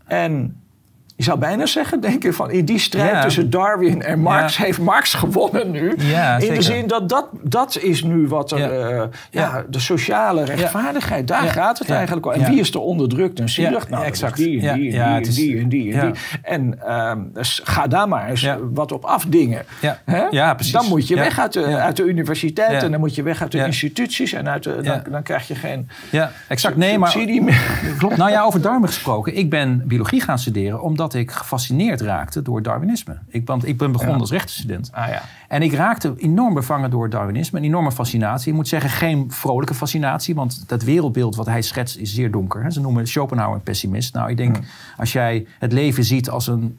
En 0.06 0.61
je 1.22 1.28
zou 1.28 1.38
bijna 1.38 1.66
zeggen, 1.66 2.00
denk 2.00 2.24
ik, 2.24 2.32
van 2.32 2.50
in 2.50 2.64
die 2.64 2.78
strijd 2.78 3.22
tussen 3.22 3.50
Darwin 3.50 4.02
en 4.02 4.20
Marx 4.20 4.56
heeft 4.56 4.78
Marx 4.78 5.14
gewonnen 5.14 5.70
nu. 5.70 5.94
Ja, 5.98 6.36
in 6.36 6.54
de 6.54 6.62
zin 6.62 6.86
dat, 6.86 7.08
dat 7.08 7.28
dat 7.42 7.78
is 7.80 8.02
nu 8.02 8.28
wat 8.28 8.50
er, 8.50 8.92
uh, 8.92 9.02
ja. 9.30 9.64
de 9.68 9.78
sociale 9.78 10.44
rechtvaardigheid, 10.44 11.28
daar 11.28 11.42
gaat 11.42 11.78
het 11.78 11.90
eigenlijk 11.90 12.26
om. 12.26 12.32
En 12.32 12.50
wie 12.50 12.60
is 12.60 12.70
er 12.70 12.80
onderdrukt 12.80 13.40
en 13.40 13.48
zielig? 13.48 13.88
nou, 13.88 14.04
exact. 14.04 14.36
die 14.36 14.68
en 14.68 14.78
die 14.78 15.00
en 15.00 15.22
die 15.22 15.58
en 15.58 15.68
die 15.68 15.94
en 15.94 16.10
die. 16.10 16.20
En 16.42 16.86
ehm, 16.86 17.18
dus 17.32 17.60
ga 17.64 17.86
daar 17.86 18.08
maar 18.08 18.28
eens 18.28 18.48
wat 18.72 18.92
op 18.92 19.04
afdingen. 19.04 19.62
Ja. 19.80 19.98
Ja, 20.30 20.54
precies. 20.54 20.72
Dan 20.72 20.86
moet 20.88 21.08
je 21.08 21.14
weg 21.14 21.38
uit 21.38 21.52
de, 21.52 21.64
uit 21.64 21.96
de 21.96 22.02
universiteit 22.02 22.82
en 22.82 22.90
dan 22.90 23.00
moet 23.00 23.14
je 23.14 23.22
weg 23.22 23.42
uit 23.42 23.52
de 23.52 23.64
instituties 23.64 24.32
en 24.32 24.48
uit 24.48 24.62
de, 24.62 24.80
dan, 24.82 25.02
dan 25.10 25.22
krijg 25.22 25.48
je 25.48 25.54
geen 25.54 25.88
ja, 26.10 26.30
exact. 26.48 26.76
Nee, 26.76 26.98
maar, 26.98 27.16
Nou 28.16 28.30
ja, 28.30 28.42
over 28.42 28.60
Darwin 28.60 28.86
gesproken. 28.86 29.36
Ik 29.36 29.50
ben 29.50 29.82
biologie 29.86 30.20
gaan 30.20 30.38
studeren 30.38 30.82
omdat 30.82 31.11
ik 31.14 31.30
gefascineerd 31.30 32.00
raakte 32.00 32.42
door 32.42 32.62
Darwinisme. 32.62 33.18
Ik, 33.28 33.46
want 33.46 33.66
ik 33.66 33.78
ben 33.78 33.92
begonnen 33.92 34.20
als 34.20 34.30
rechtenstudent. 34.30 34.90
Ah, 34.92 35.08
ja. 35.08 35.22
En 35.48 35.62
ik 35.62 35.72
raakte 35.72 36.14
enorm 36.16 36.54
bevangen 36.54 36.90
door 36.90 37.10
Darwinisme. 37.10 37.58
Een 37.58 37.64
enorme 37.64 37.92
fascinatie. 37.92 38.50
Ik 38.50 38.54
moet 38.54 38.68
zeggen, 38.68 38.90
geen 38.90 39.30
vrolijke 39.30 39.74
fascinatie. 39.74 40.34
Want 40.34 40.68
dat 40.68 40.82
wereldbeeld 40.82 41.36
wat 41.36 41.46
hij 41.46 41.62
schetst 41.62 41.96
is 41.96 42.14
zeer 42.14 42.30
donker. 42.30 42.72
Ze 42.72 42.80
noemen 42.80 43.06
Schopenhauer 43.06 43.54
een 43.54 43.62
pessimist. 43.62 44.14
Nou, 44.14 44.30
ik 44.30 44.36
denk, 44.36 44.56
hmm. 44.56 44.66
als 44.96 45.12
jij 45.12 45.46
het 45.58 45.72
leven 45.72 46.04
ziet 46.04 46.30
als 46.30 46.46
een 46.46 46.78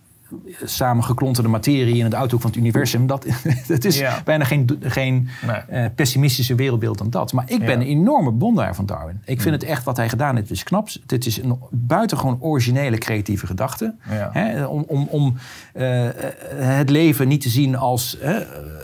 samengeklonterde 0.63 1.50
materie 1.50 1.98
in 1.98 2.04
het 2.04 2.15
uithoek 2.15 2.41
van 2.41 2.50
het 2.50 2.60
universum. 2.60 3.08
Dat, 3.08 3.26
dat 3.67 3.86
is 3.86 4.04
bijna 4.24 4.43
geen, 4.43 4.80
geen 4.82 5.30
eh, 5.67 5.86
pessimistische 5.96 6.56
wereldbeeld 6.56 6.98
dan 6.98 7.10
dat. 7.10 7.34
Maar 7.34 7.52
ik 7.52 7.60
ben 7.60 7.82
een 7.82 7.88
enorme 7.88 8.32
bondaar 8.32 8.76
van 8.76 8.86
Darwin. 8.86 9.22
Ik 9.26 9.41
vind 9.41 9.56
het 9.56 9.63
echt 9.63 9.84
wat 9.84 9.98
hij 9.98 10.10
gedaan 10.10 10.36
heeft, 10.36 10.52
is 10.52 10.63
knap. 10.63 10.89
Het 11.08 11.26
is 11.26 11.41
een 11.41 11.60
buitengewoon 11.72 12.38
originele 12.41 12.98
creatieve 12.98 13.46
gedachte. 13.46 13.96
Hè, 14.32 14.65
om 14.65 14.84
om, 14.88 15.08
om 15.10 15.36
uh, 15.76 16.10
het 16.56 16.89
leven 16.89 17.28
niet 17.28 17.41
te 17.41 17.50
zien 17.50 17.76
als, 17.76 18.17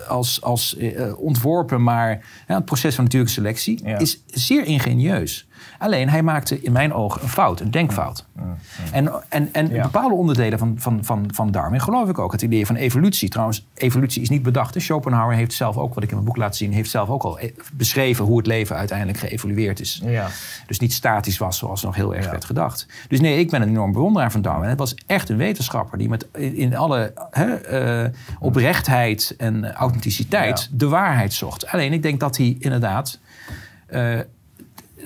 als, 0.08 0.42
als 0.42 0.76
uh, 0.78 1.20
ontworpen, 1.20 1.84
maar 1.84 2.26
het 2.46 2.66
proces 2.66 2.96
van 2.96 3.04
natuurlijke 3.04 3.34
selectie 3.34 3.84
is 3.84 4.24
zeer 4.26 4.66
ingenieus. 4.66 5.48
Alleen 5.78 6.10
hij 6.10 6.24
maakte 6.24 6.62
in 6.62 6.72
mijn 6.72 6.94
ogen 6.94 7.22
een 7.22 7.30
fout, 7.30 7.60
een 7.60 7.72
denkfout. 7.72 8.26
Mm, 8.34 8.44
mm, 8.44 8.50
mm. 8.50 8.94
En, 8.94 9.12
en, 9.30 9.50
en 9.54 9.82
bepaalde 9.82 10.16
onderdelen 10.16 10.60
van, 10.60 10.76
van, 10.78 11.00
van, 11.04 11.30
van 11.34 11.52
Darwin 11.52 11.82
geloof 11.82 12.10
ik 12.10 12.20
ook. 12.20 12.32
Het 12.32 12.42
idee 12.42 12.66
van 12.66 12.76
evolutie. 12.76 13.30
Trouwens, 13.30 13.66
evolutie 13.74 14.22
is 14.22 14.30
niet 14.30 14.44
bedacht. 14.44 14.82
Schopenhauer 14.82 15.34
heeft 15.34 15.54
zelf 15.54 15.78
ook, 15.78 15.94
wat 15.94 16.04
ik 16.04 16.10
in 16.10 16.16
mijn 16.16 16.28
boek 16.28 16.38
laat 16.38 16.56
zien, 16.56 16.74
heeft 16.74 16.90
zelf 16.90 17.10
ook 17.10 17.24
al 17.24 17.40
e- 17.40 17.52
beschreven 17.74 18.26
hoe 18.26 18.38
het 18.38 18.48
leven 18.48 18.76
uiteindelijk 18.76 19.18
geëvolueerd 19.18 19.80
is. 19.80 20.02
Ja. 20.04 20.28
Dus 20.68 20.80
niet 20.80 20.94
statisch 20.94 21.38
was 21.38 21.58
zoals 21.58 21.84
nog 21.84 21.96
heel 21.96 22.16
erg 22.16 22.30
werd 22.30 22.46
gedacht. 22.46 22.88
Dus 23.08 23.20
nee, 23.20 23.40
ik 23.40 23.50
ben 23.50 23.62
een 23.62 23.68
enorm 23.68 23.92
bewonderaar 23.92 24.32
van 24.32 24.42
Darwin. 24.42 24.70
Het 24.70 24.80
was 24.80 24.96
echt 25.06 25.30
een 25.30 25.38
wetenschapper 25.38 25.98
die 25.98 26.10
met 26.10 26.28
in 26.32 26.76
alle 26.76 27.14
hè, 27.32 28.04
uh, 28.04 28.10
oprechtheid 28.40 29.36
en 29.38 29.74
authenticiteit 29.74 30.70
de 30.72 30.88
waarheid 30.88 31.34
zocht. 31.34 31.68
Alleen 31.68 31.94
ik 31.94 32.02
denk 32.02 32.20
dat 32.20 32.38
hij 32.38 32.56
inderdaad. 32.60 33.20
Uh, 33.90 34.20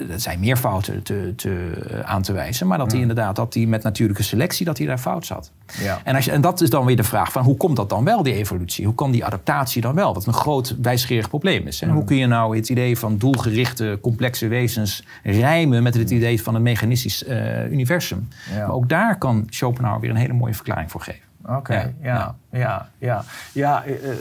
er 0.10 0.20
zijn 0.20 0.40
meer 0.40 0.58
fouten 0.58 1.04
te, 1.04 1.34
te, 1.36 1.72
aan 2.06 2.22
te 2.22 2.34
wijzen. 2.34 2.68
Maar 2.68 2.78
dat 2.78 2.92
hij 2.92 3.02
inderdaad 3.02 3.36
dat 3.36 3.54
hij 3.54 3.66
met 3.66 3.84
natuurlijke 3.84 4.24
selectie 4.24 4.66
dat 4.66 4.78
hij 4.78 4.88
daar 4.88 4.98
fout 4.98 5.26
zat. 5.26 5.52
Ja. 5.80 6.00
En, 6.04 6.16
als 6.16 6.26
je, 6.26 6.32
en 6.32 6.42
dat 6.42 6.62
is 6.62 6.70
dan 6.70 6.86
weer 6.86 6.96
de 6.96 7.04
vraag 7.04 7.32
van 7.32 7.44
hoe 7.44 7.58
komt 7.58 7.76
dat 7.76 7.90
dan 7.90 8.04
wel, 8.04 8.24
die 8.24 8.34
evolutie? 8.34 8.86
Hoe 8.86 8.96
kan 8.96 9.12
die 9.12 9.26
adaptatie 9.26 9.82
dan 9.82 9.96
wel? 9.96 10.14
Wat 10.14 10.26
een 10.26 10.34
groot 10.34 10.76
wijsgerig 10.82 11.30
probleem 11.30 11.68
is. 11.68 11.84
Hoe 11.84 12.04
kun 12.04 12.16
je 12.16 12.28
nou 12.28 12.56
het 12.56 12.70
idee 12.70 12.98
van 12.98 13.18
doelgerichte, 13.18 13.98
complexe 14.02 14.48
wezens 14.48 15.04
rijmen 15.24 15.84
met 15.84 15.94
het 15.94 16.10
idee 16.10 16.42
van 16.42 16.56
een 16.56 16.62
mechanistisch 16.62 17.24
uh, 17.28 17.72
universum? 17.72 18.28
Maar 18.56 18.72
ook 18.72 18.90
daar 18.90 19.18
kan 19.18 19.48
Schopenhauer 19.50 20.00
weer 20.00 20.10
een 20.10 20.16
hele 20.16 20.34
mooie 20.34 20.54
verklaring 20.54 20.92
voor 20.92 21.02
geven. 21.02 21.22
Oké, 21.46 21.94
ja, 22.02 22.36
ja, 22.52 22.90
ja, 22.98 23.26
ja. 23.52 23.86
Uh, 23.86 24.10
eh, 24.10 24.18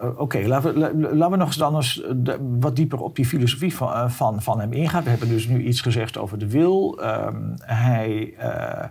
oké, 0.00 0.38
laten, 0.46 0.74
we, 0.74 1.14
laten 1.16 1.30
we 1.30 1.36
nog 1.36 1.46
eens 1.46 1.56
dan 1.56 1.76
eens 1.76 2.02
wat 2.60 2.76
dieper 2.76 3.00
op 3.00 3.16
die 3.16 3.26
filosofie 3.26 3.74
van, 3.74 3.92
eh, 3.92 4.10
van, 4.10 4.42
van 4.42 4.60
hem 4.60 4.72
ingaan. 4.72 5.02
We 5.02 5.10
hebben 5.10 5.28
dus 5.28 5.48
nu 5.48 5.62
iets 5.62 5.80
gezegd 5.80 6.18
over 6.18 6.38
de 6.38 6.48
wil. 6.48 6.98
Ehm, 7.02 7.36
hij, 7.60 8.34
uh, 8.38 8.84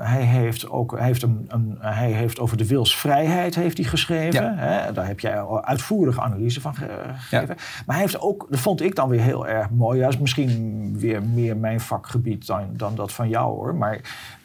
hij, 0.00 0.22
heeft 0.22 0.70
ook, 0.70 0.96
hij, 0.96 1.06
heeft 1.06 1.22
een, 1.22 1.44
een, 1.48 1.76
hij 1.80 2.12
heeft 2.12 2.40
over 2.40 2.56
de 2.56 2.66
wilsvrijheid 2.66 3.54
heeft 3.54 3.76
hij 3.76 3.86
geschreven. 3.86 4.58
Hè? 4.58 4.92
Daar 4.92 5.06
heb 5.06 5.20
jij 5.20 5.46
uitvoerige 5.60 6.20
analyse 6.20 6.60
van 6.60 6.74
gegeven. 6.74 7.56
Maar 7.86 7.96
hij 7.96 8.04
heeft 8.04 8.20
ook, 8.20 8.46
dat 8.50 8.60
vond 8.60 8.82
ik 8.82 8.94
dan 8.94 9.08
weer 9.08 9.20
heel 9.20 9.46
erg 9.46 9.70
mooi. 9.70 10.00
Dat 10.00 10.12
is 10.12 10.18
misschien 10.18 10.94
weer 10.98 11.22
meer 11.22 11.56
mijn 11.56 11.80
vakgebied 11.80 12.46
dan, 12.46 12.68
dan 12.72 12.94
dat 12.94 13.12
van 13.12 13.28
jou 13.28 13.54
hoor. 13.54 13.74
Maar 13.74 14.00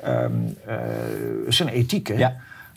um, 0.07 0.57
zijn 1.47 1.69
ethiek. 1.69 2.07
Hè? 2.07 2.29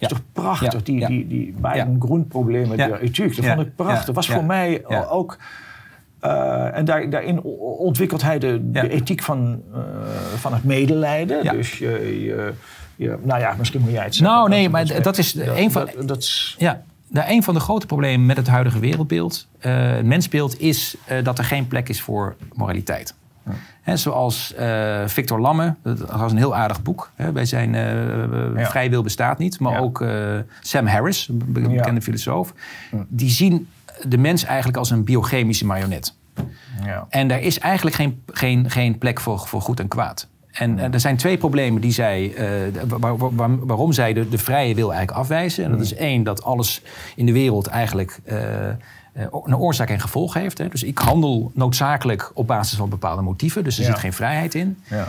Is 0.03 0.09
toch 0.09 0.23
prachtig, 0.33 0.83
die, 0.83 1.07
die, 1.07 1.27
die 1.27 1.55
beide 1.59 1.97
grondproblemen 1.99 2.77
der 2.77 3.01
ethiek. 3.01 3.37
Dat 3.37 3.45
vond 3.45 3.61
ik 3.61 3.77
prachtig. 3.77 4.05
Dat 4.05 4.15
was 4.15 4.29
voor 4.29 4.45
mij 4.45 4.85
ook... 5.11 5.39
Uh, 6.25 6.77
en 6.77 6.85
daar, 6.85 7.11
daarin 7.11 7.43
ontwikkelt 7.79 8.23
hij 8.23 8.39
de, 8.39 8.71
de 8.71 8.89
ethiek 8.89 9.23
van, 9.23 9.63
uh, 9.75 9.79
van 10.37 10.53
het 10.53 10.65
medelijden. 10.65 11.43
Dus 11.57 11.79
je, 11.79 12.53
je, 12.97 13.19
nou 13.23 13.41
ja, 13.41 13.55
misschien 13.59 13.81
moet 13.81 13.91
jij 13.91 14.05
het 14.05 14.15
zeggen. 14.15 14.37
Nou 14.37 14.49
nee, 14.49 14.69
maar 14.69 15.03
dat 15.03 15.19
is 15.19 15.35
een 15.35 15.71
van... 15.71 15.89
Dat, 16.05 16.55
ja, 16.59 16.83
nou, 17.09 17.31
een 17.31 17.43
van 17.43 17.55
de 17.55 17.61
grote 17.61 17.87
problemen 17.87 18.27
met 18.27 18.37
het 18.37 18.49
huidige 18.49 18.79
wereldbeeld, 18.79 19.49
uh, 19.61 19.91
het 19.93 20.07
mensbeeld, 20.07 20.61
is 20.61 20.97
dat 21.23 21.39
er 21.39 21.45
geen 21.45 21.67
plek 21.67 21.89
is 21.89 22.01
voor 22.01 22.37
moraliteit. 22.53 23.15
He, 23.83 23.97
zoals 23.97 24.55
uh, 24.59 25.03
Victor 25.07 25.41
Lamme, 25.41 25.75
dat 25.83 26.11
was 26.11 26.33
een 26.33 26.39
heel 26.39 26.57
aardig 26.57 26.83
boek. 26.83 27.11
Hè, 27.15 27.33
bij 27.33 27.45
zijn 27.45 27.75
uh, 27.75 28.67
Vrij 28.67 28.91
Wil 28.91 29.03
bestaat 29.03 29.39
niet. 29.39 29.61
Maar 29.61 29.81
ook 29.81 30.01
uh, 30.01 30.39
Sam 30.61 30.87
Harris, 30.87 31.29
een 31.29 31.53
bekende 31.53 32.03
filosoof. 32.03 32.55
Die 33.09 33.31
zien 33.31 33.69
de 34.03 34.19
mens 34.19 34.45
eigenlijk 34.45 34.79
als 34.79 34.91
een 34.91 35.05
biochemische 35.05 35.67
marionet. 35.67 36.15
En 37.09 37.29
daar 37.29 37.41
is 37.41 37.59
eigenlijk 37.59 37.97
geen, 37.97 38.23
geen, 38.27 38.71
geen 38.71 38.99
plek 38.99 39.21
voor, 39.21 39.39
voor 39.39 39.61
goed 39.61 39.81
en 39.81 39.89
kwaad. 39.89 40.29
En 40.53 40.93
er 40.93 41.01
zijn 41.01 41.17
twee 41.17 41.39
problemen 41.39 41.81
die 41.81 41.93
zij, 41.93 42.35
waar, 42.87 43.17
waar, 43.17 43.67
waarom 43.67 43.93
zij 43.93 44.13
de, 44.13 44.29
de, 44.29 44.39
vrije 44.39 44.75
wil 44.75 44.93
eigenlijk 44.93 45.21
afwijzen. 45.21 45.65
En 45.65 45.71
dat 45.71 45.81
is 45.81 45.95
één, 45.95 46.23
dat 46.23 46.45
alles 46.45 46.83
in 47.17 47.27
de 47.27 47.33
wereld 47.33 47.67
eigenlijk 47.67 48.21
een 49.13 49.57
oorzaak 49.57 49.89
en 49.89 50.01
gevolg 50.01 50.35
heeft. 50.35 50.59
Hè. 50.59 50.69
Dus 50.69 50.83
ik 50.83 50.99
handel 50.99 51.51
noodzakelijk 51.55 52.31
op 52.35 52.47
basis 52.47 52.79
van 52.79 52.89
bepaalde 52.89 53.23
motieven. 53.23 53.65
Dus 53.65 53.79
er 53.79 53.85
zit 53.85 53.99
geen 53.99 54.13
vrijheid 54.13 54.55
in. 54.55 54.79
Ja. 54.91 55.09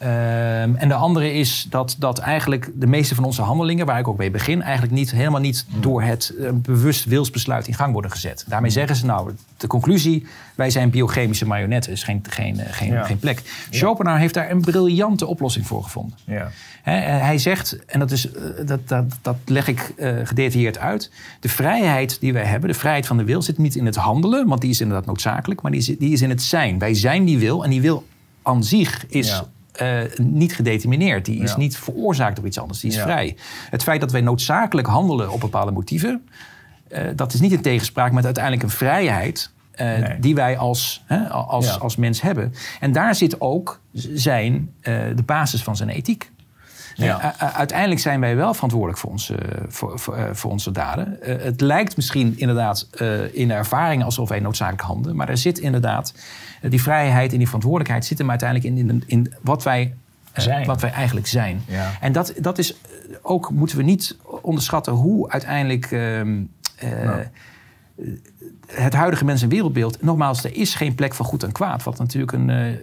Ehm, 0.00 0.74
en 0.76 0.88
de 0.88 0.94
andere 0.94 1.32
is 1.32 1.66
dat, 1.70 1.96
dat 1.98 2.18
eigenlijk 2.18 2.70
de 2.74 2.86
meeste 2.86 3.14
van 3.14 3.24
onze 3.24 3.42
handelingen, 3.42 3.86
waar 3.86 3.98
ik 3.98 4.08
ook 4.08 4.18
mee 4.18 4.30
begin, 4.30 4.62
eigenlijk 4.62 4.92
niet, 4.92 5.10
helemaal 5.10 5.40
niet 5.40 5.66
Hmm. 5.70 5.80
door 5.80 6.02
het 6.02 6.34
eh, 6.40 6.50
bewust 6.52 7.04
wilsbesluit 7.04 7.66
in 7.66 7.74
gang 7.74 7.92
worden 7.92 8.10
gezet. 8.10 8.44
Daarmee 8.48 8.70
zeggen 8.70 8.96
ze 8.96 9.06
nou, 9.06 9.30
de 9.56 9.66
conclusie, 9.66 10.26
wij 10.54 10.70
zijn 10.70 10.90
biochemische 10.90 11.46
marionetten, 11.46 11.92
is 11.92 12.02
geen, 12.02 12.24
geen, 12.28 12.60
eh, 12.60 12.72
geen, 12.72 12.92
Ja. 12.92 13.02
geen 13.04 13.18
plek. 13.18 13.42
Schopenhauer 13.70 14.20
heeft 14.20 14.34
daar 14.34 14.50
een 14.50 14.60
briljante 14.60 15.26
oplossing 15.26 15.66
voor 15.66 15.82
gevonden. 15.82 16.18
Ja. 16.24 16.50
En 16.84 17.20
hij 17.24 17.38
zegt, 17.38 17.84
en 17.86 17.98
dat, 17.98 18.10
is, 18.10 18.32
eh, 18.32 18.42
dat, 18.66 18.88
dat, 18.88 19.04
dat 19.22 19.36
leg 19.44 19.68
ik 19.68 19.92
eh, 19.96 20.12
gedetailleerd 20.24 20.78
uit. 20.78 21.10
De 21.40 21.48
vrijheid 21.48 22.20
die 22.20 22.32
wij 22.32 22.44
hebben, 22.44 22.68
de 22.70 22.74
vrijheid 22.78 23.06
van 23.06 23.16
de 23.16 23.24
wil, 23.24 23.42
zit 23.42 23.58
niet 23.58 23.74
in 23.76 23.86
het 23.86 23.96
handelen, 23.96 24.46
want 24.48 24.60
die 24.60 24.70
is 24.70 24.80
inderdaad 24.80 25.06
noodzakelijk, 25.06 25.62
maar 25.62 25.70
die 25.70 25.80
is, 25.80 25.86
die 25.86 26.12
is 26.12 26.22
in 26.22 26.30
het 26.30 26.42
zijn. 26.42 26.78
Wij 26.78 26.94
zijn 26.94 27.24
die 27.24 27.38
wil 27.38 27.64
en 27.64 27.70
die 27.70 27.80
wil 27.80 28.06
aan 28.42 28.64
zich 28.64 29.06
is 29.06 29.28
Ja. 29.28 29.44
Eh, 29.80 30.18
niet 30.18 30.54
gedetermineerd. 30.54 31.24
Die 31.24 31.42
is 31.42 31.50
Ja. 31.50 31.56
niet 31.58 31.76
veroorzaakt 31.78 32.36
door 32.36 32.46
iets 32.46 32.58
anders. 32.58 32.80
Die 32.80 32.90
is 32.90 32.96
Ja. 32.96 33.02
vrij. 33.02 33.36
Het 33.70 33.82
feit 33.82 34.00
dat 34.00 34.12
wij 34.12 34.20
noodzakelijk 34.20 34.86
handelen 34.88 35.30
op 35.32 35.40
bepaalde 35.40 35.70
motieven, 35.72 36.28
eh, 36.88 37.02
dat 37.14 37.32
is 37.32 37.40
niet 37.40 37.52
in 37.52 37.60
tegenspraak 37.60 38.12
met 38.12 38.24
uiteindelijk 38.24 38.62
een 38.64 38.70
vrijheid. 38.70 39.50
eh, 39.70 39.98
Nee. 39.98 40.18
Die 40.18 40.34
wij 40.34 40.58
als, 40.58 41.02
hè, 41.06 41.28
als, 41.28 41.66
Ja. 41.66 41.74
als 41.74 41.96
mens 41.96 42.20
hebben. 42.20 42.52
En 42.80 42.92
daar 42.92 43.14
zit 43.14 43.40
ook 43.40 43.80
zijn, 44.14 44.72
de 44.82 45.22
basis 45.26 45.62
van 45.62 45.76
zijn 45.76 45.88
ethiek. 45.88 46.30
Ja. 47.04 47.34
Eh, 47.38 47.48
eh, 47.48 47.54
uiteindelijk 47.56 48.00
zijn 48.00 48.20
wij 48.20 48.36
wel 48.36 48.54
verantwoordelijk 48.54 48.98
voor 48.98 49.10
onze, 49.10 49.38
voor, 49.68 49.98
voor, 49.98 50.16
eh, 50.16 50.24
voor 50.32 50.50
onze 50.50 50.70
daden. 50.70 51.22
Eh, 51.22 51.44
het 51.44 51.60
lijkt 51.60 51.96
misschien 51.96 52.34
inderdaad 52.38 52.88
eh, 52.90 53.34
in 53.34 53.48
de 53.48 53.54
ervaring 53.54 54.04
alsof 54.04 54.28
wij 54.28 54.40
noodzakelijk 54.40 54.82
handelen. 54.82 55.16
Maar 55.16 55.28
er 55.28 55.36
zit 55.38 55.58
inderdaad 55.58 56.14
eh, 56.60 56.70
die 56.70 56.82
vrijheid 56.82 57.32
en 57.32 57.38
die 57.38 57.46
verantwoordelijkheid 57.46 58.04
zit 58.04 58.18
hem 58.18 58.30
uiteindelijk 58.30 58.74
in, 58.74 58.88
in, 58.88 59.02
in 59.06 59.32
wat, 59.40 59.62
wij, 59.62 59.94
eh, 60.32 60.42
Zijn. 60.44 60.66
wat 60.66 60.80
wij 60.80 60.90
eigenlijk 60.92 61.26
zijn. 61.26 61.62
Ja. 61.66 61.90
En 62.00 62.12
dat, 62.12 62.32
dat 62.40 62.58
is 62.58 62.72
eh, 62.72 62.78
ook, 63.22 63.50
moeten 63.50 63.76
we 63.76 63.82
niet 63.82 64.16
onderschatten 64.42 64.92
hoe 64.92 65.30
uiteindelijk. 65.30 65.84
ehm, 65.92 66.40
eh, 66.76 66.90
Nou. 67.04 67.22
het 68.66 68.94
huidige 68.94 69.24
mens- 69.24 69.42
en 69.42 69.48
wereldbeeld. 69.48 70.02
Nogmaals, 70.02 70.44
er 70.44 70.56
is 70.56 70.74
geen 70.74 70.94
plek 70.94 71.14
voor 71.14 71.26
goed 71.26 71.42
en 71.42 71.52
kwaad. 71.52 71.82
Wat 71.82 71.98
natuurlijk 71.98 72.32
een. 72.32 72.78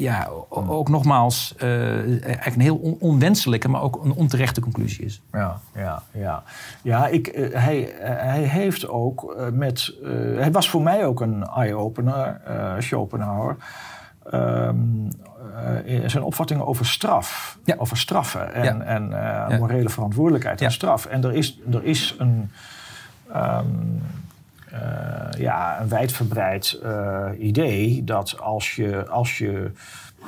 Ja, 0.00 0.28
ook 0.50 0.88
nogmaals, 0.88 1.54
eh, 1.56 1.96
eigenlijk 2.24 2.54
een 2.54 2.60
heel 2.60 2.76
on- 2.76 2.96
onwenselijke, 3.00 3.68
maar 3.68 3.82
ook 3.82 4.04
een 4.04 4.12
onterechte 4.12 4.60
conclusie 4.60 5.04
is. 5.04 5.22
Ja, 5.32 5.60
ja, 5.74 6.02
ja. 6.12 6.42
ja 6.82 7.06
ik, 7.06 7.26
eh, 7.26 7.60
hij, 7.62 7.92
eh, 7.92 8.16
hij 8.24 8.42
heeft 8.42 8.88
ook 8.88 9.36
met. 9.52 9.92
hij 10.36 10.50
was 10.52 10.70
voor 10.70 10.82
mij 10.82 11.06
ook 11.06 11.20
een 11.20 11.46
eye-opener, 11.46 12.40
Schopenhauer. 12.78 13.56
Ehm, 14.30 14.76
eh, 15.86 16.08
zijn 16.08 16.22
opvattingen 16.22 16.66
over 16.66 16.86
straf, 16.86 17.58
Ja. 17.64 17.74
over 17.78 17.96
straffen 17.96 18.54
en, 18.54 18.64
Ja. 18.64 18.80
en 18.80 19.08
Ja. 19.10 19.56
morele 19.58 19.88
verantwoordelijkheid 19.88 20.60
en 20.60 20.72
straf. 20.72 21.06
En 21.06 21.24
er 21.24 21.34
is, 21.34 21.58
er 21.72 21.84
is 21.84 22.14
een, 22.18 22.50
ehm, 23.32 23.64
eh, 24.72 25.40
ja, 25.40 25.80
een 25.80 25.88
wijdverbreid 25.88 26.78
eh, 26.82 27.26
idee 27.38 28.04
dat 28.04 28.40
als 28.40 28.76
je, 28.76 29.08
als 29.08 29.38
je 29.38 29.70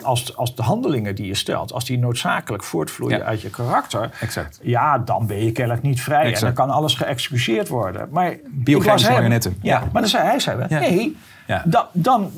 als, 0.03 0.36
als 0.36 0.55
de 0.55 0.62
handelingen 0.62 1.14
die 1.14 1.26
je 1.26 1.34
stelt, 1.34 1.72
als 1.72 1.84
die 1.84 1.99
noodzakelijk 1.99 2.64
voortvloeien 2.64 3.18
Ja. 3.18 3.24
uit 3.24 3.41
je 3.41 3.51
karakter, 3.51 4.11
Exact. 4.20 4.59
ja, 4.62 4.99
dan 4.99 5.26
ben 5.26 5.45
je 5.45 5.53
kennelijk 5.53 5.82
niet 5.82 6.03
vrij. 6.03 6.20
Exact. 6.20 6.41
En 6.41 6.55
dan 6.55 6.66
kan 6.66 6.74
alles 6.76 6.95
geëxcuseerd 6.95 7.68
worden. 7.68 8.09
Maar 8.11 8.36
Biochemische 8.51 9.11
marionetten. 9.11 9.57
Ja, 9.62 9.78
Ja. 9.80 9.88
maar 9.93 10.01
dan 10.03 10.11
zei 10.11 10.24
hij, 10.24 10.38
zei, 10.41 10.66
nee, 10.68 11.16
Ja. 11.47 11.62
dan, 11.66 11.84
dan, 11.93 12.30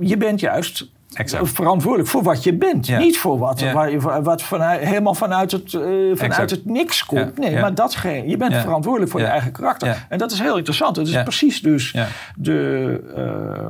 je 0.00 0.16
bent 0.16 0.40
juist 0.40 0.90
Exact. 1.14 1.48
verantwoordelijk 1.50 2.08
voor 2.10 2.22
wat 2.22 2.42
je 2.44 2.54
bent. 2.54 2.86
Ja. 2.86 2.98
Niet 2.98 3.18
voor 3.18 3.38
wat, 3.38 3.60
Ja. 3.60 3.72
waar 3.72 3.90
je- 3.90 4.22
wat 4.22 4.42
vanuit, 4.42 4.80
helemaal 4.80 5.14
vanuit 5.14 5.50
het, 5.52 5.74
eh, 5.74 5.80
vanuit 5.80 6.20
Exact. 6.20 6.50
het 6.50 6.64
niks 6.64 7.04
komt. 7.04 7.38
Nee, 7.38 7.58
maar 7.60 7.74
datgene, 7.74 8.28
je 8.28 8.36
bent 8.36 8.54
verantwoordelijk 8.54 9.10
voor 9.10 9.20
je 9.20 9.26
eigen 9.26 9.52
karakter. 9.52 10.06
En 10.08 10.18
dat 10.18 10.30
is 10.32 10.38
heel 10.40 10.56
interessant. 10.56 10.96
Het 10.96 11.08
is 11.08 11.22
precies 11.22 11.60
dus 11.62 11.94
de... 12.36 13.00
eh, 13.16 13.66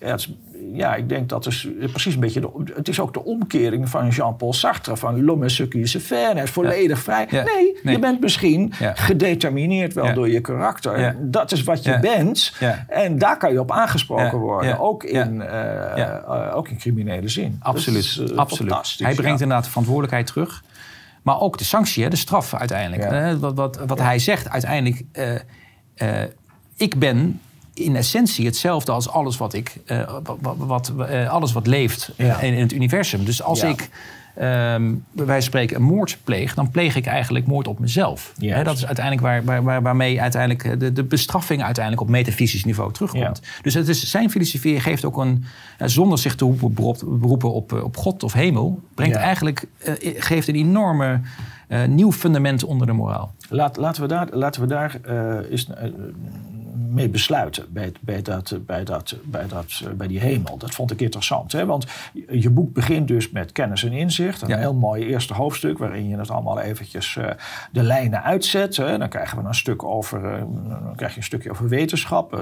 ja, 0.00 0.10
het 0.10 0.20
is- 0.20 0.32
ja, 0.72 0.94
ik 0.94 1.08
denk 1.08 1.28
dat 1.28 1.46
is 1.46 1.68
precies 1.92 2.14
een 2.14 2.20
beetje. 2.20 2.40
De, 2.40 2.72
het 2.74 2.88
is 2.88 3.00
ook 3.00 3.14
de 3.14 3.24
omkering 3.24 3.88
van 3.88 4.08
Jean-Paul 4.08 4.52
Sartre: 4.52 4.96
van 4.96 5.24
l'homme 5.24 5.48
ce 5.48 5.68
qui 5.68 5.86
se 5.86 6.00
fait. 6.00 6.32
Hij 6.32 6.42
is 6.42 6.50
volledig 6.50 6.98
vrij. 6.98 7.26
Ja. 7.30 7.42
Nee, 7.42 7.78
Nee. 7.82 7.94
je 7.94 8.00
bent 8.00 8.20
misschien 8.20 8.72
gedetermineerd 8.94 9.92
wel 9.94 10.14
door 10.14 10.28
je 10.30 10.40
karakter. 10.40 11.16
Dat 11.20 11.52
is 11.52 11.62
wat 11.62 11.84
je 11.84 11.98
bent. 12.00 12.52
En 12.88 13.18
daar 13.18 13.36
kan 13.38 13.52
je 13.52 13.60
op 13.60 13.70
aangesproken 13.72 14.38
worden. 14.38 14.78
Ook, 14.78 15.04
in, 15.04 15.42
eh, 15.42 16.02
eh, 16.02 16.56
ook 16.56 16.68
in 16.68 16.78
criminele 16.78 17.28
zin. 17.28 17.56
Absoluut. 17.60 18.16
Dat 18.16 18.24
is, 18.24 18.32
eh, 18.32 18.36
Absoluut. 18.38 18.94
Hij 18.98 19.14
brengt 19.14 19.40
inderdaad 19.40 19.64
de 19.64 19.70
verantwoordelijkheid 19.70 20.26
terug. 20.26 20.62
Maar 21.22 21.40
ook 21.40 21.58
de 21.58 21.64
sanctie, 21.64 22.02
hè, 22.02 22.08
de 22.10 22.16
straf 22.16 22.54
uiteindelijk. 22.54 23.02
Eh, 23.02 23.34
wat 23.34 23.54
wat, 23.56 23.78
wat 23.86 23.98
hij 23.98 24.18
zegt 24.18 24.48
uiteindelijk. 24.48 25.02
eh, 25.12 25.34
eh, 25.94 26.28
ik 26.76 26.98
ben 26.98 27.40
in 27.74 27.96
essentie 27.96 28.46
hetzelfde 28.46 28.92
als 28.92 29.08
alles 29.08 29.36
wat 29.36 29.52
ik, 29.54 29.76
eh, 29.86 30.14
wat, 30.40 30.56
wat, 30.56 30.92
eh, 31.08 31.28
alles 31.28 31.52
wat 31.52 31.66
leeft 31.66 32.12
Ja. 32.16 32.40
in, 32.40 32.54
in 32.54 32.60
het 32.60 32.72
universum. 32.72 33.24
Dus 33.24 33.42
als 33.42 33.60
Ja. 33.60 33.68
ik 33.68 33.88
wijze 34.34 35.26
van 35.26 35.42
spreken 35.42 35.76
een 35.76 35.82
moord 35.82 36.18
pleeg, 36.24 36.54
dan 36.54 36.70
pleeg 36.70 36.96
ik 36.96 37.06
eigenlijk 37.06 37.46
moord 37.46 37.68
op 37.68 37.78
mezelf. 37.78 38.32
Dat 38.64 38.76
is 38.76 38.86
uiteindelijk 38.86 39.26
waar, 39.26 39.44
waar, 39.44 39.62
waar- 39.62 39.82
waarmee 39.82 40.20
uiteindelijk 40.20 40.64
eh, 40.64 40.78
de, 40.78 40.92
de 40.92 41.04
bestraffing 41.04 41.62
uiteindelijk 41.62 42.04
op 42.04 42.10
metafysisch 42.10 42.64
niveau 42.64 42.92
terugkomt. 42.92 43.40
Dus 43.62 43.74
het 43.74 43.88
is, 43.88 44.10
zijn 44.10 44.30
filosofie 44.30 44.80
geeft 44.80 45.04
ook 45.04 45.16
een, 45.16 45.44
zonder 45.78 46.18
zich 46.18 46.34
te 46.34 46.44
beroepen, 46.44 46.74
beroep- 46.74 47.02
beroepen 47.20 47.52
op, 47.52 47.72
op 47.72 47.96
God 47.96 48.22
of 48.22 48.32
hemel, 48.32 48.80
brengt 48.94 49.16
eigenlijk, 49.16 49.64
geeft 50.16 50.48
een 50.48 50.54
enorme 50.56 51.20
nieuw 51.88 52.12
fundament 52.12 52.64
onder 52.64 52.86
de 52.86 52.92
moraal. 52.92 53.34
Laat, 53.48 53.76
laten 53.76 54.02
we 54.02 54.08
daar, 54.08 54.28
laten 54.30 54.60
we 54.60 54.66
daar 54.66 54.98
eens 55.50 55.66
mee 56.74 57.08
besluiten 57.08 57.64
bij, 57.72 57.92
bij, 58.00 58.22
dat, 58.22 58.58
bij, 58.66 58.84
dat, 58.84 59.16
bij, 59.24 59.46
dat, 59.48 59.82
bij 59.96 60.06
die 60.06 60.20
hemel. 60.20 60.56
Dat 60.58 60.74
vond 60.74 60.90
ik 60.90 61.00
interessant. 61.00 61.52
Hè? 61.52 61.66
Want 61.66 61.86
je 62.30 62.50
boek 62.50 62.72
begint 62.72 63.08
dus 63.08 63.30
met 63.30 63.52
kennis 63.52 63.84
en 63.84 63.92
inzicht. 63.92 64.42
Een 64.42 64.48
Ja. 64.48 64.58
heel 64.58 64.74
mooi 64.74 65.04
eerste 65.04 65.34
hoofdstuk 65.34 65.78
waarin 65.78 66.08
je 66.08 66.16
het 66.18 66.30
allemaal 66.30 66.60
eventjes 66.60 67.16
eh, 67.16 67.30
de 67.72 67.82
lijnen 67.82 68.22
uitzet. 68.22 68.76
Hè? 68.76 68.98
Dan 68.98 69.08
krijgen 69.08 69.42
we 69.42 69.48
een 69.48 69.54
stuk 69.54 69.82
over, 69.84 70.24
eh, 70.34 70.38
dan 70.68 70.92
krijg 70.96 71.10
je 71.12 71.16
een 71.18 71.24
stukje 71.24 71.50
over 71.50 71.68
wetenschap, 71.68 72.34
eh, 72.34 72.40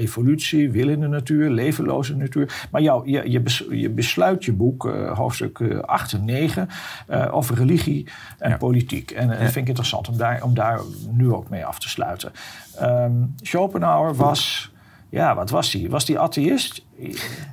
evolutie, 0.00 0.70
wil 0.70 0.88
in 0.88 1.00
de 1.00 1.08
natuur, 1.08 1.50
levenloze 1.50 2.16
natuur. 2.16 2.66
Maar 2.70 2.82
jou, 2.82 3.10
je, 3.10 3.30
je, 3.30 3.40
bes- 3.40 3.64
je 3.70 3.90
besluit 3.90 4.44
je 4.44 4.52
boek, 4.52 4.82
hoofdstuk 5.14 5.58
eh, 5.60 5.78
8 5.78 6.12
en 6.12 6.24
9, 6.24 6.68
eh, 7.06 7.34
over 7.34 7.56
religie 7.56 8.08
en 8.38 8.50
Ja. 8.50 8.56
politiek. 8.56 9.10
En 9.10 9.28
dat 9.28 9.36
vind 9.38 9.56
ik 9.56 9.66
interessant 9.68 10.08
om 10.08 10.16
daar, 10.16 10.42
om 10.42 10.54
daar 10.54 10.80
nu 11.10 11.32
ook 11.32 11.48
mee 11.48 11.64
af 11.66 11.78
te 11.80 11.88
sluiten. 11.88 12.32
Ehm, 12.78 13.12
Schopenhauer 13.42 14.14
was, 14.14 14.72
ja, 15.10 15.34
wat 15.34 15.50
was 15.50 15.72
hij? 15.72 15.86
Was 15.90 16.06
hij 16.06 16.18
atheïst? 16.18 16.84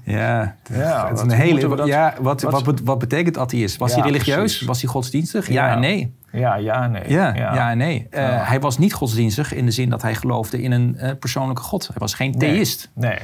Ja, 0.04 0.56
Ja, 0.74 1.08
het 1.08 1.16
is 1.18 1.22
een 1.24 1.32
hele. 1.32 1.76
dat- 1.76 1.88
ja, 1.88 2.14
wat, 2.22 2.42
wat- 2.42 2.64
wat, 2.64 2.80
wat, 2.84 3.00
betekent 3.00 3.38
atheïst? 3.38 3.78
Was 3.78 3.90
Ja, 3.94 3.98
hij 4.02 4.06
religieus? 4.12 4.38
precies. 4.38 4.68
Was 4.68 4.82
hij 4.82 4.90
godsdienstig? 4.90 5.48
Ja, 5.48 5.68
Ja. 5.68 5.74
en 5.74 5.80
nee. 5.80 6.16
Ja, 6.32 6.56
ja, 6.56 6.88
nee. 6.88 7.04
Ja, 7.08 7.36
ja. 7.36 7.72
en 7.72 7.78
nee. 7.78 8.08
Eh. 8.10 8.48
Hij 8.50 8.60
was 8.60 8.78
niet 8.78 8.94
godsdienstig 8.94 9.54
in 9.54 9.66
de 9.66 9.72
zin 9.72 9.90
dat 9.90 10.02
hij 10.02 10.16
geloofde 10.16 10.62
in 10.62 10.72
een 10.72 10.98
eh, 10.98 11.12
persoonlijke 11.20 11.62
god. 11.62 11.88
Hij 11.88 11.96
was 11.98 12.14
geen 12.14 12.38
theïst. 12.38 12.90
Nee. 12.96 13.18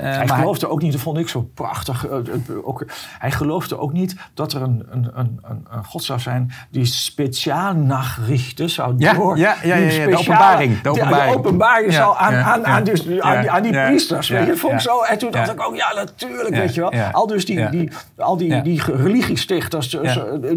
Hij 0.00 0.26
maar 0.26 0.38
geloofde 0.38 0.68
ook 0.68 0.82
niet, 0.82 0.92
dat 0.92 1.00
vond 1.00 1.18
ik 1.18 1.28
zo 1.28 1.50
prachtig. 1.54 2.06
eh, 2.06 2.12
het- 2.16 2.64
ook, 2.64 2.84
hij 3.18 3.30
geloofde 3.30 3.78
ook 3.78 3.92
niet 3.92 4.16
dat 4.34 4.52
er 4.52 4.62
een, 4.62 4.86
een, 4.90 5.10
een, 5.14 5.40
een, 5.70 5.84
God 5.84 6.04
zou 6.04 6.20
zijn 6.20 6.52
die 6.70 6.84
speciaal 6.84 7.74
nachrichten 7.74 8.70
zou 8.70 8.94
Ja, 8.98 9.12
door. 9.12 9.36
ja, 9.38 9.54
ja, 9.62 9.74
ja, 9.76 9.88
die 9.88 10.00
ja, 10.00 10.06
de 10.06 10.16
openbaring, 10.18 10.80
de 10.80 10.90
de- 10.92 11.34
openbaring. 11.36 11.92
zou 11.92 12.14
aan, 12.18 12.64
aan, 12.66 12.84
dus, 12.84 13.00
aan, 13.20 13.40
die, 13.40 13.50
aan 13.50 13.62
die 13.62 13.72
priesters. 13.72 14.28
weet 14.28 14.46
je, 14.46 14.56
vond 14.56 14.82
zo. 14.82 15.02
En 15.02 15.18
toen 15.18 15.30
dacht 15.30 15.52
ik 15.52 15.62
ook, 15.66 15.76
ja, 15.76 15.92
natuurlijk, 15.94 16.54
weet 16.54 16.74
je 16.74 16.80
wel. 16.80 16.92
Al 17.12 17.26
dus 17.26 17.44
die, 17.46 17.68
die, 17.68 17.90
al 18.16 18.36
die, 18.36 18.62
die 18.62 18.82
religiestichters, 18.84 19.96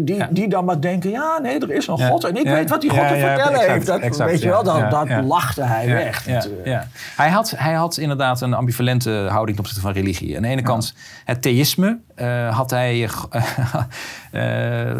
die, 0.00 0.26
die 0.30 0.48
dan 0.48 0.64
maar 0.64 0.80
denken, 0.80 1.10
ja, 1.10 1.38
nee, 1.42 1.58
er 1.58 1.70
is 1.70 1.86
een. 1.86 1.98
God. 1.98 2.24
En 2.24 2.36
ik 2.36 2.44
weet 2.48 2.70
wat 2.70 2.80
die 2.80 2.90
God 2.90 3.08
te 3.08 3.14
vertellen 3.18 3.52
exact, 3.52 3.66
heeft. 3.72 3.86
Dat, 3.86 4.00
exact, 4.00 4.30
weet 4.30 4.42
je 4.42 4.48
wel, 4.48 4.62
dat, 4.62 5.24
lachte 5.24 5.62
hij 5.62 5.86
weg. 5.88 6.26
eh. 6.26 6.78
Hij, 7.16 7.30
had, 7.30 7.54
hij 7.56 7.72
had 7.72 7.96
inderdaad 7.96 8.40
een 8.40 8.54
ambivalente 8.54 9.26
houding 9.32 9.56
ten 9.56 9.66
opzichte 9.66 9.86
van 9.86 9.92
religie. 10.02 10.36
Aan 10.36 10.42
de 10.42 10.48
ene 10.48 10.62
kant 10.62 10.94
het 11.24 11.42
theïsme 11.42 11.98
eh, 12.14 12.56
had, 12.56 12.70
hij, 12.70 13.02
eh, 13.02 13.10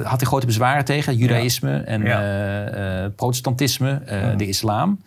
had 0.05 0.21
hij 0.21 0.27
grote 0.27 0.47
bezwaren 0.47 0.85
tegen. 0.85 1.17
Judaïsme 1.17 1.77
en 1.77 2.03
Ja. 2.03 3.05
eh, 3.05 3.11
protestantisme, 3.17 4.03
de 4.37 4.47
islam. 4.47 5.01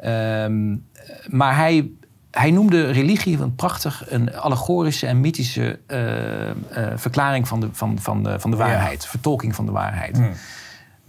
Ehm, 0.00 0.76
maar 1.28 1.56
hij, 1.56 1.90
hij 2.30 2.50
noemde 2.50 2.90
religie 2.90 3.40
een 3.40 3.54
prachtig, 3.54 4.04
een 4.08 4.36
allegorische 4.36 5.06
en 5.06 5.20
mythische 5.20 5.78
verklaring 6.96 7.48
van 7.48 7.60
de, 7.60 7.68
van, 7.72 7.98
van 7.98 8.22
de, 8.22 8.40
van 8.40 8.50
de 8.50 8.56
waarheid. 8.56 9.06
Vertolking 9.06 9.54
van 9.54 9.66
de 9.66 9.72
waarheid. 9.72 10.18
Mm. 10.18 10.32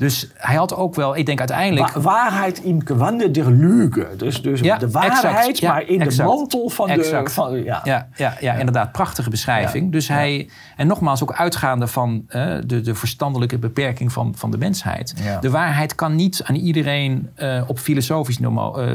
Dus 0.01 0.27
hij 0.33 0.55
had 0.55 0.75
ook 0.75 0.95
wel, 0.95 1.17
ik 1.17 1.25
denk 1.25 1.39
uiteindelijk... 1.39 1.91
Wa 1.91 2.01
waarheid 2.01 2.59
in 2.63 2.81
gewande 2.85 3.31
der 3.31 3.51
Lüge. 3.51 4.07
Dus, 4.17 4.41
dus 4.41 4.59
Ja, 4.59 4.77
de 4.77 4.91
waarheid, 4.91 5.47
exact. 5.47 5.61
Maar 5.61 5.87
in 5.87 5.99
de 5.99 6.23
mantel 6.23 6.69
van 6.69 6.89
Exact. 6.89 7.27
de... 7.27 7.33
Van, 7.33 7.63
ja. 7.63 7.81
Ja, 7.83 8.07
ja, 8.15 8.35
ja, 8.39 8.53
inderdaad, 8.53 8.91
prachtige 8.91 9.29
beschrijving. 9.29 9.91
Dus 9.91 10.07
hij, 10.07 10.49
en 10.75 10.87
nogmaals, 10.87 11.23
ook 11.23 11.33
uitgaande 11.33 11.87
van 11.87 12.23
eh, 12.27 12.55
de, 12.65 12.81
de 12.81 12.95
verstandelijke 12.95 13.57
beperking 13.57 14.11
van, 14.11 14.33
van 14.35 14.51
de 14.51 14.57
mensheid. 14.57 15.15
De 15.41 15.49
waarheid 15.49 15.95
kan 15.95 16.15
niet 16.15 16.41
aan 16.45 16.55
iedereen 16.55 17.29
eh, 17.35 17.63
op 17.67 17.79
filosofisch 17.79 18.39
normaal, 18.39 18.81
eh, 18.81 18.89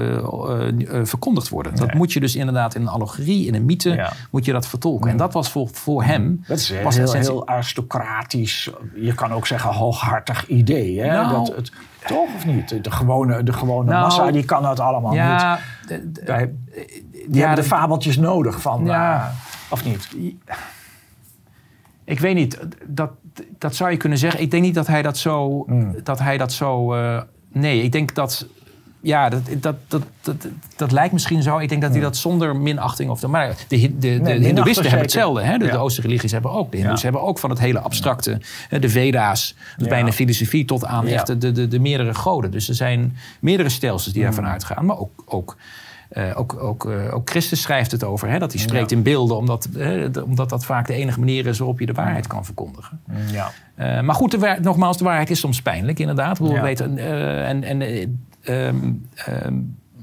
verkondigd 1.02 1.48
worden. 1.48 1.76
Dat 1.76 1.94
moet 1.94 2.12
je 2.12 2.20
dus 2.20 2.36
inderdaad 2.36 2.74
in 2.74 2.80
een 2.80 2.88
allegorie, 2.88 3.46
in 3.46 3.54
een 3.54 3.64
mythe, 3.64 4.10
moet 4.30 4.44
je 4.44 4.52
dat 4.52 4.66
vertolken. 4.66 5.10
En 5.10 5.16
dat 5.16 5.32
was 5.32 5.50
voor, 5.50 5.68
voor 5.72 6.02
hem. 6.02 6.44
Dat 6.46 6.58
is 6.58 6.68
heel 7.12 7.46
aristocratisch, 7.46 8.70
je 8.94 9.14
kan 9.14 9.32
ook 9.32 9.46
zeggen 9.46 9.70
hooghartig 9.70 10.46
idee. 10.46 10.95
Hè? 11.00 11.12
Nou. 11.12 11.32
dat 11.46 11.56
het, 11.56 11.72
toch 12.06 12.34
of 12.36 12.46
niet? 12.46 12.84
De 12.84 12.90
gewone, 12.90 13.42
de 13.42 13.52
gewone 13.52 13.90
Nou, 13.90 14.02
massa 14.02 14.30
die 14.30 14.44
kan 14.44 14.62
dat 14.62 14.80
allemaal 14.80 15.10
niet. 15.10 15.20
Ja, 15.20 15.58
de- 15.86 16.10
Wij- 16.24 16.52
Die 17.28 17.34
ja, 17.34 17.46
hebben 17.46 17.64
de 17.64 17.68
fabeltjes 17.70 18.16
nodig 18.16 18.60
van... 18.60 18.84
Ja. 18.84 19.16
eh, 19.16 19.26
of 19.72 19.84
niet? 19.84 20.08
Ik 22.04 22.20
weet 22.20 22.34
niet, 22.34 22.58
dat, 22.86 23.10
dat 23.58 23.74
zou 23.74 23.90
je 23.90 23.96
kunnen 23.96 24.18
zeggen. 24.18 24.40
Ik 24.40 24.50
denk 24.50 24.62
niet 24.62 24.74
dat 24.74 24.86
hij 24.86 25.02
dat 25.02 25.18
zo. 25.18 25.64
Hmm. 25.66 25.94
Dat 26.02 26.18
hij 26.18 26.38
dat 26.38 26.52
zo 26.52 26.94
eh, 26.94 27.20
nee, 27.52 27.82
ik 27.82 27.92
denk 27.92 28.14
dat. 28.14 28.46
Ja, 29.06 29.28
dat, 29.28 29.40
dat, 29.60 29.76
dat, 29.88 30.02
dat, 30.20 30.46
dat 30.76 30.92
lijkt 30.92 31.12
misschien 31.12 31.42
zo. 31.42 31.58
Ik 31.58 31.68
denk 31.68 31.82
dat 31.82 31.90
hij 31.90 32.00
dat 32.00 32.16
zonder 32.16 32.56
minachting 32.56 33.10
of 33.10 33.26
Maar 33.26 33.54
de, 33.68 33.98
de, 33.98 34.20
de, 34.20 34.32
Hindoeïsten 34.32 34.82
hebben 34.84 35.00
hetzelfde. 35.02 35.42
Hè? 35.42 35.58
De, 35.58 35.64
Ja. 35.64 35.70
de 35.70 35.76
Oosterse 35.78 36.08
religies 36.08 36.32
hebben 36.32 36.50
ook. 36.50 36.70
De 36.70 36.76
Hindoes 36.76 36.98
Ja. 37.00 37.04
hebben 37.04 37.22
ook 37.22 37.38
van 37.38 37.50
het 37.50 37.58
hele 37.58 37.78
abstracte. 37.80 38.40
De 38.80 38.88
Veda's, 38.88 39.54
dus 39.76 39.88
bijna 39.88 40.12
filosofie 40.12 40.64
tot 40.64 40.84
aan 40.84 41.06
echt 41.06 41.40
de, 41.40 41.52
de, 41.52 41.68
de 41.68 41.78
meerdere 41.78 42.14
goden. 42.14 42.50
Dus 42.50 42.68
er 42.68 42.74
zijn 42.74 43.16
meerdere 43.40 43.68
stelsels 43.68 44.12
die 44.14 44.22
daarvan 44.22 44.46
uitgaan. 44.46 44.84
Maar 44.86 44.98
ook. 44.98 45.22
ook 45.26 45.56
eh, 46.08 46.24
ook, 46.34 46.62
ook, 46.62 46.90
eh, 46.90 47.14
ook 47.14 47.30
Christus 47.30 47.60
schrijft 47.62 47.90
het 47.90 48.04
over. 48.04 48.28
Hè, 48.28 48.38
dat 48.38 48.52
hij 48.52 48.60
spreekt 48.60 48.90
Ja. 48.90 48.96
in 48.96 49.02
beelden, 49.02 49.36
omdat, 49.36 49.68
de- 49.72 50.22
omdat 50.24 50.48
dat 50.48 50.64
vaak 50.64 50.86
de 50.86 50.94
enige 50.94 51.18
manier 51.18 51.46
is 51.46 51.58
waarop 51.58 51.80
je 51.80 51.86
de 51.86 51.92
waarheid 51.92 52.26
kan 52.26 52.44
verkondigen. 52.44 53.00
Ja. 53.32 53.50
Eh, 53.74 54.00
maar 54.00 54.14
goed, 54.14 54.30
de 54.30 54.58
nogmaals, 54.62 54.98
de 54.98 55.04
waarheid 55.04 55.30
is 55.30 55.40
soms 55.40 55.62
pijnlijk, 55.62 55.98
inderdaad. 55.98 56.38
Ja. 56.38 56.44
we 56.44 56.60
weten, 56.60 56.98
en, 57.46 57.64
en, 57.64 57.82
eh, 58.46 58.68
ehm, 58.68 58.92
ehm, 59.14 59.54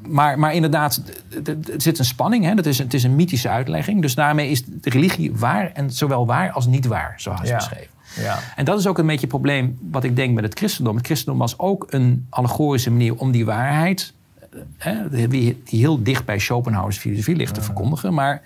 maar, 0.08 0.40
maar 0.40 0.54
inderdaad, 0.54 1.02
er 1.46 1.58
zit 1.78 2.00
een 2.00 2.06
spanning. 2.06 2.46
Hè? 2.46 2.56
Dat 2.56 2.66
is, 2.66 2.78
het 2.78 2.94
is 2.94 3.04
een 3.04 3.16
mythische 3.16 3.50
uitlegging. 3.50 4.02
Dus 4.02 4.16
daarmee 4.16 4.50
is 4.50 4.64
de 4.66 4.90
religie 4.90 5.36
waar 5.36 5.72
en 5.74 5.92
zowel 5.92 6.26
waar 6.26 6.52
als 6.52 6.66
niet 6.66 6.86
waar, 6.86 7.14
zoals 7.18 7.48
Ja. 7.48 7.56
beschreven. 7.56 7.92
Ja. 8.16 8.40
En 8.56 8.66
dat 8.66 8.80
is 8.80 8.88
ook 8.88 8.98
een 8.98 9.06
beetje 9.06 9.22
het 9.22 9.30
probleem 9.30 9.78
wat 9.92 10.04
ik 10.04 10.16
denk 10.16 10.34
met 10.34 10.44
het 10.44 10.58
christendom. 10.58 10.96
Het 10.96 11.06
christendom 11.06 11.40
was 11.40 11.60
ook 11.60 11.86
een 11.90 12.26
allegorische 12.30 12.92
manier 12.92 13.16
om 13.16 13.32
die 13.32 13.46
waarheid, 13.46 14.14
eh, 14.50 14.60
hè, 14.78 15.10
die, 15.10 15.28
die 15.28 15.80
heel 15.80 16.04
dicht 16.04 16.26
bij 16.26 16.40
Schopenhauers 16.40 16.98
filosofie 16.98 17.36
ligt, 17.36 17.54
te 17.54 17.62
verkondigen. 17.62 18.14
Maar 18.14 18.42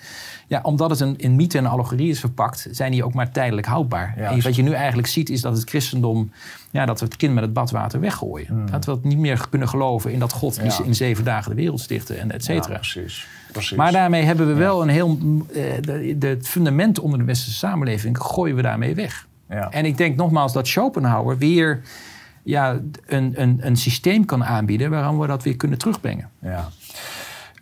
ja, 0.48 0.60
omdat 0.64 0.90
het 0.90 1.00
een, 1.00 1.18
in 1.18 1.36
mythe 1.36 1.58
en 1.58 1.66
allegorie 1.66 2.10
is 2.10 2.20
verpakt, 2.20 2.68
zijn 2.72 2.92
die 2.92 3.04
ook 3.04 3.14
maar 3.14 3.32
tijdelijk 3.32 3.68
houdbaar. 3.68 4.14
Ja. 4.18 4.30
En 4.32 4.42
wat 4.42 4.56
je 4.56 4.62
nu 4.64 4.72
eigenlijk 4.72 5.08
ziet 5.08 5.30
is 5.30 5.42
dat 5.42 5.58
het 5.58 5.70
christendom, 5.70 6.32
ja, 6.72 6.86
dat 6.86 7.00
we 7.00 7.06
het 7.06 7.16
kind 7.16 7.34
met 7.34 7.44
het 7.44 7.54
badwater 7.54 8.00
weggooien. 8.00 8.66
Dat 8.72 8.86
we 8.86 8.92
het 8.92 9.04
niet 9.04 9.18
meer 9.18 9.46
kunnen 9.50 9.70
geloven 9.70 10.12
in 10.12 10.20
dat 10.20 10.32
God 10.34 10.56
Ja. 10.64 10.84
in 10.84 10.96
zeven 10.96 11.24
dagen 11.24 11.50
de 11.50 11.56
wereld 11.62 11.80
stichtte 11.80 12.14
en 12.14 12.32
et 12.32 12.46
Ja, 12.46 12.54
cetera. 12.54 12.76
precies. 12.76 13.28
precies. 13.52 13.78
Maar 13.78 13.92
daarmee 13.92 14.24
hebben 14.24 14.48
we 14.48 14.54
wel 14.54 14.82
een 14.82 14.90
heel. 14.90 15.18
eh, 15.54 16.20
het 16.20 16.48
fundament 16.48 17.00
onder 17.00 17.20
de 17.20 17.26
westerse 17.26 17.58
samenleving 17.58 18.18
gooien 18.18 18.56
we 18.56 18.62
daarmee 18.62 18.96
weg. 18.96 19.28
ja. 19.50 19.70
En 19.72 19.86
ik 19.86 19.98
denk 19.98 20.16
nogmaals 20.16 20.54
dat 20.54 20.68
Schopenhauer 20.68 21.38
weer 21.38 21.82
ja, 22.44 22.80
een, 23.06 23.34
een, 23.42 23.60
een 23.62 23.76
systeem 23.78 24.26
kan 24.26 24.46
aanbieden 24.46 24.90
waarom 24.90 25.20
we 25.20 25.28
dat 25.28 25.44
weer 25.44 25.56
kunnen 25.56 25.78
terugbrengen. 25.78 26.30
ja. 26.42 26.70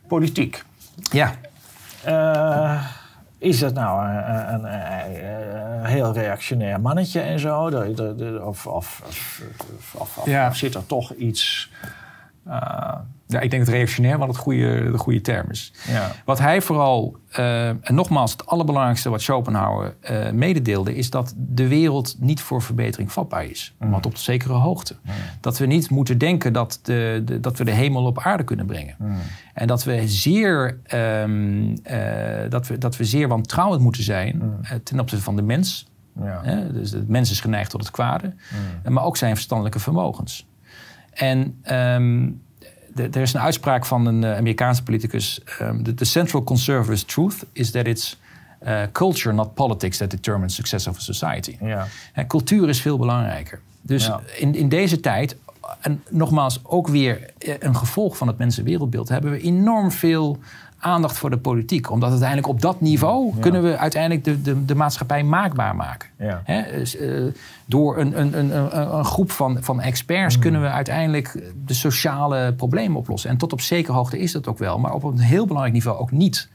Politiek. 0.08 0.64
Ja, 1.12 1.34
Eh, 2.06 2.86
is 3.38 3.60
dat 3.60 3.74
nou 3.74 4.08
een, 4.10 4.54
een, 4.54 4.64
een- 4.64 5.26
een 5.80 5.86
heel 5.86 6.14
reactionair 6.14 6.82
mannetje 6.82 7.20
en 7.22 7.40
zo? 7.40 7.70
De, 7.70 7.94
de, 7.94 8.16
de- 8.16 8.42
of, 8.44 8.68
of, 8.68 9.02
of, 9.08 9.42
of, 9.94 10.18
of- 10.18 10.26
Ja. 10.26 10.48
of 10.48 10.56
zit 10.56 10.76
er 10.76 10.86
toch 10.86 11.14
iets... 11.14 11.72
eh, 12.48 12.94
ja 13.28 13.40
ik 13.40 13.50
denk 13.52 13.66
dat 13.66 13.74
reactionair 13.74 14.18
wel 14.20 14.28
het 14.28 14.38
goede, 14.38 14.92
de 14.92 14.98
goede 14.98 15.22
term 15.22 15.50
is. 15.50 15.74
ja. 15.88 16.12
Wat 16.26 16.40
hij 16.40 16.62
vooral, 16.62 17.18
eh, 17.32 17.68
en 17.68 17.80
nogmaals, 17.88 18.32
het 18.32 18.46
allerbelangrijkste 18.46 19.10
wat 19.10 19.22
Schopenhauer 19.22 19.96
eh, 20.02 20.32
mededeelde, 20.32 20.96
is 20.96 21.10
dat 21.10 21.34
de 21.38 21.68
wereld 21.68 22.16
niet 22.20 22.42
voor 22.42 22.62
verbetering 22.62 23.12
vatbaar 23.12 23.46
is. 23.46 23.76
Maar 23.78 24.02
tot 24.02 24.06
op 24.12 24.18
zekere 24.18 24.54
hoogte. 24.54 24.96
Dat 25.42 25.58
we 25.58 25.66
niet 25.66 25.90
moeten 25.90 26.18
denken 26.18 26.54
dat, 26.54 26.80
de, 26.84 27.22
de- 27.26 27.40
dat 27.40 27.58
we 27.58 27.64
de 27.64 27.72
hemel 27.72 28.06
op 28.06 28.20
aarde 28.20 28.44
kunnen 28.44 28.66
brengen. 28.66 28.96
En 29.54 29.68
dat 29.68 29.84
we 29.84 30.08
zeer, 30.08 30.80
ehm, 30.84 31.76
eh, 31.84 32.50
dat 32.50 32.68
we, 32.68 32.78
dat 32.78 32.98
we 32.98 33.04
zeer 33.06 33.28
wantrouwend 33.28 33.82
moeten 33.82 34.04
zijn 34.04 34.42
eh, 34.62 34.72
ten 34.84 35.00
opzichte 35.00 35.24
van 35.24 35.36
de 35.36 35.42
mens. 35.42 35.88
Ja. 36.24 36.42
Dus 36.74 36.92
de 36.92 37.04
mens 37.08 37.32
is 37.32 37.40
geneigd 37.40 37.70
tot 37.70 37.82
het 37.82 37.92
kwade, 37.92 38.34
maar 38.90 39.04
ook 39.04 39.18
zijn 39.18 39.34
verstandelijke 39.36 39.80
vermogens. 39.80 40.48
En 41.14 41.60
ehm, 41.62 42.30
er 42.96 43.22
is 43.22 43.34
een 43.34 43.42
uitspraak 43.42 43.86
van 43.86 44.06
een 44.06 44.24
eh, 44.24 44.38
Amerikaanse 44.38 44.84
politicus: 44.84 45.42
ehm, 45.60 45.82
the, 45.84 45.94
the 45.94 46.06
central 46.06 46.44
conservative 46.44 47.06
truth 47.06 47.46
is 47.52 47.72
that 47.72 47.88
it's 47.88 48.18
eh, 48.60 48.82
culture, 48.92 49.36
not 49.36 49.54
politics, 49.54 49.98
that 49.98 50.12
determines 50.12 50.56
success 50.56 50.88
of 50.88 50.98
a 50.98 51.00
society. 51.00 51.58
Ja. 51.62 51.88
En 52.14 52.28
cultuur 52.28 52.70
is 52.70 52.82
veel 52.82 52.98
belangrijker. 52.98 53.60
Dus 53.82 54.06
Ja. 54.06 54.22
in, 54.38 54.56
in 54.56 54.70
deze 54.70 55.00
tijd, 55.00 55.36
en 55.82 56.04
nogmaals 56.10 56.60
ook 56.64 56.88
weer 56.88 57.30
eh, 57.38 57.54
een 57.60 57.76
gevolg 57.76 58.18
van 58.18 58.28
het 58.28 58.38
mensenwereldbeeld, 58.38 59.10
hebben 59.10 59.32
we 59.32 59.42
enorm 59.42 59.92
veel 59.92 60.38
aandacht 60.80 61.18
voor 61.18 61.30
de 61.30 61.38
politiek. 61.38 61.92
Omdat 61.92 62.10
uiteindelijk 62.10 62.48
op 62.48 62.62
dat 62.62 62.82
niveau 62.82 63.34
kunnen 63.40 63.64
we 63.64 63.78
uiteindelijk 63.78 64.24
de, 64.24 64.42
de, 64.42 64.66
de 64.66 64.76
maatschappij 64.76 65.24
maakbaar 65.24 65.76
maken. 65.76 66.10
Ja. 66.18 66.42
Hè, 66.44 66.78
dus, 66.78 66.98
eh, 66.98 67.24
door 67.66 67.98
een, 67.98 68.20
een, 68.20 68.40
een, 68.40 68.80
een, 68.98 69.06
groep 69.06 69.32
van, 69.32 69.58
van 69.62 69.82
experts 69.82 70.40
kunnen 70.40 70.62
we 70.62 70.68
uiteindelijk 70.68 71.44
de 71.66 71.74
sociale 71.74 72.54
problemen 72.54 72.98
oplossen. 72.98 73.30
En 73.30 73.38
tot 73.38 73.54
op 73.54 73.62
zekere 73.62 73.98
hoogte 73.98 74.20
is 74.20 74.32
dat 74.32 74.48
ook 74.48 74.58
wel, 74.58 74.80
maar 74.80 74.94
op 74.94 75.04
een 75.04 75.20
heel 75.20 75.46
belangrijk 75.46 75.76
niveau 75.76 75.98
ook 75.98 76.12
niet. 76.12 76.50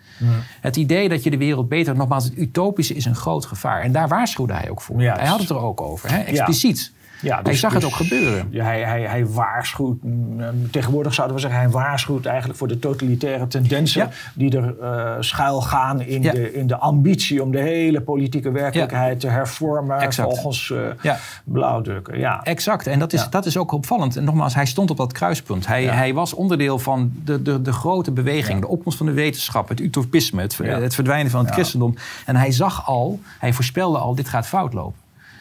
Het 0.60 0.76
idee 0.76 1.08
dat 1.08 1.22
je 1.22 1.30
de 1.30 1.36
wereld 1.36 1.68
beter, 1.68 1.96
nogmaals, 1.96 2.24
het 2.24 2.38
utopische 2.38 2.94
is 2.94 3.04
een 3.04 3.14
groot 3.14 3.46
gevaar. 3.46 3.82
En 3.82 3.92
daar 3.92 4.08
waarschuwde 4.08 4.52
hij 4.52 4.70
ook 4.70 4.80
voor. 4.80 5.02
Juist. 5.02 5.20
Hij 5.20 5.28
had 5.28 5.40
het 5.40 5.50
er 5.50 5.58
ook 5.58 5.80
over, 5.80 6.10
hè? 6.10 6.18
expliciet. 6.18 6.92
Ja, 7.22 7.34
hij 7.34 7.42
dus- 7.42 7.60
zag 7.60 7.72
het 7.72 7.80
dus- 7.82 7.90
ook 7.90 7.96
gebeuren. 7.96 8.48
Ja, 8.50 8.64
hij, 8.64 8.82
hij, 8.82 9.02
hij 9.02 9.26
waarschuwt, 9.26 10.02
mm, 10.02 10.70
tegenwoordig 10.70 11.14
zouden 11.14 11.36
we 11.36 11.42
zeggen, 11.42 11.60
hij 11.60 11.70
waarschuwt 11.70 12.26
eigenlijk 12.26 12.58
voor 12.58 12.68
de 12.68 12.78
totalitaire 12.78 13.46
tendensen 13.46 14.00
Ja. 14.02 14.10
die 14.34 14.56
er 14.58 14.74
eh 14.80 15.16
schuil 15.20 15.60
gaan 15.60 16.00
in, 16.00 16.22
Ja. 16.22 16.32
de, 16.32 16.52
in 16.54 16.66
de 16.66 16.76
ambitie 16.76 17.42
om 17.42 17.50
de 17.50 17.58
hele 17.60 18.00
politieke 18.00 18.50
werkelijkheid 18.50 19.20
te 19.20 19.28
hervormen 19.28 19.98
Exact. 20.00 20.28
volgens 20.28 20.70
eh 20.70 20.78
Ja. 21.02 21.18
blauwdrukken. 21.44 22.18
Ja. 22.18 22.42
Exact, 22.42 22.86
en 22.86 22.98
dat 22.98 23.12
is, 23.12 23.28
dat 23.30 23.46
is 23.46 23.56
ook 23.56 23.72
opvallend. 23.72 24.16
En 24.16 24.24
nogmaals, 24.24 24.54
hij 24.54 24.66
stond 24.66 24.90
op 24.90 24.96
dat 24.96 25.12
kruispunt. 25.12 25.66
Hij, 25.66 25.84
hij 25.84 26.14
was 26.14 26.34
onderdeel 26.34 26.78
van 26.78 27.12
de, 27.24 27.42
de, 27.42 27.62
de 27.62 27.72
grote 27.72 28.10
beweging, 28.10 28.60
de 28.60 28.68
opkomst 28.68 28.98
van 28.98 29.06
de 29.06 29.12
wetenschap, 29.12 29.68
het 29.68 29.80
utopisme, 29.80 30.42
het, 30.42 30.58
het 30.58 30.94
verdwijnen 30.94 31.30
van 31.30 31.44
het 31.44 31.54
christendom. 31.54 31.94
En 32.26 32.36
hij 32.36 32.50
zag 32.52 32.86
al, 32.86 33.20
hij 33.38 33.52
voorspelde 33.52 33.98
al, 33.98 34.14
dit 34.14 34.28
gaat 34.28 34.46
fout 34.46 34.72
lopen. 34.72 34.98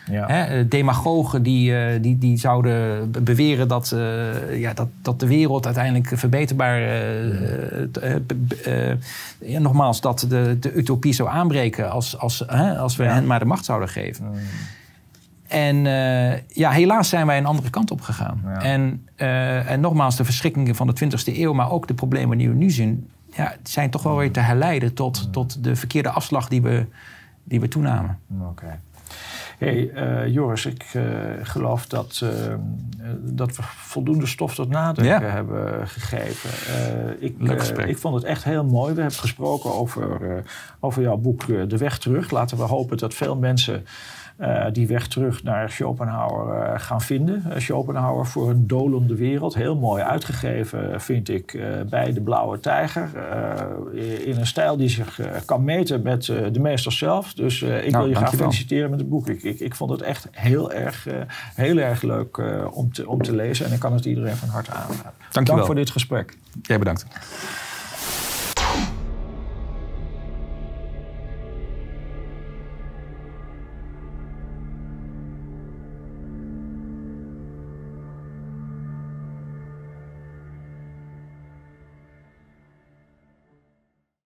Ja. 0.09 0.27
Hè, 0.27 0.43
eh, 0.43 0.65
demagogen 0.69 1.43
die, 1.43 1.75
eh, 1.77 2.01
die, 2.01 2.17
die 2.17 2.37
zouden 2.37 3.11
be- 3.11 3.21
beweren 3.21 3.67
dat, 3.67 3.91
eh, 3.91 4.59
ja, 4.59 4.73
dat, 4.73 4.87
dat 5.01 5.19
de 5.19 5.27
wereld 5.27 5.65
uiteindelijk 5.65 6.11
verbeterbaar... 6.15 6.81
eh, 6.81 8.91
ja, 9.39 9.59
nogmaals, 9.59 10.01
dat 10.01 10.25
de, 10.29 10.57
de 10.59 10.73
utopie 10.73 11.13
zou 11.13 11.29
aanbreken 11.29 11.91
als, 11.91 12.17
als, 12.17 12.43
hè, 12.47 12.77
als 12.77 12.95
we 12.95 13.03
hen 13.03 13.25
maar 13.27 13.39
de 13.39 13.45
macht 13.45 13.65
zouden 13.65 13.89
geven. 13.89 14.25
En 15.47 15.85
eh, 15.85 16.37
ja, 16.47 16.71
helaas 16.71 17.09
zijn 17.09 17.25
wij 17.25 17.37
een 17.37 17.45
andere 17.45 17.69
kant 17.69 17.91
op 17.91 18.01
gegaan. 18.01 18.41
Ja. 18.45 18.61
En, 18.61 19.07
en 19.67 19.79
nogmaals, 19.79 20.15
de 20.15 20.25
verschrikkingen 20.25 20.75
van 20.75 20.87
de 20.87 20.93
20e 21.05 21.37
eeuw, 21.37 21.53
maar 21.53 21.71
ook 21.71 21.87
de 21.87 21.93
problemen 21.93 22.37
die 22.37 22.49
we 22.49 22.55
nu 22.55 22.69
zien, 22.69 23.09
ja, 23.35 23.55
zijn 23.63 23.89
toch 23.89 24.03
wel 24.03 24.17
weer 24.17 24.31
te 24.31 24.39
herleiden 24.39 24.93
tot, 24.93 25.33
tot 25.33 25.63
de 25.63 25.75
verkeerde 25.75 26.09
afslag 26.09 26.47
die 26.47 26.61
we, 26.61 26.85
die 27.43 27.59
we 27.59 27.67
toenamen. 27.67 28.17
Oké. 28.41 28.79
Hey, 29.59 29.89
eh, 29.91 30.27
Joris, 30.33 30.65
ik 30.65 30.85
eh, 30.93 31.03
geloof 31.41 31.85
dat, 31.85 32.21
eh, 32.23 32.53
dat 33.19 33.55
we 33.55 33.61
voldoende 33.63 34.25
stof 34.25 34.55
tot 34.55 34.69
nadenken 34.69 35.25
Ja. 35.25 35.31
hebben 35.31 35.87
gegeven. 35.87 36.49
Ik, 37.23 37.35
ik 37.87 37.97
vond 37.97 38.15
het 38.15 38.23
echt 38.23 38.43
heel 38.43 38.63
mooi. 38.63 38.93
We 38.93 39.01
hebben 39.01 39.19
gesproken 39.19 39.73
over, 39.73 40.43
over 40.79 41.01
jouw 41.01 41.17
boek 41.17 41.47
De 41.47 41.77
Weg 41.77 41.97
Terug. 41.97 42.31
Laten 42.31 42.57
we 42.57 42.63
hopen 42.63 42.97
dat 42.97 43.13
veel 43.13 43.35
mensen 43.35 43.85
die 44.71 44.87
weg 44.87 45.07
terug 45.07 45.43
naar 45.43 45.69
Schopenhauer 45.69 46.79
gaan 46.79 47.01
vinden. 47.01 47.61
Schopenhauer 47.61 48.25
voor 48.25 48.49
een 48.49 48.67
dolende 48.67 49.15
wereld. 49.15 49.55
Heel 49.55 49.75
mooi 49.75 50.03
uitgegeven, 50.03 51.01
vind 51.01 51.29
ik, 51.29 51.59
bij 51.89 52.13
De 52.13 52.21
Blauwe 52.21 52.59
Tijger. 52.59 53.09
in 54.25 54.37
een 54.37 54.47
stijl 54.47 54.77
die 54.77 54.89
zich 54.89 55.19
kan 55.45 55.63
meten 55.63 56.01
met 56.01 56.25
de 56.25 56.59
meester 56.59 56.91
zelf. 56.91 57.33
Dus 57.33 57.61
ik 57.61 57.91
nou, 57.91 58.03
wil 58.03 58.07
je 58.07 58.15
graag 58.15 58.35
feliciteren 58.35 58.89
met 58.89 58.99
het 58.99 59.09
boek. 59.09 59.27
Ik, 59.27 59.43
ik, 59.43 59.59
ik 59.59 59.75
vond 59.75 59.91
het 59.91 60.01
echt 60.01 60.27
heel 60.31 60.71
erg, 60.71 61.07
heel 61.55 61.77
erg 61.77 62.01
leuk 62.01 62.41
om, 62.71 62.93
te, 62.93 63.07
om 63.07 63.21
te 63.21 63.35
lezen. 63.35 63.65
En 63.65 63.73
ik 63.73 63.79
kan 63.79 63.93
het 63.93 64.05
iedereen 64.05 64.35
van 64.35 64.49
harte 64.49 64.71
aanraden. 64.71 65.11
Dank, 65.31 65.47
Dank 65.47 65.65
voor 65.65 65.75
dit 65.75 65.89
gesprek. 65.89 66.37
Jij 66.61 66.79
bedankt. 66.79 67.05